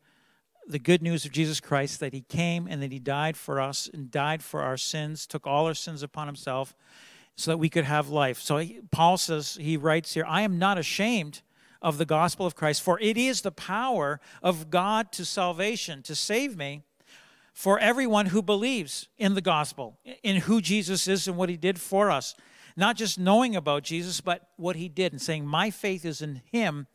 the 0.66 0.80
good 0.80 1.02
news 1.02 1.24
of 1.24 1.30
Jesus 1.30 1.60
Christ 1.60 2.00
that 2.00 2.12
he 2.12 2.22
came 2.22 2.66
and 2.68 2.82
that 2.82 2.90
he 2.90 2.98
died 2.98 3.36
for 3.36 3.60
us 3.60 3.88
and 3.94 4.10
died 4.10 4.42
for 4.42 4.60
our 4.60 4.76
sins, 4.76 5.24
took 5.24 5.46
all 5.46 5.66
our 5.66 5.74
sins 5.74 6.02
upon 6.02 6.26
himself 6.26 6.74
so 7.36 7.50
that 7.50 7.58
we 7.58 7.68
could 7.68 7.84
have 7.84 8.08
life. 8.08 8.40
So, 8.40 8.58
he, 8.58 8.80
Paul 8.90 9.16
says, 9.16 9.58
he 9.60 9.76
writes 9.76 10.14
here, 10.14 10.24
I 10.26 10.42
am 10.42 10.58
not 10.58 10.78
ashamed 10.78 11.42
of 11.80 11.98
the 11.98 12.04
gospel 12.04 12.46
of 12.46 12.54
Christ, 12.54 12.82
for 12.82 13.00
it 13.00 13.16
is 13.16 13.42
the 13.42 13.50
power 13.50 14.20
of 14.42 14.70
God 14.70 15.10
to 15.12 15.24
salvation, 15.24 16.02
to 16.02 16.14
save 16.14 16.56
me 16.56 16.82
for 17.52 17.78
everyone 17.78 18.26
who 18.26 18.40
believes 18.40 19.08
in 19.18 19.34
the 19.34 19.40
gospel, 19.40 19.98
in 20.22 20.36
who 20.36 20.60
Jesus 20.60 21.08
is 21.08 21.26
and 21.26 21.36
what 21.36 21.48
he 21.48 21.56
did 21.56 21.80
for 21.80 22.10
us 22.10 22.34
not 22.76 22.96
just 22.96 23.18
knowing 23.18 23.56
about 23.56 23.82
Jesus, 23.82 24.20
but 24.20 24.48
what 24.56 24.76
he 24.76 24.88
did 24.88 25.12
and 25.12 25.20
saying, 25.20 25.46
My 25.46 25.70
faith 25.70 26.04
is 26.04 26.22
in 26.22 26.42
him 26.50 26.86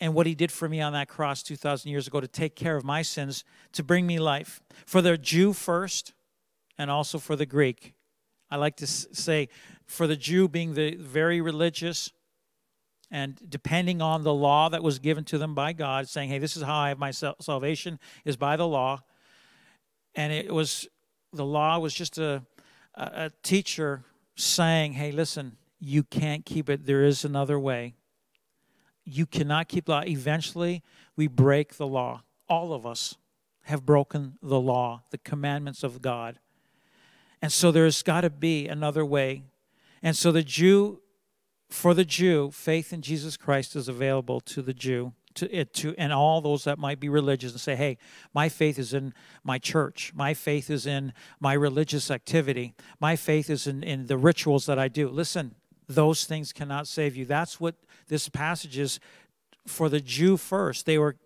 and 0.00 0.14
what 0.14 0.26
he 0.26 0.34
did 0.34 0.50
for 0.50 0.68
me 0.68 0.80
on 0.80 0.92
that 0.92 1.08
cross 1.08 1.42
2,000 1.42 1.90
years 1.90 2.06
ago 2.06 2.20
to 2.20 2.28
take 2.28 2.56
care 2.56 2.76
of 2.76 2.84
my 2.84 3.02
sins, 3.02 3.44
to 3.72 3.82
bring 3.82 4.06
me 4.06 4.18
life. 4.18 4.60
For 4.86 5.00
the 5.00 5.16
Jew 5.16 5.52
first, 5.52 6.12
and 6.76 6.90
also 6.90 7.18
for 7.18 7.36
the 7.36 7.46
Greek. 7.46 7.93
I 8.54 8.56
like 8.56 8.76
to 8.76 8.86
say, 8.86 9.48
for 9.84 10.06
the 10.06 10.16
Jew 10.16 10.48
being 10.48 10.74
the 10.74 10.94
very 10.94 11.40
religious 11.40 12.10
and 13.10 13.38
depending 13.48 14.00
on 14.00 14.22
the 14.22 14.32
law 14.32 14.68
that 14.68 14.82
was 14.82 14.98
given 15.00 15.24
to 15.24 15.38
them 15.38 15.54
by 15.54 15.72
God, 15.72 16.08
saying, 16.08 16.30
Hey, 16.30 16.38
this 16.38 16.56
is 16.56 16.62
how 16.62 16.76
I 16.76 16.88
have 16.90 16.98
my 16.98 17.10
salvation, 17.10 17.98
is 18.24 18.36
by 18.36 18.56
the 18.56 18.66
law. 18.66 19.02
And 20.14 20.32
it 20.32 20.54
was, 20.54 20.88
the 21.32 21.44
law 21.44 21.78
was 21.80 21.92
just 21.92 22.18
a, 22.18 22.44
a 22.94 23.32
teacher 23.42 24.04
saying, 24.36 24.92
hey, 24.92 25.10
listen, 25.12 25.56
you 25.80 26.02
can't 26.02 26.44
keep 26.44 26.70
it. 26.70 26.86
There 26.86 27.04
is 27.04 27.24
another 27.24 27.58
way. 27.58 27.94
you 29.04 29.26
cannot 29.26 29.68
keep 29.68 29.88
law. 29.88 30.02
Eventually, 30.06 30.82
we 31.16 31.26
break 31.26 31.76
the 31.76 31.86
law. 31.86 32.22
All 32.48 32.72
of 32.72 32.86
us 32.86 33.16
have 33.62 33.84
broken 33.84 34.38
the 34.42 34.60
law, 34.60 35.02
the 35.10 35.18
commandments 35.18 35.82
of 35.82 36.00
God. 36.00 36.38
And 37.44 37.52
so 37.52 37.70
there's 37.70 38.02
got 38.02 38.22
to 38.22 38.30
be 38.30 38.68
another 38.68 39.04
way. 39.04 39.42
And 40.02 40.16
so 40.16 40.32
the 40.32 40.42
Jew, 40.42 41.02
for 41.68 41.92
the 41.92 42.06
Jew, 42.06 42.50
faith 42.50 42.90
in 42.90 43.02
Jesus 43.02 43.36
Christ 43.36 43.76
is 43.76 43.86
available 43.86 44.40
to 44.40 44.62
the 44.62 44.72
Jew, 44.72 45.12
to 45.34 45.54
it 45.54 45.74
to 45.74 45.94
and 45.98 46.10
all 46.10 46.40
those 46.40 46.64
that 46.64 46.78
might 46.78 46.98
be 46.98 47.10
religious 47.10 47.52
and 47.52 47.60
say, 47.60 47.76
hey, 47.76 47.98
my 48.32 48.48
faith 48.48 48.78
is 48.78 48.94
in 48.94 49.12
my 49.42 49.58
church. 49.58 50.10
My 50.14 50.32
faith 50.32 50.70
is 50.70 50.86
in 50.86 51.12
my 51.38 51.52
religious 51.52 52.10
activity. 52.10 52.72
My 52.98 53.14
faith 53.14 53.50
is 53.50 53.66
in, 53.66 53.82
in 53.82 54.06
the 54.06 54.16
rituals 54.16 54.64
that 54.64 54.78
I 54.78 54.88
do. 54.88 55.10
Listen, 55.10 55.54
those 55.86 56.24
things 56.24 56.50
cannot 56.50 56.86
save 56.86 57.14
you. 57.14 57.26
That's 57.26 57.60
what 57.60 57.74
this 58.08 58.30
passage 58.30 58.78
is 58.78 59.00
for 59.66 59.90
the 59.90 60.00
Jew 60.00 60.38
first. 60.38 60.86
They 60.86 60.96
were 60.96 61.16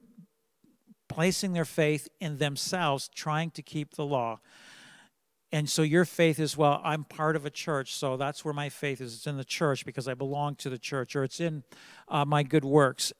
placing 1.09 1.53
their 1.53 1.65
faith 1.65 2.09
in 2.21 2.39
themselves, 2.39 3.09
trying 3.15 3.53
to 3.53 3.63
keep 3.63 3.95
the 3.95 4.05
law. 4.05 4.41
And 5.51 5.69
so 5.69 5.83
your 5.83 6.05
faith 6.05 6.39
is, 6.39 6.57
well, 6.57 6.81
I'm 6.85 7.05
part 7.05 7.35
of 7.35 7.47
a 7.47 7.51
church, 7.51 7.95
so 7.95 8.17
that's 8.17 8.45
where 8.45 8.53
my 8.53 8.69
faith 8.69 9.01
is. 9.01 9.15
It's 9.15 9.27
in 9.27 9.39
the 9.39 9.45
church 9.45 9.87
because 9.87 10.07
I 10.07 10.15
belong 10.15 10.57
to 10.57 10.69
the 10.69 10.79
church, 10.79 11.17
or 11.17 11.25
it's 11.25 11.41
in 11.41 11.65
uh, 12.07 12.25
my 12.27 12.43
good 12.43 12.65
works. 12.65 13.13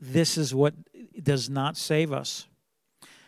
This 0.00 0.38
is 0.38 0.54
what 0.54 0.74
does 1.22 1.50
not 1.50 1.76
save 1.76 2.10
us. 2.12 2.46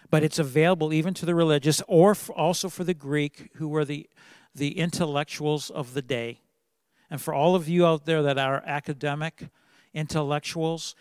But 0.08 0.22
it's 0.22 0.38
available 0.38 0.92
even 0.92 1.12
to 1.14 1.26
the 1.26 1.34
religious, 1.34 1.82
or 1.86 2.16
also 2.34 2.68
for 2.70 2.84
the 2.84 2.94
Greek, 2.94 3.50
who 3.56 3.68
were 3.68 3.84
the, 3.84 4.08
the 4.54 4.78
intellectuals 4.78 5.68
of 5.68 5.92
the 5.92 6.02
day. 6.02 6.40
And 7.10 7.20
for 7.20 7.34
all 7.34 7.54
of 7.54 7.68
you 7.68 7.84
out 7.84 8.06
there 8.06 8.22
that 8.22 8.38
are 8.38 8.62
academic, 8.64 9.48
intellectuals, 9.92 10.94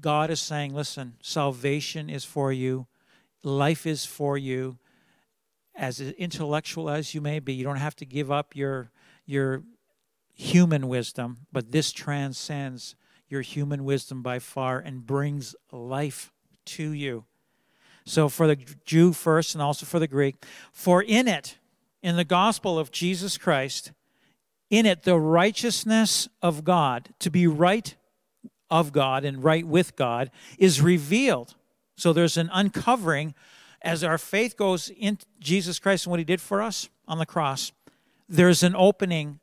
God 0.00 0.30
is 0.30 0.40
saying, 0.40 0.72
listen, 0.72 1.14
salvation 1.20 2.08
is 2.08 2.24
for 2.24 2.50
you, 2.50 2.86
life 3.42 3.86
is 3.86 4.06
for 4.06 4.38
you 4.38 4.78
as 5.74 6.00
intellectual 6.00 6.90
as 6.90 7.14
you 7.14 7.20
may 7.20 7.38
be, 7.38 7.52
you 7.52 7.64
don't 7.64 7.76
have 7.76 7.96
to 7.96 8.04
give 8.04 8.30
up 8.30 8.54
your 8.54 8.90
your 9.26 9.62
human 10.34 10.88
wisdom, 10.88 11.38
but 11.52 11.72
this 11.72 11.92
transcends 11.92 12.94
your 13.28 13.42
human 13.42 13.84
wisdom 13.84 14.22
by 14.22 14.38
far 14.38 14.78
and 14.78 15.06
brings 15.06 15.54
life 15.70 16.32
to 16.64 16.90
you. 16.92 17.24
So 18.04 18.28
for 18.28 18.46
the 18.46 18.56
Jew 18.84 19.12
first 19.12 19.54
and 19.54 19.62
also 19.62 19.86
for 19.86 19.98
the 19.98 20.08
Greek, 20.08 20.36
for 20.72 21.02
in 21.02 21.28
it, 21.28 21.58
in 22.02 22.16
the 22.16 22.24
gospel 22.24 22.78
of 22.78 22.90
Jesus 22.90 23.38
Christ, 23.38 23.92
in 24.70 24.86
it 24.86 25.04
the 25.04 25.18
righteousness 25.18 26.28
of 26.40 26.64
God, 26.64 27.10
to 27.20 27.30
be 27.30 27.46
right 27.46 27.94
of 28.70 28.92
God 28.92 29.24
and 29.24 29.44
right 29.44 29.66
with 29.66 29.94
God, 29.96 30.30
is 30.58 30.80
revealed. 30.80 31.54
So 31.96 32.12
there's 32.12 32.36
an 32.36 32.50
uncovering 32.52 33.34
as 33.82 34.04
our 34.04 34.18
faith 34.18 34.56
goes 34.56 34.90
in 34.90 35.18
Jesus 35.40 35.78
Christ 35.78 36.06
and 36.06 36.10
what 36.10 36.20
he 36.20 36.24
did 36.24 36.40
for 36.40 36.62
us 36.62 36.88
on 37.06 37.18
the 37.18 37.26
cross, 37.26 37.72
there's 38.28 38.62
an 38.62 38.74
opening 38.76 39.40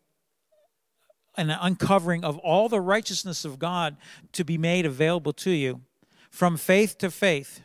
an 1.37 1.49
uncovering 1.49 2.23
of 2.25 2.37
all 2.39 2.67
the 2.67 2.81
righteousness 2.81 3.45
of 3.45 3.59
God 3.59 3.95
to 4.33 4.43
be 4.43 4.57
made 4.57 4.85
available 4.85 5.31
to 5.33 5.51
you 5.51 5.81
from 6.29 6.57
faith 6.57 6.97
to 6.97 7.09
faith. 7.09 7.61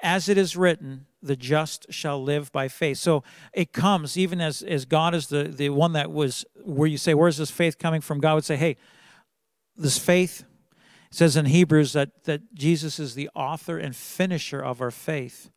As 0.00 0.28
it 0.28 0.38
is 0.38 0.56
written, 0.56 1.06
the 1.22 1.34
just 1.34 1.86
shall 1.90 2.22
live 2.22 2.52
by 2.52 2.68
faith. 2.68 2.98
So 2.98 3.24
it 3.52 3.72
comes, 3.72 4.16
even 4.16 4.40
as, 4.40 4.62
as 4.62 4.84
God 4.84 5.14
is 5.14 5.28
the, 5.28 5.44
the 5.44 5.70
one 5.70 5.92
that 5.94 6.12
was, 6.12 6.44
where 6.62 6.86
you 6.86 6.98
say, 6.98 7.14
Where's 7.14 7.38
this 7.38 7.50
faith 7.50 7.78
coming 7.78 8.00
from? 8.00 8.20
God 8.20 8.34
would 8.34 8.44
say, 8.44 8.56
Hey, 8.56 8.76
this 9.76 9.98
faith 9.98 10.44
says 11.10 11.36
in 11.36 11.46
Hebrews 11.46 11.94
that, 11.94 12.24
that 12.24 12.54
Jesus 12.54 12.98
is 12.98 13.14
the 13.14 13.30
author 13.34 13.78
and 13.78 13.96
finisher 13.96 14.60
of 14.60 14.80
our 14.80 14.90
faith. 14.90 15.50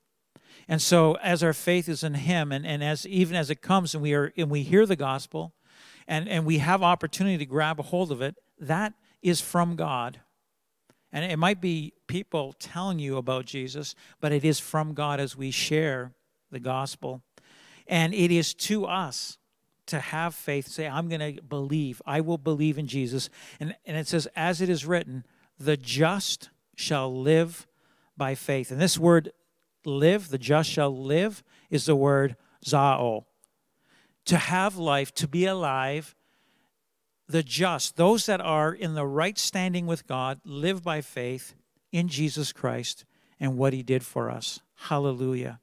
And 0.68 0.82
so 0.82 1.14
as 1.16 1.44
our 1.44 1.54
faith 1.54 1.88
is 1.88 2.04
in 2.04 2.16
him 2.16 2.52
and, 2.52 2.66
and 2.66 2.84
as 2.84 3.06
even 3.08 3.36
as 3.36 3.50
it 3.50 3.62
comes 3.62 3.94
and 3.94 4.04
we 4.04 4.14
are 4.14 4.34
and 4.36 4.50
we 4.50 4.64
hear 4.64 4.86
the 4.86 4.96
gospel 4.96 5.54
and, 6.08 6.28
and 6.28 6.46
we 6.46 6.58
have 6.58 6.84
opportunity 6.84 7.38
to 7.38 7.46
grab 7.46 7.80
a 7.80 7.84
hold 7.84 8.12
of 8.12 8.22
it, 8.22 8.36
that 8.60 8.94
is 9.22 9.40
from 9.42 9.76
God. 9.76 10.20
And 11.12 11.24
it 11.24 11.38
might 11.38 11.62
be 11.62 11.94
people 12.08 12.54
telling 12.60 13.00
you 13.00 13.18
about 13.18 13.46
Jesus, 13.46 13.96
but 14.20 14.32
it 14.32 14.44
is 14.44 14.60
from 14.60 14.94
God 14.94 15.20
as 15.20 15.38
we 15.38 15.52
share 15.52 16.12
the 16.52 16.60
gospel. 16.60 17.24
And 17.88 18.14
it 18.14 18.32
is 18.32 18.54
to 18.54 18.86
us 18.86 19.38
to 19.88 20.00
have 20.00 20.36
faith, 20.36 20.68
say, 20.68 20.86
I'm 20.86 21.08
going 21.08 21.38
to 21.38 21.42
believe. 21.42 22.02
I 22.06 22.20
will 22.20 22.38
believe 22.38 22.78
in 22.78 22.88
Jesus. 22.88 23.30
And, 23.60 23.74
and 23.86 23.96
it 23.96 24.08
says, 24.08 24.28
as 24.36 24.60
it 24.62 24.70
is 24.70 24.86
written, 24.86 25.24
the 25.58 25.78
just 25.78 26.50
shall 26.76 27.22
live 27.22 27.66
by 28.18 28.36
faith. 28.36 28.70
And 28.70 28.82
this 28.82 29.00
word 29.00 29.32
live, 29.88 30.30
the 30.30 30.38
just 30.38 30.70
shall 30.70 30.96
live, 30.96 31.44
is 31.70 31.86
the 31.86 31.96
word 31.96 32.36
zao. 32.66 33.26
To 34.26 34.38
have 34.38 34.78
life, 34.78 35.14
to 35.16 35.28
be 35.28 35.46
alive, 35.46 36.16
the 37.28 37.44
just, 37.44 37.96
those 37.96 38.26
that 38.26 38.42
are 38.42 38.74
in 38.74 38.94
the 38.94 39.06
right 39.06 39.38
standing 39.38 39.88
with 39.88 40.08
God, 40.08 40.40
live 40.44 40.84
by 40.84 41.02
faith 41.02 41.56
in 41.92 42.08
Jesus 42.08 42.52
Christ 42.52 43.06
and 43.40 43.58
what 43.58 43.74
he 43.74 43.84
did 43.84 44.04
for 44.04 44.30
us. 44.30 44.60
Hallelujah. 44.76 45.60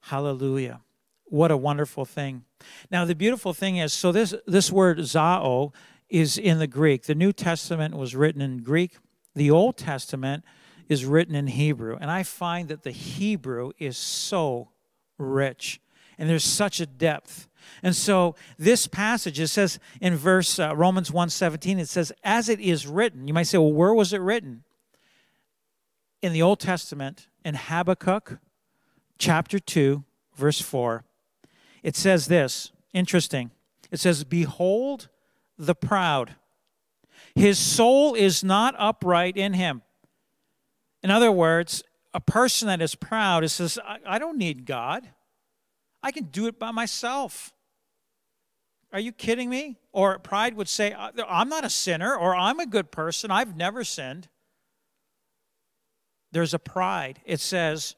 Hallelujah. 0.00 0.80
What 1.24 1.50
a 1.50 1.56
wonderful 1.56 2.04
thing. 2.04 2.44
Now 2.90 3.04
the 3.04 3.14
beautiful 3.14 3.54
thing 3.54 3.76
is 3.76 3.92
so 3.92 4.10
this 4.12 4.34
this 4.46 4.72
word 4.72 4.98
zao 4.98 5.72
is 6.08 6.36
in 6.36 6.58
the 6.58 6.66
Greek. 6.66 7.04
The 7.04 7.14
New 7.14 7.32
Testament 7.32 7.96
was 7.96 8.16
written 8.16 8.42
in 8.42 8.62
Greek. 8.62 8.96
The 9.34 9.50
Old 9.50 9.76
Testament 9.76 10.44
is 10.90 11.06
written 11.06 11.36
in 11.36 11.46
Hebrew. 11.46 11.96
And 11.98 12.10
I 12.10 12.24
find 12.24 12.68
that 12.68 12.82
the 12.82 12.90
Hebrew 12.90 13.70
is 13.78 13.96
so 13.96 14.70
rich 15.16 15.80
and 16.18 16.28
there's 16.28 16.44
such 16.44 16.80
a 16.80 16.86
depth. 16.86 17.48
And 17.82 17.94
so 17.94 18.34
this 18.58 18.88
passage, 18.88 19.38
it 19.38 19.46
says 19.48 19.78
in 20.00 20.16
verse 20.16 20.58
uh, 20.58 20.74
Romans 20.74 21.12
1:17, 21.12 21.78
it 21.78 21.88
says, 21.88 22.12
as 22.24 22.48
it 22.48 22.58
is 22.58 22.88
written. 22.88 23.28
You 23.28 23.32
might 23.32 23.44
say, 23.44 23.56
well, 23.56 23.72
where 23.72 23.94
was 23.94 24.12
it 24.12 24.20
written? 24.20 24.64
In 26.20 26.32
the 26.32 26.42
Old 26.42 26.58
Testament, 26.58 27.28
in 27.44 27.54
Habakkuk 27.54 28.38
chapter 29.16 29.60
2, 29.60 30.02
verse 30.34 30.60
4, 30.60 31.04
it 31.84 31.94
says 31.94 32.26
this, 32.26 32.72
interesting. 32.92 33.52
It 33.92 34.00
says, 34.00 34.24
Behold 34.24 35.08
the 35.56 35.74
proud. 35.74 36.34
His 37.34 37.58
soul 37.58 38.14
is 38.14 38.42
not 38.42 38.74
upright 38.76 39.36
in 39.36 39.52
him. 39.52 39.82
In 41.02 41.10
other 41.10 41.32
words, 41.32 41.82
a 42.12 42.20
person 42.20 42.68
that 42.68 42.82
is 42.82 42.94
proud 42.94 43.44
is 43.44 43.52
says, 43.52 43.78
I, 43.84 43.98
I 44.06 44.18
don't 44.18 44.38
need 44.38 44.66
God. 44.66 45.08
I 46.02 46.12
can 46.12 46.24
do 46.24 46.46
it 46.46 46.58
by 46.58 46.70
myself. 46.70 47.52
Are 48.92 49.00
you 49.00 49.12
kidding 49.12 49.48
me? 49.48 49.78
Or 49.92 50.18
pride 50.18 50.54
would 50.54 50.68
say, 50.68 50.94
I'm 50.94 51.48
not 51.48 51.64
a 51.64 51.70
sinner, 51.70 52.14
or 52.16 52.34
I'm 52.34 52.58
a 52.58 52.66
good 52.66 52.90
person. 52.90 53.30
I've 53.30 53.56
never 53.56 53.84
sinned. 53.84 54.28
There's 56.32 56.54
a 56.54 56.58
pride. 56.58 57.20
It 57.24 57.40
says, 57.40 57.96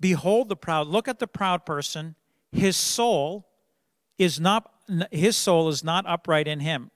Behold 0.00 0.48
the 0.48 0.56
proud. 0.56 0.88
Look 0.88 1.08
at 1.08 1.18
the 1.18 1.26
proud 1.26 1.64
person. 1.64 2.16
His 2.52 2.76
soul 2.76 3.46
is 4.18 4.38
not 4.38 4.70
his 5.10 5.36
soul 5.36 5.68
is 5.68 5.82
not 5.82 6.04
upright 6.06 6.46
in 6.46 6.60
him 6.60 6.90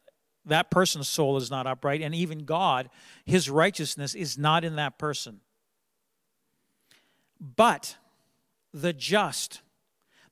that 0.49 0.71
person's 0.71 1.09
soul 1.09 1.37
is 1.37 1.51
not 1.51 1.67
upright, 1.67 2.03
and 2.03 2.15
even 2.15 2.45
God, 2.45 2.91
his 3.25 3.49
righteousness 3.49 4.15
is 4.15 4.37
not 4.39 4.65
in 4.65 4.77
that 4.77 4.99
person. 4.99 5.41
But 7.41 7.97
the 8.73 8.93
just, 8.93 9.63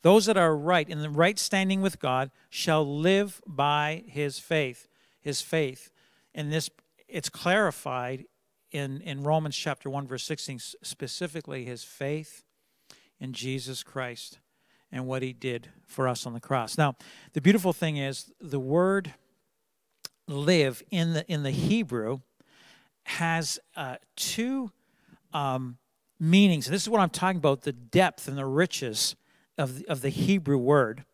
those 0.03 0.27
that 0.27 0.37
are 0.37 0.57
right, 0.57 0.89
in 0.89 1.01
the 1.01 1.11
right 1.11 1.39
standing 1.39 1.81
with 1.81 2.01
God, 2.01 2.31
shall 2.51 2.87
live 2.87 3.41
by 3.47 4.05
his 4.09 4.39
faith. 4.39 4.89
His 5.21 5.41
faith. 5.41 5.91
And 6.35 6.53
this, 6.53 6.71
it's 7.09 7.29
clarified 7.29 8.27
in, 8.71 9.01
in 9.01 9.23
Romans 9.23 9.57
chapter 9.57 9.89
1, 9.89 10.07
verse 10.07 10.25
16, 10.25 10.59
specifically 10.83 11.65
his 11.65 11.85
faith 11.85 12.45
in 13.19 13.33
Jesus 13.33 13.83
Christ 13.83 14.39
and 14.93 15.07
what 15.07 15.23
he 15.23 15.33
did 15.33 15.69
for 15.85 16.07
us 16.09 16.27
on 16.27 16.33
the 16.33 16.41
cross. 16.41 16.79
Now, 16.79 16.97
the 17.33 17.41
beautiful 17.41 17.73
thing 17.73 17.97
is 17.97 18.33
the 18.41 18.61
word 18.61 19.15
live 20.29 20.83
in 20.91 21.13
the 21.13 21.27
in 21.31 21.43
the 21.43 21.51
Hebrew 21.51 22.21
has 23.05 23.59
uh, 23.77 23.97
two 24.17 24.71
um, 25.33 25.79
meanings. 26.19 26.67
And 26.67 26.75
this 26.75 26.83
is 26.83 26.89
what 26.89 27.01
I'm 27.01 27.11
talking 27.11 27.39
about: 27.39 27.63
the 27.63 27.73
depth 27.73 28.29
and 28.29 28.37
the 28.37 28.47
riches 28.47 29.17
of 29.59 29.79
the, 29.79 29.89
of 29.89 30.01
the 30.03 30.09
Hebrew 30.09 30.59
word. 30.59 31.05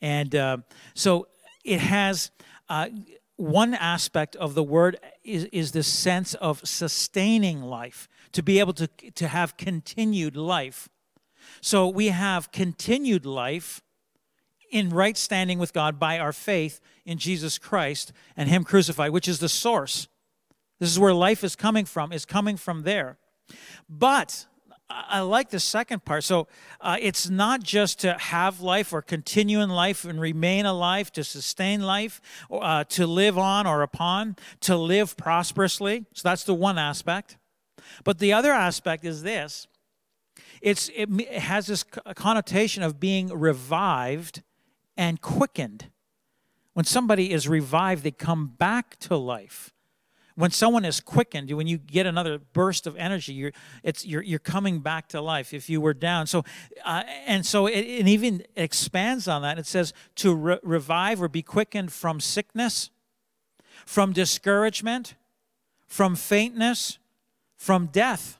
And 0.00 0.34
uh, 0.34 0.58
so 0.94 1.28
it 1.64 1.80
has 1.80 2.30
uh, 2.68 2.88
one 3.36 3.74
aspect 3.74 4.36
of 4.36 4.54
the 4.54 4.62
word 4.62 4.98
is, 5.24 5.44
is 5.46 5.72
the 5.72 5.82
sense 5.82 6.34
of 6.34 6.60
sustaining 6.64 7.62
life, 7.62 8.08
to 8.32 8.42
be 8.42 8.58
able 8.58 8.72
to, 8.74 8.86
to 8.86 9.28
have 9.28 9.56
continued 9.56 10.36
life. 10.36 10.88
So 11.60 11.88
we 11.88 12.08
have 12.08 12.52
continued 12.52 13.26
life 13.26 13.82
in 14.72 14.88
right 14.88 15.16
standing 15.16 15.58
with 15.58 15.72
God 15.72 16.00
by 16.00 16.18
our 16.18 16.32
faith 16.32 16.80
in 17.04 17.18
Jesus 17.18 17.58
Christ 17.58 18.12
and 18.36 18.48
Him 18.48 18.64
crucified, 18.64 19.12
which 19.12 19.28
is 19.28 19.38
the 19.38 19.48
source. 19.48 20.08
This 20.80 20.90
is 20.90 20.98
where 20.98 21.14
life 21.14 21.44
is 21.44 21.54
coming 21.54 21.84
from, 21.84 22.12
is 22.12 22.24
coming 22.24 22.56
from 22.56 22.82
there. 22.82 23.18
But 23.88 24.46
I 24.90 25.20
like 25.20 25.50
the 25.50 25.60
second 25.60 26.04
part. 26.04 26.24
So 26.24 26.48
uh, 26.80 26.96
it's 27.00 27.28
not 27.28 27.62
just 27.62 28.00
to 28.00 28.14
have 28.14 28.60
life 28.60 28.92
or 28.92 29.02
continue 29.02 29.60
in 29.60 29.70
life 29.70 30.04
and 30.04 30.20
remain 30.20 30.66
alive, 30.66 31.12
to 31.12 31.24
sustain 31.24 31.82
life, 31.82 32.20
uh, 32.50 32.84
to 32.84 33.06
live 33.06 33.38
on 33.38 33.66
or 33.66 33.82
upon, 33.82 34.36
to 34.60 34.76
live 34.76 35.16
prosperously. 35.16 36.06
So 36.14 36.28
that's 36.28 36.44
the 36.44 36.54
one 36.54 36.78
aspect. 36.78 37.36
But 38.04 38.18
the 38.18 38.32
other 38.32 38.52
aspect 38.52 39.04
is 39.04 39.22
this 39.22 39.66
it's, 40.60 40.90
it 40.94 41.08
has 41.28 41.66
this 41.66 41.84
connotation 42.14 42.82
of 42.82 43.00
being 43.00 43.28
revived 43.28 44.42
and 45.02 45.20
quickened. 45.20 45.86
When 46.74 46.84
somebody 46.84 47.32
is 47.32 47.48
revived, 47.48 48.04
they 48.04 48.12
come 48.12 48.46
back 48.46 48.96
to 49.00 49.16
life. 49.16 49.74
When 50.36 50.52
someone 50.52 50.84
is 50.84 51.00
quickened 51.00 51.50
when 51.50 51.66
you 51.66 51.76
get 51.76 52.06
another 52.06 52.38
burst 52.38 52.86
of 52.86 52.96
energy 52.96 53.34
you're 53.34 53.52
it's 53.82 54.06
you're, 54.06 54.22
you're 54.22 54.38
coming 54.38 54.80
back 54.80 55.08
to 55.08 55.20
life 55.20 55.52
if 55.52 55.68
you 55.68 55.80
were 55.80 55.92
down. 55.92 56.26
So 56.26 56.44
uh, 56.84 57.02
and 57.26 57.44
so 57.44 57.66
it, 57.66 57.80
it, 57.80 58.08
even 58.08 58.44
expands 58.56 59.28
on 59.28 59.42
that. 59.42 59.58
It 59.58 59.66
says 59.66 59.92
to 60.16 60.34
re- 60.34 60.58
revive 60.62 61.20
or 61.20 61.28
be 61.28 61.42
quickened 61.42 61.92
from 61.92 62.18
sickness 62.20 62.90
from 63.84 64.12
discouragement 64.12 65.16
from 65.86 66.14
faintness 66.14 66.98
from 67.56 67.86
death. 67.86 68.38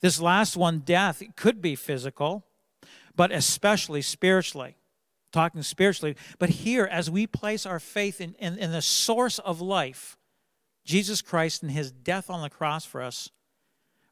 This 0.00 0.20
last 0.20 0.56
one 0.56 0.80
death 0.80 1.22
could 1.36 1.60
be 1.60 1.76
physical 1.76 2.44
but 3.14 3.30
especially 3.30 4.02
spiritually 4.02 4.76
talking 5.36 5.62
spiritually 5.62 6.16
but 6.38 6.48
here 6.48 6.84
as 6.90 7.10
we 7.10 7.26
place 7.26 7.66
our 7.66 7.78
faith 7.78 8.20
in, 8.20 8.34
in, 8.38 8.58
in 8.58 8.72
the 8.72 8.82
source 8.82 9.38
of 9.40 9.60
life 9.60 10.16
Jesus 10.86 11.20
Christ 11.20 11.62
and 11.62 11.72
his 11.72 11.90
death 11.90 12.30
on 12.30 12.40
the 12.42 12.48
cross 12.48 12.84
for 12.84 13.02
us 13.02 13.30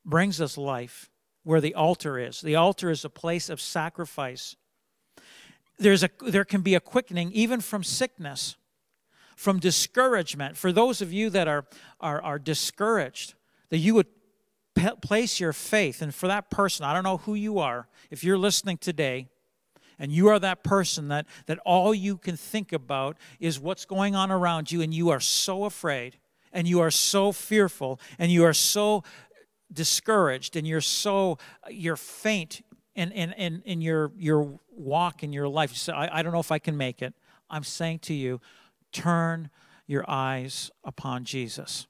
brings 0.05 0.41
us 0.41 0.59
life 0.59 1.09
where 1.45 1.61
the 1.61 1.75
altar 1.75 2.18
is. 2.18 2.41
The 2.41 2.57
altar 2.57 2.91
is 2.91 3.05
a 3.05 3.11
place 3.11 3.49
of 3.49 3.61
sacrifice. 3.61 4.57
There's 5.79 6.03
a, 6.03 6.11
there 6.27 6.45
can 6.45 6.62
be 6.62 6.75
a 6.75 6.81
quickening 6.81 7.31
even 7.33 7.61
from 7.61 7.85
sickness, 7.85 8.57
from 9.37 9.61
discouragement. 9.61 10.57
For 10.57 10.72
those 10.72 11.01
of 11.01 11.12
you 11.12 11.31
that 11.31 11.47
are, 11.47 11.64
are, 12.01 12.20
are 12.20 12.39
discouraged, 12.39 13.35
that 13.68 13.79
you 13.79 13.95
would 13.95 14.07
place 15.01 15.39
your 15.39 15.53
faith, 15.53 16.03
and 16.03 16.14
for 16.14 16.27
that 16.27 16.51
person, 16.51 16.85
I 16.85 16.93
don't 16.93 17.05
know 17.05 17.18
who 17.18 17.35
you 17.35 17.59
are, 17.61 17.89
if 18.11 18.25
you're 18.25 18.39
listening 18.39 18.79
today, 18.79 19.29
and 19.99 20.12
you 20.12 20.28
are 20.28 20.38
that 20.38 20.62
person 20.62 21.09
that, 21.09 21.26
that 21.47 21.59
all 21.64 21.95
you 21.95 22.16
can 22.16 22.36
think 22.36 22.72
about 22.72 23.16
is 23.40 23.61
what's 23.61 23.84
going 23.84 24.14
on 24.14 24.30
around 24.30 24.72
you, 24.72 24.80
and 24.82 24.92
you 24.92 25.11
are 25.11 25.20
so 25.20 25.64
afraid 25.64 26.18
and 26.53 26.68
you 26.68 26.80
are 26.80 26.90
so 26.90 27.32
fearful 27.32 28.01
and 28.18 28.30
you 28.30 28.45
are 28.45 28.55
so 28.55 29.03
discouraged 29.72 30.57
and 30.57 30.66
you're 30.66 30.80
so 30.80 31.36
you're 31.68 31.97
faint 31.97 32.62
in, 32.95 33.11
in, 33.12 33.32
in, 33.32 33.62
in 33.64 33.80
your, 33.80 34.12
your 34.16 34.59
walk 34.70 35.22
in 35.22 35.32
your 35.32 35.49
life. 35.49 35.70
You 35.70 35.76
say, 35.76 35.92
I, 35.92 36.20
I 36.20 36.22
don't 36.22 36.32
know 36.32 36.40
if 36.40 36.53
I 36.53 36.59
can 36.59 36.76
make 36.76 37.03
it. 37.03 37.12
I'm 37.51 37.64
saying 37.64 38.01
to 38.01 38.14
you, 38.14 38.40
turn 38.92 39.51
your 39.86 40.05
eyes 40.09 40.70
upon 40.84 41.24
Jesus. 41.24 41.86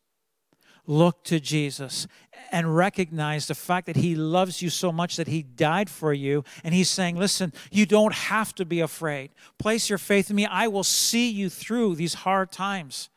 Look 0.86 1.24
to 1.24 1.40
Jesus 1.40 2.06
and 2.52 2.76
recognize 2.76 3.46
the 3.46 3.54
fact 3.54 3.86
that 3.86 3.96
He 3.96 4.14
loves 4.14 4.60
you 4.60 4.70
so 4.70 4.92
much 4.92 5.16
that 5.16 5.28
He 5.28 5.42
died 5.42 5.88
for 5.88 6.12
you. 6.12 6.44
And 6.62 6.74
He's 6.74 6.90
saying, 6.90 7.16
Listen, 7.16 7.52
you 7.70 7.86
don't 7.86 8.14
have 8.14 8.54
to 8.56 8.64
be 8.64 8.80
afraid. 8.80 9.30
Place 9.58 9.88
your 9.88 9.98
faith 9.98 10.30
in 10.30 10.36
me. 10.36 10.46
I 10.46 10.68
will 10.68 10.84
see 10.84 11.30
you 11.30 11.48
through 11.48 11.96
these 11.96 12.14
hard 12.14 12.52
times. 12.52 13.08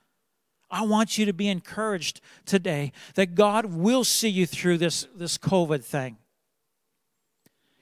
I 0.69 0.83
want 0.83 1.17
you 1.17 1.25
to 1.25 1.33
be 1.33 1.47
encouraged 1.47 2.19
today 2.45 2.91
that 3.15 3.35
God 3.35 3.65
will 3.65 4.03
see 4.03 4.29
you 4.29 4.45
through 4.45 4.79
this, 4.79 5.07
this 5.15 5.37
COVID 5.37 5.83
thing. 5.83 6.17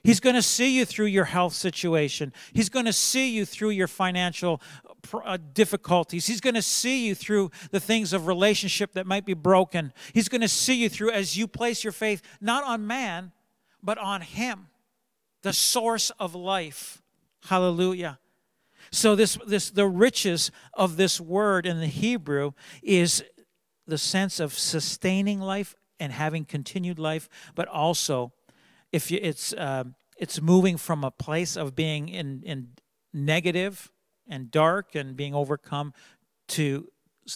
He's 0.04 0.20
going 0.20 0.36
to 0.36 0.44
see 0.44 0.78
you 0.78 0.86
through 0.86 1.08
your 1.08 1.26
health 1.26 1.54
situation. 1.54 2.32
He's 2.54 2.70
going 2.70 2.86
to 2.86 2.94
see 2.94 3.32
you 3.32 3.44
through 3.44 3.72
your 3.72 3.88
financial 3.88 4.62
uh, 5.14 5.38
difficulties. 5.54 6.28
He's 6.28 6.42
going 6.42 6.56
to 6.56 6.62
see 6.62 7.08
you 7.08 7.16
through 7.16 7.52
the 7.72 7.80
things 7.80 8.14
of 8.14 8.28
relationship 8.28 8.94
that 8.94 9.06
might 9.06 9.26
be 9.26 9.34
broken. 9.34 9.94
He's 10.14 10.30
going 10.30 10.42
to 10.42 10.48
see 10.48 10.76
you 10.76 10.90
through 10.90 11.12
as 11.12 11.38
you 11.38 11.48
place 11.48 11.84
your 11.84 11.94
faith 11.94 12.22
not 12.42 12.64
on 12.64 12.86
man, 12.88 13.32
but 13.82 13.98
on 13.98 14.22
Him, 14.22 14.68
the 15.44 15.54
source 15.54 16.12
of 16.20 16.36
life. 16.36 17.02
Hallelujah. 17.46 18.20
So 18.92 19.16
this 19.16 19.38
this 19.48 19.70
the 19.70 19.88
riches 19.88 20.52
of 20.74 20.98
this 20.98 21.20
word 21.20 21.66
in 21.66 21.80
the 21.80 21.88
Hebrew 21.88 22.52
is 22.84 23.24
the 23.88 23.98
sense 23.98 24.40
of 24.40 24.58
sustaining 24.58 25.40
life 25.40 25.76
and 26.00 26.12
having 26.12 26.46
continued 26.46 27.00
life, 27.00 27.30
but 27.56 27.68
also 27.68 28.34
if 28.92 29.12
you, 29.12 29.20
it's 29.22 29.54
uh, 29.54 29.86
it's 30.18 30.42
moving 30.42 30.78
from 30.78 31.04
a 31.04 31.12
place 31.12 31.56
of 31.56 31.76
being 31.76 32.10
in 32.10 32.42
in 32.44 32.70
negative 33.14 33.92
and 34.28 34.52
dark 34.52 34.96
and 34.96 35.16
being 35.16 35.34
overcome 35.34 35.94
to 36.50 36.90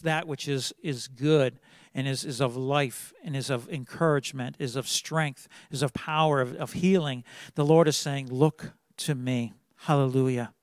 that 0.03 0.27
which 0.27 0.47
is 0.47 0.73
is 0.81 1.07
good 1.07 1.59
and 1.93 2.07
is, 2.07 2.23
is 2.23 2.39
of 2.39 2.55
life 2.55 3.13
and 3.23 3.35
is 3.35 3.49
of 3.49 3.67
encouragement, 3.69 4.55
is 4.59 4.75
of 4.75 4.87
strength, 4.87 5.47
is 5.71 5.81
of 5.81 5.93
power, 5.93 6.41
of, 6.41 6.55
of 6.55 6.73
healing. 6.73 7.23
The 7.55 7.65
Lord 7.65 7.87
is 7.87 7.97
saying, 7.97 8.29
Look 8.31 8.73
to 8.97 9.15
me. 9.15 9.53
Hallelujah. 9.75 10.53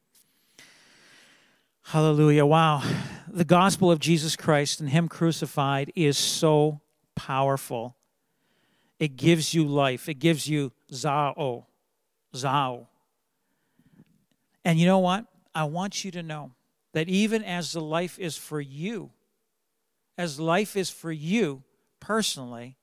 Hallelujah. 1.82 2.44
Wow. 2.44 2.82
The 3.28 3.44
gospel 3.44 3.90
of 3.90 3.98
Jesus 3.98 4.36
Christ 4.36 4.80
and 4.80 4.90
Him 4.90 5.08
crucified 5.08 5.92
is 5.94 6.18
so 6.18 6.80
powerful. 7.14 7.96
It 8.98 9.16
gives 9.16 9.54
you 9.54 9.64
life, 9.64 10.08
it 10.08 10.18
gives 10.18 10.48
you 10.48 10.72
zao. 10.92 11.66
Zao. 12.34 12.86
And 14.64 14.78
you 14.78 14.86
know 14.86 14.98
what? 14.98 15.26
I 15.56 15.64
want 15.64 16.04
you 16.04 16.10
to 16.10 16.22
know 16.22 16.52
that 16.92 17.08
even 17.08 17.42
as 17.42 17.72
the 17.72 17.80
life 17.80 18.18
is 18.18 18.36
for 18.36 18.60
you, 18.60 19.10
as 20.18 20.38
life 20.38 20.76
is 20.76 20.90
for 20.90 21.10
you 21.10 21.62
personally, 21.98 22.76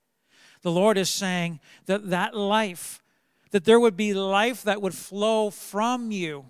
the 0.64 0.72
Lord 0.72 0.98
is 0.98 1.10
saying 1.10 1.60
that 1.86 2.10
that 2.10 2.36
life, 2.36 3.04
that 3.52 3.66
there 3.66 3.80
would 3.80 3.96
be 3.96 4.16
life 4.16 4.64
that 4.64 4.82
would 4.82 4.96
flow 4.96 5.52
from 5.52 6.12
you 6.12 6.46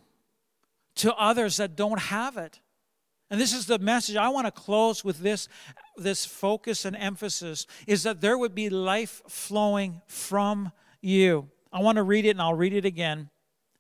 to 0.96 1.14
others 1.16 1.58
that 1.58 1.76
don't 1.76 2.00
have 2.00 2.38
it. 2.38 2.62
And 3.30 3.42
this 3.42 3.54
is 3.54 3.66
the 3.66 3.80
message 3.80 4.16
I 4.16 4.30
want 4.30 4.48
to 4.48 4.52
close 4.52 5.04
with 5.04 5.20
this 5.20 5.50
this 5.98 6.26
focus 6.26 6.86
and 6.86 6.96
emphasis 6.96 7.68
is 7.86 8.04
that 8.04 8.22
there 8.22 8.38
would 8.38 8.56
be 8.56 8.70
life 8.70 9.22
flowing 9.28 10.02
from 10.08 10.72
you. 11.02 11.50
I 11.74 11.82
want 11.82 11.98
to 11.98 12.04
read 12.04 12.26
it 12.26 12.30
and 12.30 12.42
I'll 12.42 12.54
read 12.54 12.74
it 12.74 12.86
again 12.86 13.30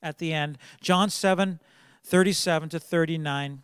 at 0.01 0.17
the 0.17 0.33
end. 0.33 0.57
John 0.81 1.09
7 1.09 1.59
37 2.03 2.69
to 2.69 2.79
39. 2.79 3.63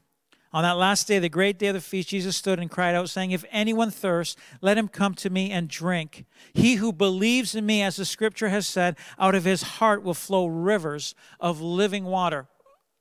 On 0.52 0.64
that 0.64 0.78
last 0.78 1.08
day, 1.08 1.20
the 1.20 1.30
great 1.30 1.60
day 1.60 1.68
of 1.68 1.76
the 1.76 1.82
feast, 1.82 2.10
Jesus 2.10 2.36
stood 2.36 2.60
and 2.60 2.72
cried 2.72 2.96
out, 2.96 3.10
saying, 3.10 3.32
If 3.32 3.46
anyone 3.52 3.92
thirsts, 3.92 4.36
let 4.62 4.80
him 4.80 4.88
come 4.88 5.14
to 5.16 5.30
me 5.30 5.52
and 5.52 5.68
drink. 5.68 6.26
He 6.54 6.76
who 6.76 6.92
believes 6.92 7.54
in 7.54 7.68
me, 7.68 7.84
as 7.84 7.98
the 7.98 8.06
scripture 8.06 8.50
has 8.50 8.66
said, 8.66 8.98
out 9.20 9.36
of 9.36 9.46
his 9.46 9.62
heart 9.62 10.02
will 10.02 10.16
flow 10.16 10.48
rivers 10.48 11.14
of 11.40 11.62
living 11.62 12.06
water 12.06 12.48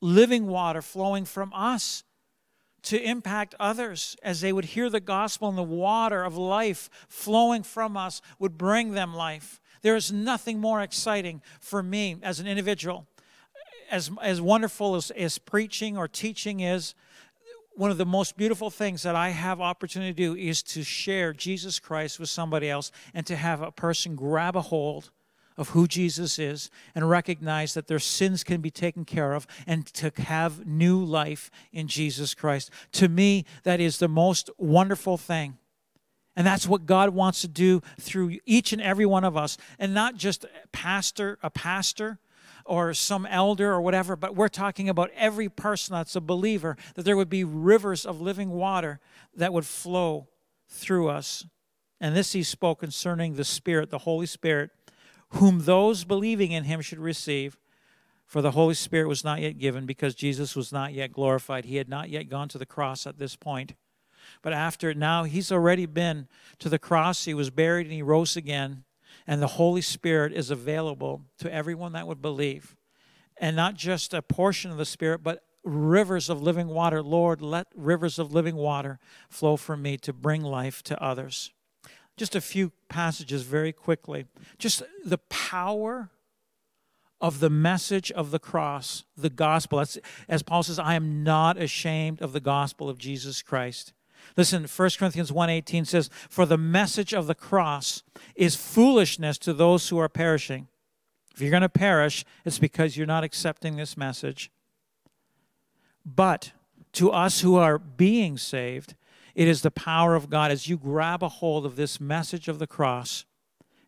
living 0.01 0.47
water 0.47 0.83
flowing 0.83 1.25
from 1.25 1.53
us 1.53 2.05
to 2.83 3.03
impact 3.03 3.55
others 3.59 4.17
as 4.23 4.41
they 4.41 4.53
would 4.53 4.67
hear 4.67 4.89
the 4.89 5.01
gospel 5.01 5.49
and 5.49 5.59
the 5.59 5.63
water 5.63 6.23
of 6.23 6.37
life 6.37 6.89
flowing 7.09 7.63
from 7.63 7.97
us 7.97 8.23
would 8.39 8.57
bring 8.57 8.93
them 8.93 9.15
life. 9.15 9.61
There 9.83 9.97
is 9.97 10.13
nothing 10.13 10.61
more 10.61 10.81
exciting 10.81 11.43
for 11.61 11.83
me 11.83 12.17
as 12.23 12.41
an 12.41 12.47
individual. 12.47 13.07
As, 13.91 14.11
as 14.23 14.41
wonderful 14.41 14.97
as, 14.97 15.11
as 15.13 15.39
preaching 15.39 15.97
or 15.97 16.09
teaching 16.09 16.61
is, 16.61 16.95
one 17.79 17.91
of 17.93 17.99
the 17.99 18.05
most 18.05 18.37
beautiful 18.37 18.71
things 18.71 19.05
that 19.05 19.15
I 19.15 19.29
have 19.29 19.61
opportunity 19.61 20.13
to 20.13 20.17
do 20.17 20.35
is 20.35 20.65
to 20.65 20.83
share 20.83 21.33
Jesus 21.33 21.79
Christ 21.79 22.19
with 22.19 22.29
somebody 22.29 22.69
else 22.69 22.91
and 23.15 23.25
to 23.27 23.37
have 23.37 23.63
a 23.63 23.71
person 23.71 24.17
grab 24.17 24.57
a 24.57 24.63
hold 24.63 25.11
of 25.57 25.71
who 25.71 25.87
Jesus 25.87 26.39
is 26.39 26.71
and 26.95 27.09
recognize 27.09 27.75
that 27.75 27.87
their 27.87 28.01
sins 28.01 28.43
can 28.43 28.61
be 28.61 28.71
taken 28.71 29.05
care 29.05 29.33
of 29.33 29.47
and 29.67 29.87
to 29.95 30.11
have 30.23 30.67
new 30.67 31.03
life 31.05 31.51
in 31.73 31.87
Jesus 31.87 32.35
Christ. 32.35 32.71
To 32.93 33.09
me, 33.09 33.45
that 33.63 33.81
is 33.81 33.99
the 33.99 34.09
most 34.09 34.51
wonderful 34.59 35.17
thing. 35.17 35.59
And 36.35 36.47
that's 36.47 36.69
what 36.69 36.87
God 36.87 37.11
wants 37.11 37.41
to 37.41 37.49
do 37.49 37.83
through 38.01 38.39
each 38.47 38.73
and 38.73 38.81
every 38.83 39.07
one 39.07 39.25
of 39.25 39.37
us. 39.37 39.57
And 39.79 39.93
not 39.93 40.17
just 40.17 40.47
pastor, 40.71 41.39
a 41.43 41.51
pastor 41.51 42.19
or 42.65 42.93
some 42.95 43.27
elder 43.27 43.73
or 43.73 43.81
whatever, 43.81 44.17
but 44.17 44.37
we're 44.37 44.49
talking 44.49 44.89
about 44.89 45.11
every 45.17 45.49
person 45.49 45.95
that's 45.95 46.17
a 46.17 46.21
believer, 46.21 46.77
that 46.95 47.05
there 47.05 47.17
would 47.17 47.31
be 47.31 47.45
rivers 47.45 48.05
of 48.05 48.21
living 48.21 48.51
water 48.51 49.01
that 49.35 49.53
would 49.53 49.67
flow 49.67 50.29
through 50.69 51.09
us. 51.09 51.47
And 52.01 52.15
this 52.15 52.33
he 52.33 52.43
spoke 52.43 52.81
concerning 52.81 53.35
the 53.35 53.45
Spirit, 53.45 53.91
the 53.91 53.99
Holy 53.99 54.27
Spirit, 54.27 54.71
whom 55.31 55.61
those 55.61 56.05
believing 56.05 56.53
in 56.53 56.65
him 56.65 56.81
should 56.81 56.99
receive. 56.99 57.59
For 58.27 58.43
the 58.43 58.51
Holy 58.51 58.75
Spirit 58.75 59.09
was 59.09 59.25
not 59.25 59.41
yet 59.41 59.59
given 59.59 59.87
because 59.87 60.15
Jesus 60.15 60.55
was 60.55 60.71
not 60.71 60.93
yet 60.93 61.13
glorified. 61.13 61.65
He 61.65 61.77
had 61.77 61.89
not 61.89 62.11
yet 62.11 62.29
gone 62.29 62.49
to 62.51 62.59
the 62.59 62.67
cross 62.67 63.07
at 63.07 63.19
this 63.19 63.37
point. 63.37 63.75
But 64.43 64.53
after 64.53 64.93
now, 64.93 65.25
he's 65.25 65.51
already 65.51 65.87
been 65.87 66.29
to 66.59 66.69
the 66.69 66.79
cross, 66.79 67.25
he 67.25 67.33
was 67.33 67.49
buried, 67.49 67.87
and 67.87 67.95
he 67.95 68.03
rose 68.03 68.37
again. 68.37 68.85
And 69.29 69.43
the 69.43 69.47
Holy 69.47 69.83
Spirit 69.83 70.33
is 70.33 70.51
available 70.51 71.21
to 71.39 71.53
everyone 71.53 71.93
that 71.93 72.09
would 72.09 72.23
believe. 72.23 72.75
And 73.37 73.55
not 73.55 73.75
just 73.75 74.15
a 74.15 74.23
portion 74.23 74.71
of 74.71 74.79
the 74.79 74.87
Spirit, 74.87 75.23
but 75.23 75.45
rivers 75.63 76.31
of 76.31 76.43
living 76.43 76.69
water. 76.69 77.03
Lord, 77.03 77.43
let 77.43 77.67
rivers 77.77 78.19
of 78.19 78.33
living 78.33 78.57
water 78.57 78.99
flow 79.29 79.59
from 79.59 79.83
me 79.83 79.99
to 79.99 80.15
bring 80.15 80.43
life 80.43 80.83
to 80.85 81.01
others. 81.01 81.53
Just 82.17 82.35
a 82.35 82.41
few 82.41 82.73
passages 82.89 83.43
very 83.43 83.73
quickly. 83.73 84.25
Just 84.59 84.83
the 85.05 85.19
power 85.19 86.09
of 87.21 87.41
the 87.41 87.51
message 87.51 88.11
of 88.13 88.31
the 88.31 88.39
cross, 88.39 89.05
the 89.15 89.31
gospel. 89.31 89.79
That's, 89.79 89.99
as 90.27 90.43
Paul 90.43 90.63
says, 90.63 90.79
I 90.79 90.95
am 90.95 91.23
not 91.23 91.61
ashamed 91.61 92.23
of 92.23 92.33
the 92.33 92.41
gospel 92.41 92.89
of 92.89 92.97
Jesus 92.97 93.43
Christ. 93.43 93.93
Listen, 94.37 94.67
1 94.67 94.99
Corinthians 94.99 95.33
1:18 95.33 95.85
says, 95.85 96.11
"For 96.29 96.47
the 96.47 96.59
message 96.59 97.13
of 97.13 97.27
the 97.27 97.35
cross 97.35 98.03
is 98.35 98.57
foolishness 98.57 99.39
to 99.39 99.53
those 99.53 99.89
who 99.89 99.99
are 99.99 100.09
perishing." 100.09 100.69
If 101.35 101.43
you're 101.43 101.51
going 101.51 101.63
to 101.63 101.69
perish, 101.69 102.25
it's 102.45 102.59
because 102.59 102.97
you're 102.97 103.07
not 103.07 103.25
accepting 103.25 103.77
this 103.77 103.97
message. 103.97 104.51
But 106.05 106.53
to 106.95 107.13
us 107.13 107.43
who 107.43 107.57
are 107.57 107.79
being 107.79 108.39
saved, 108.39 108.95
it 109.35 109.47
is 109.47 109.63
the 109.63 109.71
power 109.71 110.17
of 110.17 110.31
God 110.31 110.51
as 110.51 110.69
you 110.69 110.77
grab 110.77 111.23
a 111.23 111.29
hold 111.29 111.65
of 111.65 111.77
this 111.77 112.01
message 112.01 112.49
of 112.49 112.59
the 112.59 112.67
cross 112.67 113.25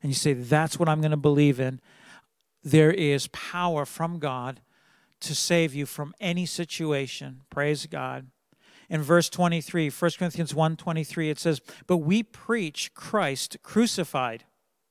and 0.03 0.11
you 0.11 0.15
say, 0.15 0.33
That's 0.33 0.79
what 0.79 0.89
I'm 0.89 1.01
going 1.01 1.11
to 1.11 1.17
believe 1.17 1.59
in. 1.59 1.81
There 2.63 2.93
is 2.93 3.27
power 3.29 3.85
from 3.85 4.19
God 4.19 4.61
to 5.21 5.35
save 5.35 5.75
you 5.75 5.87
from 5.87 6.15
any 6.21 6.47
situation. 6.47 7.43
Praise 7.51 7.87
God. 7.87 8.29
In 8.91 9.03
verse 9.03 9.31
23, 9.31 9.89
1 9.89 10.11
Corinthians 10.19 10.53
1 10.53 10.77
23, 10.77 11.31
it 11.31 11.39
says, 11.39 11.61
But 11.87 11.99
we 11.99 12.25
preach 12.25 12.93
Christ 12.93 13.57
crucified. 13.63 14.45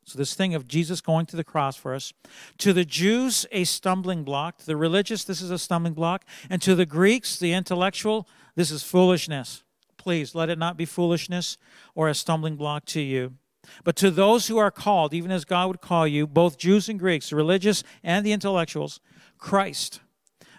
So, 0.05 0.17
this 0.17 0.33
thing 0.33 0.55
of 0.55 0.67
Jesus 0.67 1.01
going 1.01 1.27
to 1.27 1.35
the 1.35 1.43
cross 1.43 1.75
for 1.75 1.93
us. 1.93 2.13
To 2.59 2.73
the 2.73 2.85
Jews, 2.85 3.45
a 3.51 3.65
stumbling 3.65 4.23
block. 4.23 4.57
To 4.59 4.65
the 4.65 4.77
religious, 4.77 5.23
this 5.25 5.41
is 5.41 5.51
a 5.51 5.59
stumbling 5.59 5.93
block. 5.93 6.25
And 6.49 6.61
to 6.63 6.73
the 6.73 6.85
Greeks, 6.85 7.37
the 7.37 7.53
intellectual, 7.53 8.27
this 8.55 8.71
is 8.71 8.81
foolishness. 8.81 9.63
Please 9.97 10.33
let 10.33 10.49
it 10.49 10.57
not 10.57 10.77
be 10.77 10.85
foolishness 10.85 11.57
or 11.93 12.07
a 12.07 12.15
stumbling 12.15 12.55
block 12.55 12.85
to 12.85 13.01
you. 13.01 13.33
But 13.83 13.97
to 13.97 14.09
those 14.09 14.47
who 14.47 14.57
are 14.57 14.71
called, 14.71 15.13
even 15.13 15.29
as 15.29 15.45
God 15.45 15.67
would 15.67 15.81
call 15.81 16.07
you, 16.07 16.25
both 16.25 16.57
Jews 16.57 16.89
and 16.89 16.97
Greeks, 16.97 17.29
the 17.29 17.35
religious 17.35 17.83
and 18.01 18.25
the 18.25 18.31
intellectuals, 18.31 19.01
Christ, 19.37 19.99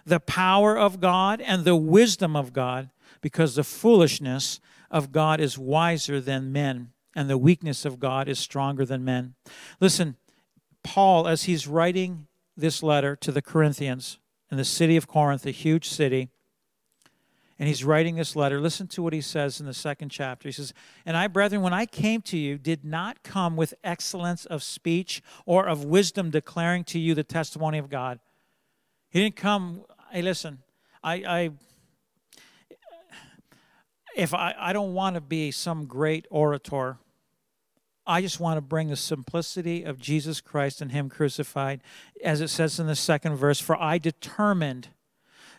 the 0.05 0.21
power 0.21 0.79
of 0.79 1.01
God 1.01 1.41
and 1.41 1.65
the 1.65 1.75
wisdom 1.75 2.37
of 2.37 2.53
God, 2.53 2.91
because 3.21 3.55
the 3.55 3.65
foolishness 3.65 4.61
of 4.91 5.13
God 5.13 5.41
is 5.41 5.59
wiser 5.59 6.21
than 6.21 6.53
men 6.53 6.93
and 7.15 7.29
the 7.29 7.39
weakness 7.39 7.85
of 7.85 8.01
God 8.01 8.29
is 8.29 8.39
stronger 8.39 8.85
than 8.85 9.05
men. 9.05 9.35
Listen, 9.81 10.17
Paul, 10.83 11.27
as 11.27 11.45
he's 11.45 11.67
writing 11.67 12.27
this 12.57 12.83
letter 12.83 13.17
to 13.17 13.33
the 13.33 13.43
Corinthians 13.43 14.19
in 14.51 14.57
the 14.57 14.65
city 14.65 14.97
of 14.97 15.07
Corinth, 15.07 15.47
a 15.47 15.51
huge 15.51 15.89
city, 15.89 16.31
and 17.59 17.69
he's 17.69 17.85
writing 17.85 18.17
this 18.17 18.35
letter. 18.35 18.59
Listen 18.59 18.87
to 18.89 19.03
what 19.03 19.13
he 19.13 19.21
says 19.21 19.61
in 19.61 19.67
the 19.67 19.75
second 19.75 20.09
chapter. 20.09 20.49
He 20.49 20.53
says, 20.53 20.73
And 21.05 21.15
I, 21.15 21.27
brethren, 21.27 21.61
when 21.61 21.75
I 21.75 21.85
came 21.85 22.23
to 22.23 22.39
you, 22.39 22.57
did 22.57 22.87
not 22.87 23.23
come 23.23 23.55
with 23.55 23.75
excellence 23.85 24.47
of 24.47 24.63
speech 24.63 25.21
or 25.45 25.69
of 25.69 25.85
wisdom 25.85 26.31
declaring 26.31 26.85
to 26.85 26.99
you 26.99 27.15
the 27.15 27.23
testimony 27.23 27.77
of 27.77 27.91
God. 27.91 28.19
He 29.11 29.21
didn't 29.21 29.37
come, 29.37 29.85
hey, 30.11 30.23
listen, 30.23 30.61
I, 31.05 31.15
I 31.17 31.51
if 34.17 34.35
I, 34.35 34.55
I 34.59 34.73
don't 34.73 34.95
want 34.95 35.15
to 35.15 35.21
be 35.21 35.51
some 35.51 35.87
great 35.87 36.27
orator, 36.31 36.99
I 38.07 38.21
just 38.21 38.41
want 38.41 38.57
to 38.57 38.63
bring 38.63 38.89
the 38.89 38.97
simplicity 38.97 39.85
of 39.85 39.99
Jesus 39.99 40.41
Christ 40.41 40.81
and 40.81 40.93
Him 40.93 41.09
crucified. 41.09 41.81
As 42.25 42.41
it 42.41 42.49
says 42.49 42.81
in 42.81 42.87
the 42.87 42.97
second 42.97 43.37
verse, 43.37 43.61
for 43.61 43.81
I 43.81 43.99
determined 43.99 44.89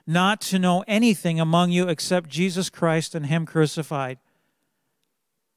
not 0.05 0.41
to 0.41 0.59
know 0.59 0.83
anything 0.87 1.39
among 1.39 1.71
you 1.71 1.87
except 1.87 2.29
Jesus 2.29 2.69
Christ 2.69 3.15
and 3.15 3.27
Him 3.27 3.45
crucified. 3.45 4.17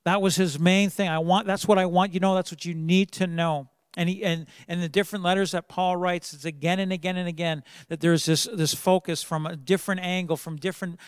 That 0.05 0.20
was 0.20 0.36
his 0.36 0.59
main 0.59 0.90
thing. 0.90 1.09
I 1.09 1.18
want 1.18 1.47
that's 1.47 1.66
what 1.66 1.78
I 1.78 1.86
want 1.86 2.12
you 2.12 2.20
know, 2.20 2.34
that's 2.34 2.53
what 2.53 2.64
you 2.64 2.74
need 2.74 3.11
to 3.12 3.26
know. 3.26 3.68
And 3.97 4.09
he 4.09 4.22
and 4.22 4.47
and 4.68 4.82
the 4.82 4.88
different 4.88 5.24
letters 5.24 5.53
that 5.53 5.68
Paul 5.68 5.97
writes, 5.97 6.34
it's 6.34 6.45
again 6.45 6.78
and 6.78 6.92
again 6.92 7.16
and 7.16 7.28
again 7.28 7.64
that 7.88 8.01
there's 8.01 8.26
this 8.26 8.47
this 8.53 8.74
focus 8.74 9.22
from 9.22 9.47
a 9.47 9.57
different 9.57 10.03
angle, 10.03 10.36
from 10.36 10.57
different 10.57 11.01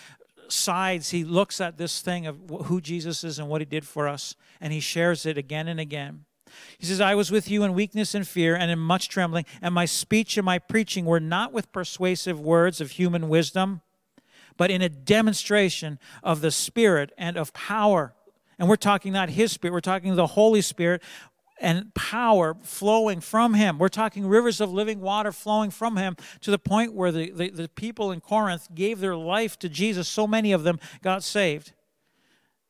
sides, 0.52 1.10
he 1.10 1.24
looks 1.24 1.60
at 1.60 1.78
this 1.78 2.00
thing 2.00 2.26
of 2.26 2.38
who 2.64 2.80
Jesus 2.80 3.24
is 3.24 3.38
and 3.38 3.48
what 3.48 3.60
he 3.60 3.64
did 3.64 3.86
for 3.86 4.08
us, 4.08 4.34
and 4.60 4.72
he 4.72 4.80
shares 4.80 5.26
it 5.26 5.38
again 5.38 5.68
and 5.68 5.80
again. 5.80 6.24
He 6.78 6.86
says, 6.86 7.00
I 7.00 7.14
was 7.14 7.30
with 7.30 7.50
you 7.50 7.64
in 7.64 7.74
weakness 7.74 8.14
and 8.14 8.26
fear 8.26 8.54
and 8.56 8.70
in 8.70 8.78
much 8.78 9.08
trembling, 9.08 9.44
and 9.60 9.74
my 9.74 9.84
speech 9.84 10.36
and 10.36 10.44
my 10.44 10.58
preaching 10.58 11.04
were 11.04 11.20
not 11.20 11.52
with 11.52 11.72
persuasive 11.72 12.40
words 12.40 12.80
of 12.80 12.92
human 12.92 13.28
wisdom, 13.28 13.82
but 14.56 14.70
in 14.70 14.82
a 14.82 14.88
demonstration 14.88 15.98
of 16.22 16.40
the 16.40 16.50
Spirit 16.50 17.12
and 17.18 17.36
of 17.36 17.52
power. 17.52 18.14
And 18.58 18.68
we're 18.68 18.76
talking 18.76 19.12
not 19.12 19.30
His 19.30 19.52
Spirit, 19.52 19.72
we're 19.72 19.80
talking 19.80 20.16
the 20.16 20.28
Holy 20.28 20.62
Spirit 20.62 21.02
and 21.58 21.94
power 21.94 22.56
flowing 22.62 23.20
from 23.20 23.54
him. 23.54 23.78
We're 23.78 23.88
talking 23.88 24.26
rivers 24.26 24.60
of 24.60 24.72
living 24.72 25.00
water 25.00 25.32
flowing 25.32 25.70
from 25.70 25.96
him 25.96 26.16
to 26.42 26.50
the 26.50 26.58
point 26.58 26.92
where 26.92 27.10
the, 27.10 27.30
the, 27.30 27.50
the, 27.50 27.68
people 27.68 28.12
in 28.12 28.20
Corinth 28.20 28.68
gave 28.74 29.00
their 29.00 29.16
life 29.16 29.58
to 29.60 29.68
Jesus. 29.68 30.08
So 30.08 30.26
many 30.26 30.52
of 30.52 30.64
them 30.64 30.78
got 31.02 31.22
saved. 31.22 31.72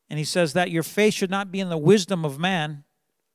And 0.09 0.17
he 0.17 0.25
says 0.25 0.53
that 0.53 0.71
your 0.71 0.83
faith 0.83 1.13
should 1.13 1.29
not 1.29 1.51
be 1.51 1.59
in 1.59 1.69
the 1.69 1.77
wisdom 1.77 2.23
of 2.23 2.39
man 2.39 2.85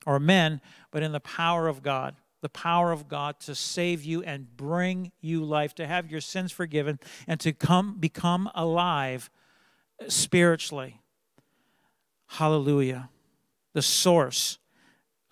or 0.07 0.19
men, 0.19 0.61
but 0.91 1.03
in 1.03 1.13
the 1.13 1.21
power 1.21 1.69
of 1.69 1.83
God. 1.83 2.17
The 2.41 2.49
power 2.49 2.91
of 2.91 3.09
God 3.09 3.39
to 3.41 3.55
save 3.55 4.03
you 4.03 4.23
and 4.23 4.57
bring 4.57 5.13
you 5.21 5.45
life, 5.45 5.75
to 5.77 5.87
have 5.87 6.11
your 6.11 6.21
sins 6.21 6.51
forgiven, 6.51 6.99
and 7.29 7.39
to 7.41 7.53
come 7.53 7.99
become 8.01 8.51
alive 8.55 9.31
spiritually. 10.09 11.01
Hallelujah. 12.27 13.11
The 13.75 13.83
source 13.83 14.59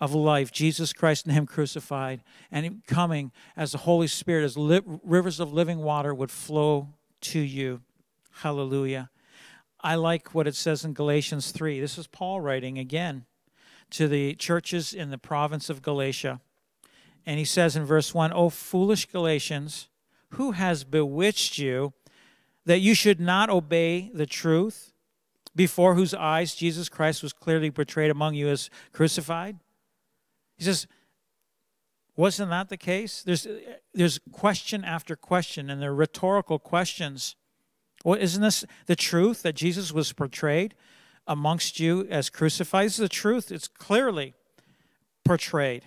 of 0.01 0.15
life, 0.15 0.51
Jesus 0.51 0.91
Christ 0.91 1.25
and 1.25 1.33
Him 1.33 1.45
crucified, 1.45 2.23
and 2.51 2.83
coming 2.87 3.31
as 3.55 3.71
the 3.71 3.77
Holy 3.77 4.07
Spirit, 4.07 4.43
as 4.43 4.57
li- 4.57 4.81
rivers 5.03 5.39
of 5.39 5.53
living 5.53 5.77
water 5.77 6.13
would 6.13 6.31
flow 6.31 6.89
to 7.21 7.39
you. 7.39 7.81
Hallelujah. 8.39 9.11
I 9.79 9.95
like 9.95 10.33
what 10.33 10.47
it 10.47 10.55
says 10.55 10.83
in 10.83 10.93
Galatians 10.93 11.51
3. 11.51 11.79
This 11.79 11.97
is 11.99 12.07
Paul 12.07 12.41
writing 12.41 12.79
again 12.79 13.25
to 13.91 14.07
the 14.07 14.33
churches 14.35 14.93
in 14.93 15.11
the 15.11 15.17
province 15.17 15.69
of 15.69 15.81
Galatia. 15.81 16.41
And 17.25 17.37
he 17.37 17.45
says 17.45 17.75
in 17.75 17.85
verse 17.85 18.13
1 18.13 18.33
O 18.33 18.49
foolish 18.49 19.05
Galatians, 19.05 19.87
who 20.31 20.51
has 20.51 20.83
bewitched 20.83 21.59
you 21.59 21.93
that 22.65 22.79
you 22.79 22.95
should 22.95 23.19
not 23.19 23.49
obey 23.49 24.09
the 24.13 24.25
truth, 24.25 24.93
before 25.55 25.95
whose 25.95 26.13
eyes 26.13 26.55
Jesus 26.55 26.89
Christ 26.89 27.21
was 27.21 27.33
clearly 27.33 27.69
portrayed 27.69 28.09
among 28.09 28.33
you 28.35 28.47
as 28.47 28.69
crucified? 28.93 29.57
He 30.61 30.65
says, 30.65 30.85
wasn't 32.15 32.51
that 32.51 32.69
the 32.69 32.77
case? 32.77 33.23
There's, 33.23 33.47
there's 33.95 34.19
question 34.31 34.85
after 34.85 35.15
question, 35.15 35.71
and 35.71 35.81
they're 35.81 35.91
rhetorical 35.91 36.59
questions. 36.59 37.35
Well, 38.05 38.19
isn't 38.19 38.43
this 38.43 38.63
the 38.85 38.95
truth 38.95 39.41
that 39.41 39.55
Jesus 39.55 39.91
was 39.91 40.13
portrayed 40.13 40.75
amongst 41.25 41.79
you 41.79 42.05
as 42.11 42.29
crucified? 42.29 42.85
This 42.85 42.93
is 42.93 42.99
the 42.99 43.09
truth. 43.09 43.51
It's 43.51 43.67
clearly 43.67 44.35
portrayed. 45.25 45.85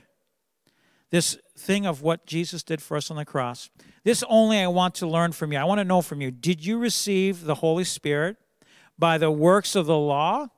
This 1.10 1.38
thing 1.56 1.86
of 1.86 2.02
what 2.02 2.26
Jesus 2.26 2.64
did 2.64 2.82
for 2.82 2.96
us 2.96 3.12
on 3.12 3.16
the 3.16 3.24
cross. 3.24 3.70
This 4.02 4.24
only 4.28 4.58
I 4.58 4.66
want 4.66 4.96
to 4.96 5.06
learn 5.06 5.30
from 5.30 5.52
you. 5.52 5.58
I 5.58 5.64
want 5.64 5.78
to 5.78 5.84
know 5.84 6.02
from 6.02 6.20
you. 6.20 6.32
Did 6.32 6.66
you 6.66 6.78
receive 6.78 7.44
the 7.44 7.54
Holy 7.54 7.84
Spirit 7.84 8.38
by 8.98 9.18
the 9.18 9.30
works 9.30 9.76
of 9.76 9.86
the 9.86 9.96
law? 9.96 10.48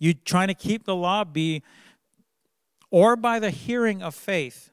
You 0.00 0.14
trying 0.14 0.48
to 0.48 0.54
keep 0.54 0.86
the 0.86 0.96
law, 0.96 1.22
be 1.22 1.62
or 2.90 3.16
by 3.16 3.38
the 3.38 3.50
hearing 3.50 4.02
of 4.02 4.14
faith? 4.14 4.70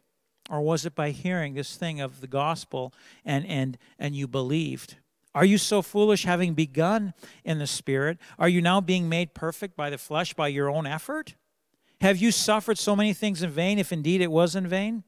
Or 0.49 0.61
was 0.61 0.85
it 0.85 0.95
by 0.95 1.11
hearing 1.11 1.55
this 1.55 1.75
thing 1.75 1.99
of 1.99 2.21
the 2.21 2.27
gospel 2.27 2.93
and, 3.25 3.45
and, 3.45 3.77
and 3.99 4.15
you 4.15 4.27
believed? 4.27 4.95
Are 5.35 5.45
you 5.45 5.57
so 5.57 5.81
foolish, 5.81 6.23
having 6.23 6.53
begun 6.53 7.13
in 7.43 7.59
the 7.59 7.67
Spirit? 7.67 8.17
Are 8.39 8.49
you 8.49 8.61
now 8.61 8.81
being 8.81 9.09
made 9.09 9.33
perfect 9.33 9.75
by 9.75 9.89
the 9.89 9.97
flesh 9.97 10.33
by 10.33 10.47
your 10.47 10.69
own 10.69 10.87
effort? 10.87 11.35
Have 12.01 12.17
you 12.17 12.31
suffered 12.31 12.77
so 12.77 12.95
many 12.95 13.13
things 13.13 13.43
in 13.43 13.49
vain, 13.49 13.77
if 13.77 13.91
indeed 13.91 14.21
it 14.21 14.31
was 14.31 14.55
in 14.55 14.67
vain? 14.67 15.03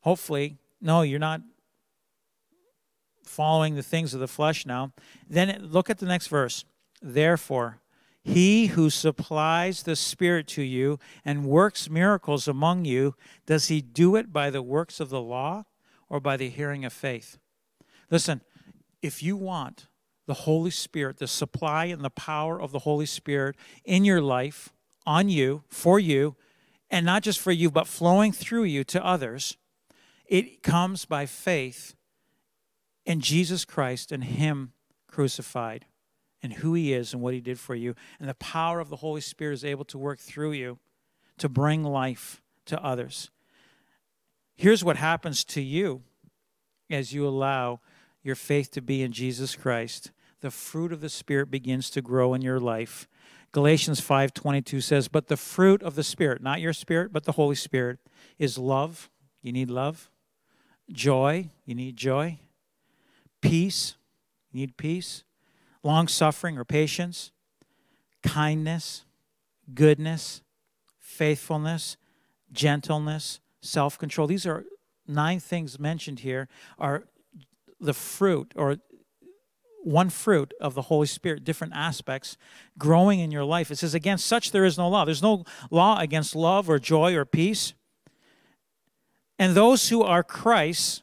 Hopefully, 0.00 0.56
no, 0.80 1.02
you're 1.02 1.18
not 1.18 1.42
following 3.22 3.74
the 3.74 3.82
things 3.82 4.14
of 4.14 4.20
the 4.20 4.28
flesh 4.28 4.64
now. 4.64 4.92
Then 5.28 5.58
look 5.60 5.90
at 5.90 5.98
the 5.98 6.06
next 6.06 6.28
verse. 6.28 6.64
Therefore, 7.00 7.81
he 8.24 8.66
who 8.66 8.88
supplies 8.88 9.82
the 9.82 9.96
Spirit 9.96 10.46
to 10.48 10.62
you 10.62 10.98
and 11.24 11.44
works 11.44 11.90
miracles 11.90 12.46
among 12.46 12.84
you, 12.84 13.16
does 13.46 13.68
he 13.68 13.80
do 13.80 14.14
it 14.14 14.32
by 14.32 14.48
the 14.48 14.62
works 14.62 15.00
of 15.00 15.08
the 15.08 15.20
law 15.20 15.64
or 16.08 16.20
by 16.20 16.36
the 16.36 16.48
hearing 16.48 16.84
of 16.84 16.92
faith? 16.92 17.38
Listen, 18.10 18.40
if 19.00 19.22
you 19.22 19.36
want 19.36 19.88
the 20.26 20.34
Holy 20.34 20.70
Spirit, 20.70 21.18
the 21.18 21.26
supply 21.26 21.86
and 21.86 22.04
the 22.04 22.10
power 22.10 22.60
of 22.60 22.70
the 22.70 22.80
Holy 22.80 23.06
Spirit 23.06 23.56
in 23.84 24.04
your 24.04 24.22
life, 24.22 24.72
on 25.04 25.28
you, 25.28 25.64
for 25.68 25.98
you, 25.98 26.36
and 26.90 27.04
not 27.04 27.24
just 27.24 27.40
for 27.40 27.50
you, 27.50 27.70
but 27.72 27.88
flowing 27.88 28.30
through 28.30 28.64
you 28.64 28.84
to 28.84 29.04
others, 29.04 29.56
it 30.26 30.62
comes 30.62 31.04
by 31.04 31.26
faith 31.26 31.96
in 33.04 33.20
Jesus 33.20 33.64
Christ 33.64 34.12
and 34.12 34.22
Him 34.22 34.74
crucified 35.08 35.86
and 36.42 36.54
who 36.54 36.74
He 36.74 36.92
is 36.92 37.12
and 37.12 37.22
what 37.22 37.34
He 37.34 37.40
did 37.40 37.58
for 37.58 37.74
you. 37.74 37.94
And 38.18 38.28
the 38.28 38.34
power 38.34 38.80
of 38.80 38.88
the 38.88 38.96
Holy 38.96 39.20
Spirit 39.20 39.54
is 39.54 39.64
able 39.64 39.84
to 39.86 39.98
work 39.98 40.18
through 40.18 40.52
you 40.52 40.78
to 41.38 41.48
bring 41.48 41.84
life 41.84 42.42
to 42.66 42.82
others. 42.82 43.30
Here's 44.54 44.84
what 44.84 44.96
happens 44.96 45.44
to 45.44 45.60
you 45.60 46.02
as 46.90 47.12
you 47.12 47.26
allow 47.26 47.80
your 48.22 48.34
faith 48.34 48.70
to 48.72 48.82
be 48.82 49.02
in 49.02 49.12
Jesus 49.12 49.56
Christ. 49.56 50.12
The 50.40 50.50
fruit 50.50 50.92
of 50.92 51.00
the 51.00 51.08
Spirit 51.08 51.50
begins 51.50 51.90
to 51.90 52.02
grow 52.02 52.34
in 52.34 52.42
your 52.42 52.60
life. 52.60 53.08
Galatians 53.52 54.00
5:22 54.00 54.80
says, 54.80 55.08
"But 55.08 55.28
the 55.28 55.36
fruit 55.36 55.82
of 55.82 55.94
the 55.94 56.04
Spirit, 56.04 56.42
not 56.42 56.60
your 56.60 56.72
spirit, 56.72 57.12
but 57.12 57.24
the 57.24 57.32
Holy 57.32 57.54
Spirit, 57.54 57.98
is 58.38 58.56
love. 58.56 59.10
You 59.42 59.52
need 59.52 59.70
love. 59.70 60.10
Joy, 60.90 61.50
you 61.64 61.74
need 61.74 61.96
joy. 61.96 62.38
Peace, 63.40 63.96
you 64.50 64.60
need 64.60 64.76
peace. 64.76 65.24
Long 65.82 66.08
suffering 66.08 66.58
or 66.58 66.64
patience, 66.64 67.32
kindness, 68.22 69.04
goodness, 69.74 70.42
faithfulness, 70.98 71.96
gentleness, 72.52 73.40
self 73.60 73.98
control. 73.98 74.26
These 74.26 74.46
are 74.46 74.64
nine 75.06 75.40
things 75.40 75.78
mentioned 75.78 76.20
here, 76.20 76.48
are 76.78 77.04
the 77.80 77.94
fruit 77.94 78.52
or 78.56 78.78
one 79.82 80.10
fruit 80.10 80.54
of 80.60 80.74
the 80.74 80.82
Holy 80.82 81.06
Spirit, 81.06 81.44
different 81.44 81.72
aspects 81.74 82.36
growing 82.78 83.18
in 83.18 83.30
your 83.32 83.44
life. 83.44 83.70
It 83.70 83.78
says, 83.78 83.94
Against 83.94 84.26
such 84.26 84.52
there 84.52 84.64
is 84.64 84.78
no 84.78 84.88
law. 84.88 85.04
There's 85.04 85.22
no 85.22 85.44
law 85.70 85.98
against 85.98 86.36
love 86.36 86.70
or 86.70 86.78
joy 86.78 87.14
or 87.14 87.24
peace. 87.24 87.74
And 89.38 89.56
those 89.56 89.88
who 89.88 90.02
are 90.02 90.22
Christ 90.22 91.02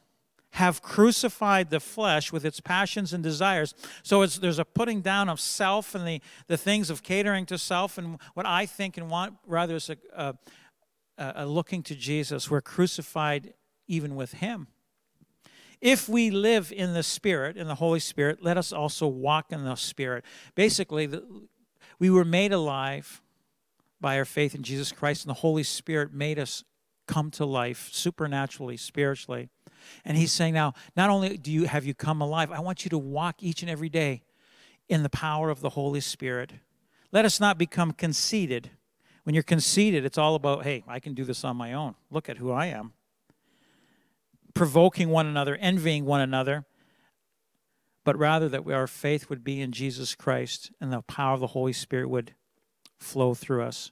have 0.54 0.82
crucified 0.82 1.70
the 1.70 1.80
flesh 1.80 2.32
with 2.32 2.44
its 2.44 2.60
passions 2.60 3.12
and 3.12 3.22
desires. 3.22 3.74
So 4.02 4.26
there's 4.26 4.58
a 4.58 4.64
putting 4.64 5.00
down 5.00 5.28
of 5.28 5.38
self 5.40 5.94
and 5.94 6.06
the, 6.06 6.20
the 6.48 6.56
things 6.56 6.90
of 6.90 7.02
catering 7.02 7.46
to 7.46 7.58
self 7.58 7.98
and 7.98 8.18
what 8.34 8.46
I 8.46 8.66
think 8.66 8.96
and 8.96 9.08
want, 9.08 9.34
rather, 9.46 9.76
is 9.76 9.90
a, 9.90 9.96
a, 10.16 10.34
a 11.18 11.46
looking 11.46 11.82
to 11.84 11.94
Jesus. 11.94 12.50
We're 12.50 12.60
crucified 12.60 13.54
even 13.86 14.16
with 14.16 14.34
Him. 14.34 14.66
If 15.80 16.08
we 16.08 16.30
live 16.30 16.72
in 16.72 16.92
the 16.94 17.02
Spirit, 17.02 17.56
in 17.56 17.66
the 17.66 17.76
Holy 17.76 18.00
Spirit, 18.00 18.42
let 18.42 18.58
us 18.58 18.72
also 18.72 19.06
walk 19.06 19.52
in 19.52 19.64
the 19.64 19.76
Spirit. 19.76 20.24
Basically, 20.54 21.06
the, 21.06 21.24
we 21.98 22.10
were 22.10 22.24
made 22.24 22.52
alive 22.52 23.22
by 24.00 24.18
our 24.18 24.24
faith 24.24 24.54
in 24.54 24.62
Jesus 24.62 24.92
Christ, 24.92 25.24
and 25.24 25.30
the 25.30 25.40
Holy 25.40 25.62
Spirit 25.62 26.12
made 26.12 26.38
us 26.38 26.64
come 27.10 27.30
to 27.32 27.44
life 27.44 27.88
supernaturally, 27.90 28.76
spiritually. 28.76 29.48
And 30.04 30.16
he's 30.16 30.30
saying 30.30 30.54
now, 30.54 30.74
not 30.96 31.10
only 31.10 31.36
do 31.36 31.50
you 31.50 31.64
have 31.64 31.84
you 31.84 31.92
come 31.92 32.20
alive, 32.20 32.52
I 32.52 32.60
want 32.60 32.84
you 32.84 32.88
to 32.90 32.98
walk 32.98 33.42
each 33.42 33.62
and 33.62 33.70
every 33.70 33.88
day 33.88 34.22
in 34.88 35.02
the 35.02 35.08
power 35.08 35.50
of 35.50 35.60
the 35.60 35.70
Holy 35.70 36.00
Spirit. 36.00 36.52
Let 37.10 37.24
us 37.24 37.40
not 37.40 37.58
become 37.58 37.90
conceited. 37.92 38.70
When 39.24 39.34
you're 39.34 39.42
conceited, 39.42 40.04
it's 40.04 40.18
all 40.18 40.36
about, 40.36 40.62
hey, 40.62 40.84
I 40.86 41.00
can 41.00 41.14
do 41.14 41.24
this 41.24 41.42
on 41.42 41.56
my 41.56 41.72
own. 41.72 41.96
Look 42.10 42.28
at 42.28 42.36
who 42.36 42.52
I 42.52 42.66
am. 42.66 42.92
Provoking 44.54 45.08
one 45.08 45.26
another, 45.26 45.56
envying 45.56 46.04
one 46.04 46.20
another, 46.20 46.64
but 48.04 48.16
rather 48.16 48.48
that 48.48 48.68
our 48.70 48.86
faith 48.86 49.28
would 49.28 49.42
be 49.42 49.60
in 49.60 49.72
Jesus 49.72 50.14
Christ 50.14 50.70
and 50.80 50.92
the 50.92 51.02
power 51.02 51.34
of 51.34 51.40
the 51.40 51.48
Holy 51.48 51.72
Spirit 51.72 52.08
would 52.08 52.34
flow 52.98 53.34
through 53.34 53.64
us. 53.64 53.90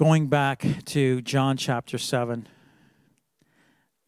Going 0.00 0.28
back 0.28 0.64
to 0.86 1.20
John 1.20 1.58
chapter 1.58 1.98
7, 1.98 2.48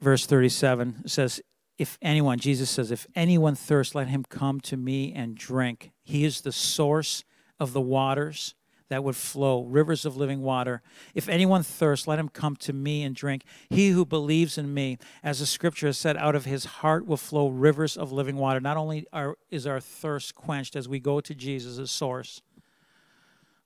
verse 0.01 0.25
37 0.25 1.07
says, 1.07 1.43
If 1.77 1.99
anyone, 2.01 2.39
Jesus 2.39 2.71
says, 2.71 2.91
if 2.91 3.07
anyone 3.15 3.55
thirsts, 3.55 3.95
let 3.95 4.09
him 4.09 4.25
come 4.27 4.59
to 4.63 4.79
me 4.79 5.13
and 5.13 5.37
drink. 5.37 5.91
He 6.03 6.25
is 6.25 6.41
the 6.41 6.51
source 6.51 7.25
of 7.61 7.75
the 7.75 7.81
waters 7.83 8.55
that 8.89 9.05
would 9.05 9.17
flow, 9.17 9.65
rivers 9.65 10.07
of 10.07 10.17
living 10.17 10.41
water. 10.41 10.81
If 11.15 11.29
anyone 11.29 11.63
thirsts, 11.63 12.09
let 12.09 12.19
him 12.19 12.31
come 12.31 12.57
to 12.57 12.73
me 12.73 13.03
and 13.03 13.15
drink. 13.15 13.45
He 13.69 13.91
who 13.91 14.07
believes 14.07 14.57
in 14.57 14.73
me, 14.73 14.97
as 15.23 15.41
the 15.41 15.47
scripture 15.47 15.89
has 15.89 15.99
said, 15.99 16.17
out 16.17 16.35
of 16.35 16.47
his 16.47 16.65
heart 16.65 17.05
will 17.05 17.19
flow 17.19 17.49
rivers 17.49 17.99
of 17.99 18.11
living 18.11 18.37
water. 18.37 18.61
Not 18.61 18.79
only 18.79 19.05
are, 19.13 19.37
is 19.51 19.67
our 19.67 19.79
thirst 19.79 20.35
quenched 20.35 20.75
as 20.75 20.89
we 20.89 21.01
go 21.01 21.21
to 21.21 21.35
Jesus 21.35 21.79
as 21.79 21.91
source, 21.91 22.41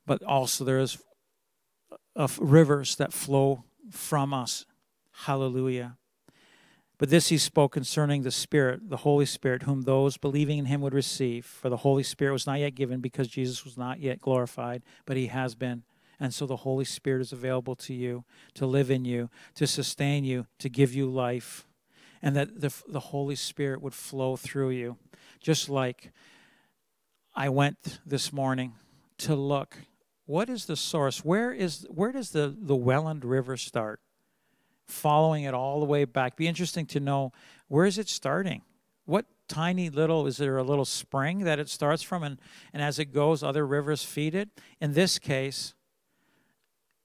but 0.07 0.24
also 0.24 0.64
there 0.64 0.81
is 0.81 0.99
of 2.17 2.39
rivers 2.41 2.97
that 2.97 3.12
flow 3.12 3.64
from 3.91 4.35
us. 4.35 4.67
Hallelujah. 5.12 5.97
But 6.99 7.11
this 7.11 7.29
he 7.29 7.37
spoke 7.37 7.73
concerning 7.73 8.23
the 8.23 8.31
Spirit, 8.31 8.89
the 8.89 8.99
Holy 8.99 9.27
Spirit, 9.27 9.64
whom 9.64 9.83
those 9.83 10.17
believing 10.17 10.59
in 10.59 10.64
him 10.64 10.81
would 10.81 10.95
receive. 10.95 11.45
For 11.45 11.69
the 11.69 11.77
Holy 11.79 12.03
Spirit 12.03 12.33
was 12.33 12.47
not 12.47 12.59
yet 12.59 12.75
given 12.75 13.01
because 13.01 13.29
Jesus 13.29 13.64
was 13.64 13.77
not 13.77 14.01
yet 14.01 14.21
glorified, 14.21 14.83
but 15.05 15.19
he 15.19 15.27
has 15.27 15.55
been. 15.55 15.83
And 16.19 16.33
so 16.33 16.47
the 16.47 16.57
Holy 16.57 16.87
Spirit 16.87 17.21
is 17.21 17.33
available 17.33 17.77
to 17.77 17.93
you 17.93 18.25
to 18.55 18.64
live 18.64 18.91
in 18.91 19.05
you, 19.05 19.29
to 19.57 19.67
sustain 19.67 20.25
you, 20.25 20.47
to 20.59 20.71
give 20.71 20.95
you 20.95 21.11
life. 21.11 21.67
And 22.23 22.35
that 22.35 22.62
the, 22.62 22.73
the 22.89 23.01
Holy 23.01 23.37
Spirit 23.37 23.83
would 23.83 23.93
flow 23.93 24.37
through 24.37 24.71
you. 24.71 24.97
Just 25.39 25.69
like 25.69 26.12
I 27.35 27.51
went 27.51 27.99
this 28.07 28.33
morning 28.33 28.73
to 29.19 29.35
look 29.35 29.77
what 30.27 30.51
is 30.51 30.66
the 30.66 30.77
source? 30.77 31.24
Where 31.24 31.53
is 31.53 31.87
where 31.89 32.12
does 32.12 32.31
the, 32.31 32.55
the 32.57 32.77
Welland 32.77 33.24
River 33.24 33.57
start? 33.57 34.01
following 34.87 35.45
it 35.45 35.55
all 35.55 35.81
the 35.81 35.87
way 35.87 36.05
back. 36.05 36.37
Be 36.37 36.47
interesting 36.47 36.87
to 36.87 37.01
know 37.01 37.33
where 37.68 37.87
is 37.87 37.99
it 37.99 38.09
starting? 38.09 38.62
What 39.05 39.27
tiny 39.49 39.91
little 39.91 40.27
is 40.27 40.37
there 40.39 40.57
a 40.57 40.62
little 40.62 40.85
spring 40.85 41.41
that 41.41 41.59
it 41.59 41.68
starts 41.68 42.03
from 42.03 42.22
and, 42.22 42.39
and 42.72 42.83
as 42.83 42.99
it 42.99 43.07
goes 43.07 43.43
other 43.43 43.66
rivers 43.66 44.05
feed 44.05 44.35
it? 44.35 44.49
In 44.81 44.95
this 44.95 45.18
case, 45.18 45.74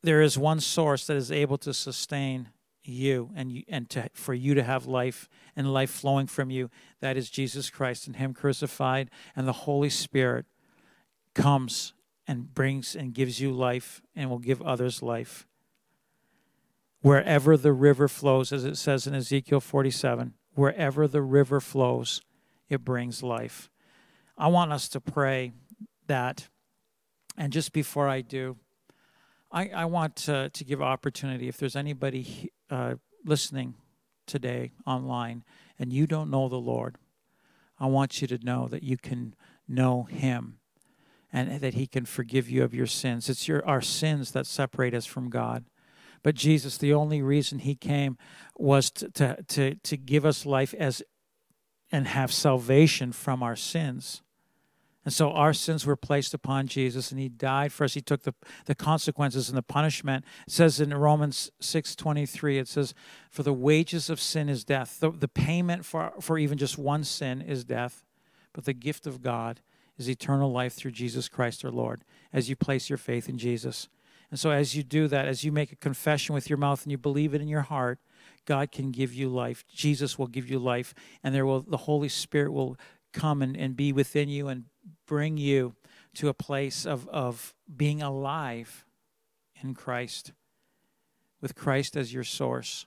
there 0.04 0.22
is 0.22 0.38
one 0.38 0.60
source 0.60 1.06
that 1.08 1.18
is 1.18 1.32
able 1.32 1.58
to 1.60 1.74
sustain 1.74 2.50
you 2.84 3.30
and 3.36 3.52
you, 3.52 3.64
and 3.68 3.90
to, 3.92 4.10
for 4.14 4.34
you 4.34 4.56
to 4.56 4.64
have 4.64 4.88
life 4.88 5.30
and 5.56 5.72
life 5.72 5.92
flowing 5.92 6.26
from 6.26 6.50
you 6.50 6.70
that 7.00 7.16
is 7.16 7.30
Jesus 7.30 7.70
Christ 7.70 8.08
and 8.08 8.16
him 8.16 8.34
crucified 8.34 9.12
and 9.36 9.48
the 9.48 9.54
Holy 9.54 9.90
Spirit 9.90 10.46
comes 11.36 11.94
and 12.28 12.54
brings 12.54 12.96
and 12.96 13.14
gives 13.14 13.40
you 13.40 13.52
life 13.52 14.02
and 14.16 14.30
will 14.30 14.40
give 14.40 14.62
others 14.62 15.02
life 15.02 15.48
wherever 17.02 17.58
the 17.58 17.74
river 17.74 18.08
flows, 18.08 18.52
as 18.52 18.64
it 18.64 18.78
says 18.78 19.08
in 19.08 19.16
Ezekiel 19.16 19.60
47, 19.60 20.34
wherever 20.54 21.08
the 21.08 21.22
river 21.22 21.60
flows, 21.60 22.22
it 22.70 22.86
brings 22.86 23.22
life. 23.24 23.70
I 24.38 24.48
want 24.48 24.72
us 24.72 24.88
to 24.90 25.02
pray 25.02 25.52
that. 26.08 26.48
And 27.38 27.52
just 27.52 27.74
before 27.74 28.08
I 28.08 28.22
do, 28.22 28.58
I, 29.52 29.70
I 29.70 29.86
want 29.86 30.16
to, 30.18 30.50
to 30.50 30.64
give 30.64 30.82
opportunity. 30.82 31.48
If 31.48 31.58
there's 31.58 31.76
anybody 31.76 32.52
uh, 32.70 32.96
listening 33.26 33.76
today 34.26 34.72
online 34.86 35.44
and 35.78 35.92
you 35.92 36.08
don't 36.08 36.30
know 36.30 36.48
the 36.48 36.58
Lord, 36.58 36.98
I 37.80 37.88
want 37.88 38.22
you 38.22 38.28
to 38.28 38.38
know 38.38 38.68
that 38.68 38.84
you 38.84 38.98
can 38.98 39.36
know 39.68 40.04
Him 40.04 40.60
and 41.32 41.62
that 41.62 41.74
He 41.74 41.88
can 41.88 42.06
forgive 42.06 42.50
you 42.50 42.64
of 42.64 42.74
your 42.74 42.88
sins. 42.88 43.30
It's 43.30 43.48
your 43.48 43.66
our 43.66 43.82
sins 43.82 44.32
that 44.32 44.46
separate 44.46 44.94
us 44.94 45.06
from 45.06 45.30
God. 45.30 45.66
But 46.24 46.36
Jesus, 46.36 46.78
the 46.78 46.94
only 46.94 47.22
reason 47.22 47.60
he 47.60 47.76
came 47.76 48.18
was 48.56 48.92
to, 48.92 49.10
to, 49.10 49.44
to, 49.44 49.76
to 49.76 49.98
give 49.98 50.26
us 50.26 50.46
life 50.46 50.74
as 50.76 51.02
and 51.92 52.08
have 52.08 52.32
salvation 52.32 53.12
from 53.12 53.44
our 53.44 53.56
sins. 53.56 54.22
And 55.04 55.14
so 55.14 55.32
our 55.32 55.52
sins 55.52 55.86
were 55.86 55.96
placed 55.96 56.34
upon 56.34 56.68
Jesus, 56.68 57.12
and 57.12 57.20
he 57.20 57.28
died 57.28 57.74
for 57.74 57.84
us. 57.84 57.96
He 57.96 58.02
took 58.02 58.22
the, 58.22 58.36
the 58.66 58.76
consequences 58.76 59.50
and 59.50 59.58
the 59.58 59.64
punishment. 59.64 60.24
It 60.48 60.54
says 60.54 60.80
in 60.80 60.94
Romans 60.94 61.50
6.23, 61.60 62.60
it 62.60 62.68
says, 62.68 62.94
For 63.32 63.42
the 63.42 63.52
wages 63.52 64.12
of 64.12 64.22
sin 64.22 64.48
is 64.48 64.64
death. 64.64 65.00
The, 65.00 65.10
the 65.10 65.28
payment 65.28 65.86
for, 65.86 66.14
for 66.22 66.38
even 66.38 66.60
just 66.60 66.78
one 66.78 67.04
sin 67.04 67.42
is 67.42 67.66
death, 67.66 68.06
but 68.54 68.66
the 68.66 68.74
gift 68.74 69.08
of 69.08 69.24
God 69.24 69.62
is 70.02 70.10
eternal 70.10 70.52
life 70.52 70.74
through 70.74 70.92
Jesus 70.92 71.30
Christ 71.30 71.64
our 71.64 71.72
Lord, 71.72 72.04
as 72.34 72.50
you 72.50 72.56
place 72.56 72.90
your 72.90 72.98
faith 72.98 73.30
in 73.30 73.38
Jesus. 73.38 73.88
And 74.30 74.40
so, 74.40 74.50
as 74.52 74.76
you 74.76 74.84
do 74.84 75.08
that, 75.08 75.28
as 75.28 75.44
you 75.44 75.52
make 75.52 75.72
a 75.72 75.76
confession 75.76 76.34
with 76.34 76.50
your 76.50 76.58
mouth 76.58 76.84
and 76.84 76.92
you 76.92 76.98
believe 76.98 77.34
it 77.34 77.42
in 77.42 77.48
your 77.48 77.62
heart, 77.62 78.00
God 78.46 78.72
can 78.72 78.92
give 78.92 79.14
you 79.14 79.30
life. 79.30 79.64
Jesus 79.68 80.18
will 80.18 80.28
give 80.28 80.50
you 80.50 80.58
life, 80.58 80.94
and 81.24 81.36
there 81.36 81.46
will 81.46 81.62
the 81.62 81.78
Holy 81.78 82.10
Spirit 82.10 82.52
will 82.52 82.78
come 83.14 83.42
and, 83.42 83.56
and 83.56 83.76
be 83.76 83.94
within 83.94 84.30
you 84.30 84.48
and 84.48 84.66
bring 85.06 85.38
you 85.38 85.76
to 86.16 86.30
a 86.30 86.34
place 86.34 86.86
of, 86.86 87.08
of 87.10 87.54
being 87.74 88.02
alive 88.02 88.86
in 89.62 89.74
Christ, 89.74 90.32
with 91.42 91.56
Christ 91.56 91.96
as 91.96 92.14
your 92.14 92.24
source. 92.24 92.86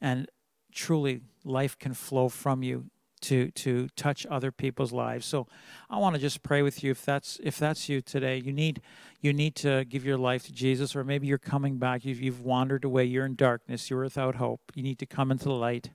And 0.00 0.28
truly, 0.72 1.22
life 1.44 1.78
can 1.78 1.92
flow 1.92 2.28
from 2.28 2.62
you 2.62 2.86
to 3.20 3.50
to 3.52 3.88
touch 3.96 4.26
other 4.26 4.50
people's 4.52 4.92
lives. 4.92 5.26
So 5.26 5.46
I 5.90 5.98
want 5.98 6.14
to 6.14 6.20
just 6.20 6.42
pray 6.42 6.62
with 6.62 6.82
you 6.82 6.90
if 6.90 7.04
that's 7.04 7.38
if 7.42 7.58
that's 7.58 7.88
you 7.88 8.00
today. 8.00 8.38
You 8.38 8.52
need 8.52 8.80
you 9.20 9.32
need 9.32 9.54
to 9.56 9.84
give 9.84 10.04
your 10.04 10.18
life 10.18 10.44
to 10.46 10.52
Jesus 10.52 10.94
or 10.94 11.04
maybe 11.04 11.26
you're 11.26 11.38
coming 11.38 11.78
back. 11.78 12.04
You've, 12.04 12.20
you've 12.20 12.40
wandered 12.40 12.84
away. 12.84 13.04
You're 13.04 13.26
in 13.26 13.34
darkness. 13.34 13.90
You're 13.90 14.02
without 14.02 14.36
hope. 14.36 14.60
You 14.74 14.82
need 14.82 14.98
to 15.00 15.06
come 15.06 15.30
into 15.30 15.44
the 15.44 15.52
light 15.52 15.90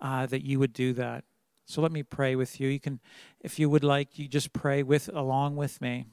uh, 0.00 0.26
that 0.26 0.44
you 0.44 0.58
would 0.58 0.72
do 0.72 0.92
that. 0.94 1.24
So 1.66 1.82
let 1.82 1.92
me 1.92 2.02
pray 2.02 2.34
with 2.34 2.60
you. 2.60 2.68
You 2.68 2.80
can 2.80 3.00
if 3.40 3.58
you 3.58 3.68
would 3.68 3.84
like 3.84 4.18
you 4.18 4.28
just 4.28 4.52
pray 4.52 4.82
with 4.82 5.08
along 5.12 5.56
with 5.56 5.80
me. 5.80 6.06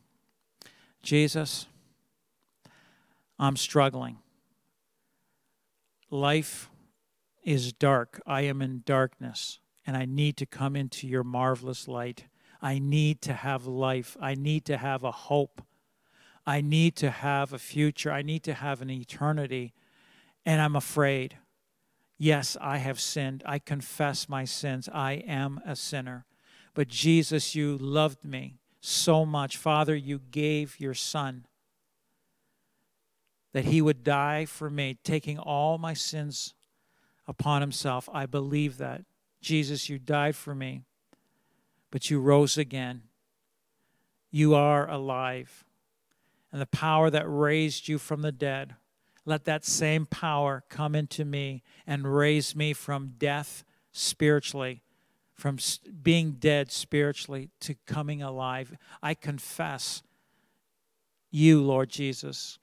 Jesus 1.02 1.68
i'm 3.38 3.58
struggling. 3.58 4.18
Life 6.10 6.70
is 7.44 7.74
dark. 7.74 8.22
I 8.26 8.42
am 8.42 8.62
in 8.62 8.84
darkness 8.86 9.60
and 9.86 9.96
i 9.96 10.06
need 10.06 10.38
to 10.38 10.46
come 10.46 10.76
into 10.76 11.08
your 11.08 11.24
marvelous 11.24 11.88
light 11.88 12.26
i 12.62 12.80
need 12.80 13.22
to 13.22 13.34
have 13.34 13.66
life 13.66 14.16
i 14.20 14.34
need 14.34 14.66
to 14.66 14.78
have 14.78 15.04
a 15.04 15.12
hope 15.12 15.62
I 16.46 16.62
need 16.62 16.96
to 16.98 17.10
have 17.10 17.54
a 17.54 17.60
future. 17.60 18.12
I 18.12 18.22
need 18.22 18.44
to 18.44 18.54
have 18.54 18.82
an 18.82 18.90
eternity. 18.90 19.74
And 20.46 20.62
I'm 20.62 20.76
afraid. 20.76 21.38
Yes, 22.18 22.56
I 22.62 22.78
have 22.78 23.00
sinned. 23.00 23.44
I 23.46 23.60
confess 23.60 24.30
my 24.30 24.46
sins. 24.46 24.88
I 24.94 25.14
am 25.14 25.60
a 25.66 25.76
sinner. 25.76 26.26
But 26.74 26.88
Jesus, 26.88 27.56
you 27.56 27.78
loved 27.78 28.24
me 28.24 28.60
so 28.80 29.26
much. 29.26 29.58
Father, 29.58 29.96
you 29.96 30.20
gave 30.20 30.80
your 30.80 30.94
Son 30.94 31.48
that 33.54 33.66
he 33.66 33.82
would 33.82 34.04
die 34.04 34.46
for 34.46 34.70
me, 34.70 34.98
taking 35.04 35.40
all 35.40 35.78
my 35.78 35.94
sins 35.94 36.54
upon 37.26 37.62
himself. 37.62 38.08
I 38.14 38.26
believe 38.26 38.78
that. 38.78 39.04
Jesus, 39.46 39.90
you 39.90 40.00
died 40.00 40.36
for 40.36 40.54
me, 40.54 40.82
but 41.92 42.10
you 42.10 42.20
rose 42.20 42.58
again. 42.58 43.04
You 44.32 44.56
are 44.56 44.90
alive 44.90 45.66
and 46.56 46.62
the 46.62 46.68
power 46.68 47.10
that 47.10 47.26
raised 47.28 47.90
you 47.90 47.98
from 47.98 48.22
the 48.22 48.32
dead, 48.32 48.76
let 49.26 49.44
that 49.44 49.66
same 49.66 50.06
power 50.06 50.64
come 50.70 50.96
into 50.96 51.26
me 51.26 51.64
and 51.86 52.16
raise 52.16 52.56
me 52.56 52.72
from 52.72 53.16
death 53.18 53.66
spiritually, 53.92 54.82
from 55.34 55.58
being 56.02 56.32
dead 56.40 56.72
spiritually 56.72 57.50
to 57.60 57.76
coming 57.86 58.22
alive. 58.22 58.74
I 59.04 59.16
confess 59.16 60.02
you, 61.30 61.62
Lord 61.62 61.90
Jesus, 61.90 62.58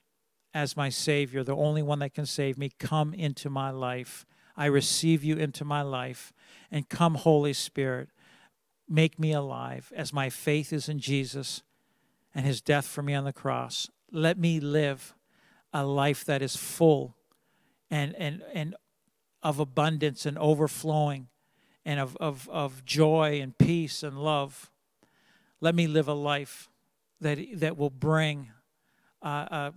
as 0.55 0.75
my 0.75 0.89
Savior, 0.89 1.43
the 1.43 1.55
only 1.55 1.83
one 1.83 1.99
that 1.99 2.15
can 2.15 2.25
save 2.25 2.57
me. 2.57 2.71
Come 2.79 3.13
into 3.13 3.47
my 3.47 3.69
life. 3.69 4.25
I 4.57 4.65
receive 4.65 5.23
you 5.23 5.35
into 5.35 5.63
my 5.63 5.83
life. 5.83 6.33
And 6.71 6.89
come, 6.89 7.15
Holy 7.15 7.53
Spirit, 7.53 8.09
make 8.89 9.19
me 9.19 9.31
alive 9.31 9.91
as 9.95 10.13
my 10.13 10.29
faith 10.29 10.73
is 10.73 10.89
in 10.89 10.99
Jesus 10.99 11.63
and 12.33 12.45
his 12.45 12.61
death 12.61 12.85
for 12.85 13.01
me 13.01 13.13
on 13.13 13.25
the 13.25 13.33
cross. 13.33 13.89
Let 14.11 14.37
me 14.37 14.59
live 14.59 15.13
a 15.71 15.85
life 15.85 16.25
that 16.25 16.41
is 16.41 16.55
full 16.55 17.15
and, 17.89 18.15
and, 18.15 18.43
and 18.53 18.75
of 19.41 19.59
abundance 19.59 20.25
and 20.25 20.37
overflowing 20.37 21.27
and 21.85 21.99
of, 21.99 22.15
of, 22.17 22.49
of 22.49 22.85
joy 22.85 23.39
and 23.41 23.57
peace 23.57 24.03
and 24.03 24.17
love. 24.17 24.71
Let 25.59 25.75
me 25.75 25.87
live 25.87 26.07
a 26.07 26.13
life 26.13 26.69
that, 27.21 27.39
that 27.55 27.77
will 27.77 27.89
bring 27.89 28.51
uh, 29.21 29.27
a, 29.49 29.73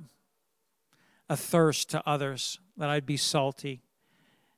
a 1.28 1.36
thirst 1.36 1.90
to 1.90 2.08
others, 2.08 2.58
that 2.76 2.88
I'd 2.88 3.06
be 3.06 3.16
salty, 3.16 3.82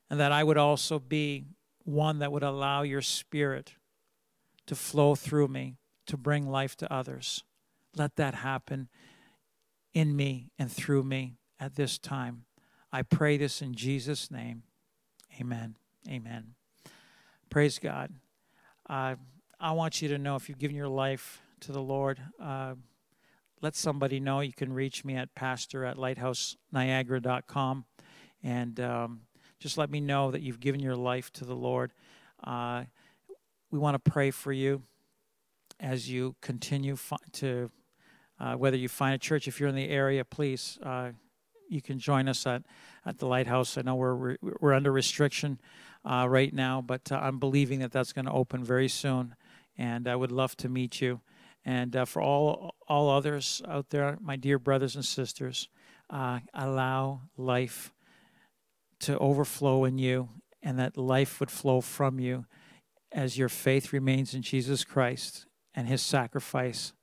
and 0.09 0.19
that 0.19 0.31
I 0.31 0.43
would 0.43 0.57
also 0.57 0.99
be 0.99 1.45
one 1.83 2.19
that 2.19 2.31
would 2.31 2.43
allow 2.43 2.81
your 2.81 3.01
spirit 3.01 3.73
to 4.67 4.75
flow 4.75 5.15
through 5.15 5.47
me 5.47 5.77
to 6.05 6.17
bring 6.17 6.49
life 6.49 6.75
to 6.77 6.93
others. 6.93 7.43
Let 7.95 8.15
that 8.17 8.35
happen 8.35 8.89
in 9.93 10.15
me 10.15 10.51
and 10.57 10.71
through 10.71 11.03
me 11.03 11.37
at 11.59 11.75
this 11.75 11.97
time. 11.97 12.45
I 12.91 13.01
pray 13.03 13.37
this 13.37 13.61
in 13.61 13.75
Jesus' 13.75 14.31
name. 14.31 14.63
Amen. 15.39 15.75
Amen. 16.07 16.55
Praise 17.49 17.79
God. 17.79 18.13
Uh, 18.89 19.15
I 19.59 19.71
want 19.71 20.01
you 20.01 20.07
to 20.09 20.17
know 20.17 20.35
if 20.35 20.49
you've 20.49 20.57
given 20.57 20.75
your 20.75 20.87
life 20.87 21.41
to 21.61 21.71
the 21.71 21.81
Lord, 21.81 22.19
uh, 22.41 22.75
let 23.61 23.75
somebody 23.75 24.19
know. 24.19 24.39
You 24.39 24.53
can 24.53 24.71
reach 24.71 25.03
me 25.03 25.15
at 25.15 25.35
pastor 25.35 25.85
at 25.85 25.97
lighthouseniagara.com 25.97 27.85
and 28.41 28.79
um, 28.79 29.21
just 29.59 29.77
let 29.77 29.89
me 29.89 29.99
know 29.99 30.31
that 30.31 30.41
you've 30.41 30.59
given 30.59 30.79
your 30.79 30.95
life 30.95 31.31
to 31.33 31.45
the 31.45 31.55
Lord. 31.55 31.93
Uh, 32.43 32.85
we 33.71 33.77
want 33.77 33.95
to 33.95 34.11
pray 34.11 34.31
for 34.31 34.51
you 34.51 34.83
as 35.79 36.09
you 36.09 36.35
continue 36.41 36.97
to 37.33 37.69
uh, 38.39 38.53
whether 38.55 38.77
you 38.77 38.87
find 38.87 39.13
a 39.13 39.17
church, 39.17 39.47
if 39.47 39.59
you're 39.59 39.69
in 39.69 39.75
the 39.75 39.89
area, 39.89 40.23
please, 40.23 40.79
uh, 40.83 41.09
you 41.67 41.81
can 41.81 41.99
join 41.99 42.29
us 42.29 42.47
at, 42.47 42.63
at 43.05 43.17
the 43.17 43.25
Lighthouse. 43.25 43.77
I 43.77 43.81
know 43.81 43.95
we're, 43.95 44.37
we're 44.41 44.73
under 44.73 44.91
restriction 44.91 45.59
uh, 46.05 46.25
right 46.29 46.53
now, 46.53 46.81
but 46.81 47.11
uh, 47.11 47.19
I'm 47.21 47.37
believing 47.37 47.79
that 47.79 47.91
that's 47.91 48.13
going 48.13 48.25
to 48.25 48.31
open 48.31 48.63
very 48.63 48.87
soon, 48.87 49.35
and 49.77 50.07
I 50.07 50.15
would 50.15 50.31
love 50.31 50.55
to 50.57 50.69
meet 50.69 51.01
you. 51.01 51.19
And 51.65 51.95
uh, 51.95 52.05
for 52.05 52.21
all, 52.21 52.75
all 52.87 53.09
others 53.09 53.61
out 53.67 53.89
there, 53.89 54.17
my 54.21 54.37
dear 54.37 54.57
brothers 54.57 54.95
and 54.95 55.03
sisters, 55.03 55.67
allow 56.09 57.21
life 57.37 57.93
to 58.99 59.17
overflow 59.19 59.85
in 59.85 59.97
you, 59.97 60.29
and 60.61 60.77
that 60.77 60.97
life 60.97 61.39
would 61.39 61.51
flow 61.51 61.81
from 61.81 62.19
you 62.19 62.45
as 63.11 63.37
your 63.37 63.49
faith 63.49 63.93
remains 63.93 64.33
in 64.33 64.41
Jesus 64.41 64.83
Christ 64.83 65.45
and 65.73 65.87
his 65.87 66.01
sacrifice 66.01 66.93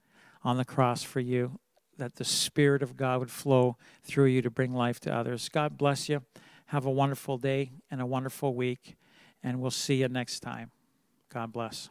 on 0.44 0.57
the 0.57 0.64
cross 0.64 1.03
for 1.03 1.20
you, 1.20 1.59
that 1.99 2.16
the 2.16 2.24
Spirit 2.24 2.82
of 2.82 2.97
God 2.97 3.20
would 3.20 3.30
flow 3.30 3.76
through 4.05 4.26
you 4.26 4.42
to 4.42 4.51
bring 4.51 4.74
life 4.74 5.01
to 5.01 5.14
others. 5.14 5.49
God 5.49 5.78
bless 5.78 6.09
you. 6.09 6.22
Have 6.66 6.84
a 6.84 6.90
wonderful 6.90 7.38
day 7.38 7.72
and 7.90 8.01
a 8.01 8.07
wonderful 8.07 8.55
week, 8.55 8.97
and 9.42 9.61
we'll 9.61 9.70
see 9.70 9.97
you 9.97 10.09
next 10.09 10.40
time. 10.40 10.70
God 11.32 11.53
bless. 11.53 11.90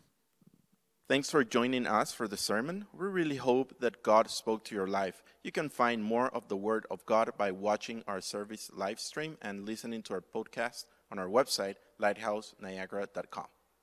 Thanks 1.08 1.30
for 1.30 1.43
joining 1.43 1.86
us 1.86 2.14
for 2.14 2.28
the 2.28 2.36
sermon. 2.36 2.88
We 2.91 3.06
really 3.06 3.36
hope 3.36 3.80
that 3.80 4.01
God 4.01 4.28
spoke 4.28 4.64
to 4.66 4.76
your 4.76 4.88
life. 4.88 5.22
You 5.43 5.51
can 5.51 5.70
find 5.70 6.03
more 6.03 6.30
of 6.30 6.47
the 6.47 6.58
Word 6.58 6.88
of 6.89 7.06
God 7.06 7.30
by 7.38 7.51
watching 7.51 8.03
our 8.08 8.22
service 8.22 8.72
live 8.74 8.99
stream 8.99 9.38
and 9.39 9.68
listening 9.68 10.01
to 10.03 10.16
our 10.16 10.22
podcast 10.22 10.86
on 11.12 11.20
our 11.20 11.28
website, 11.28 11.76
lighthouseniagara.com. 12.01 13.55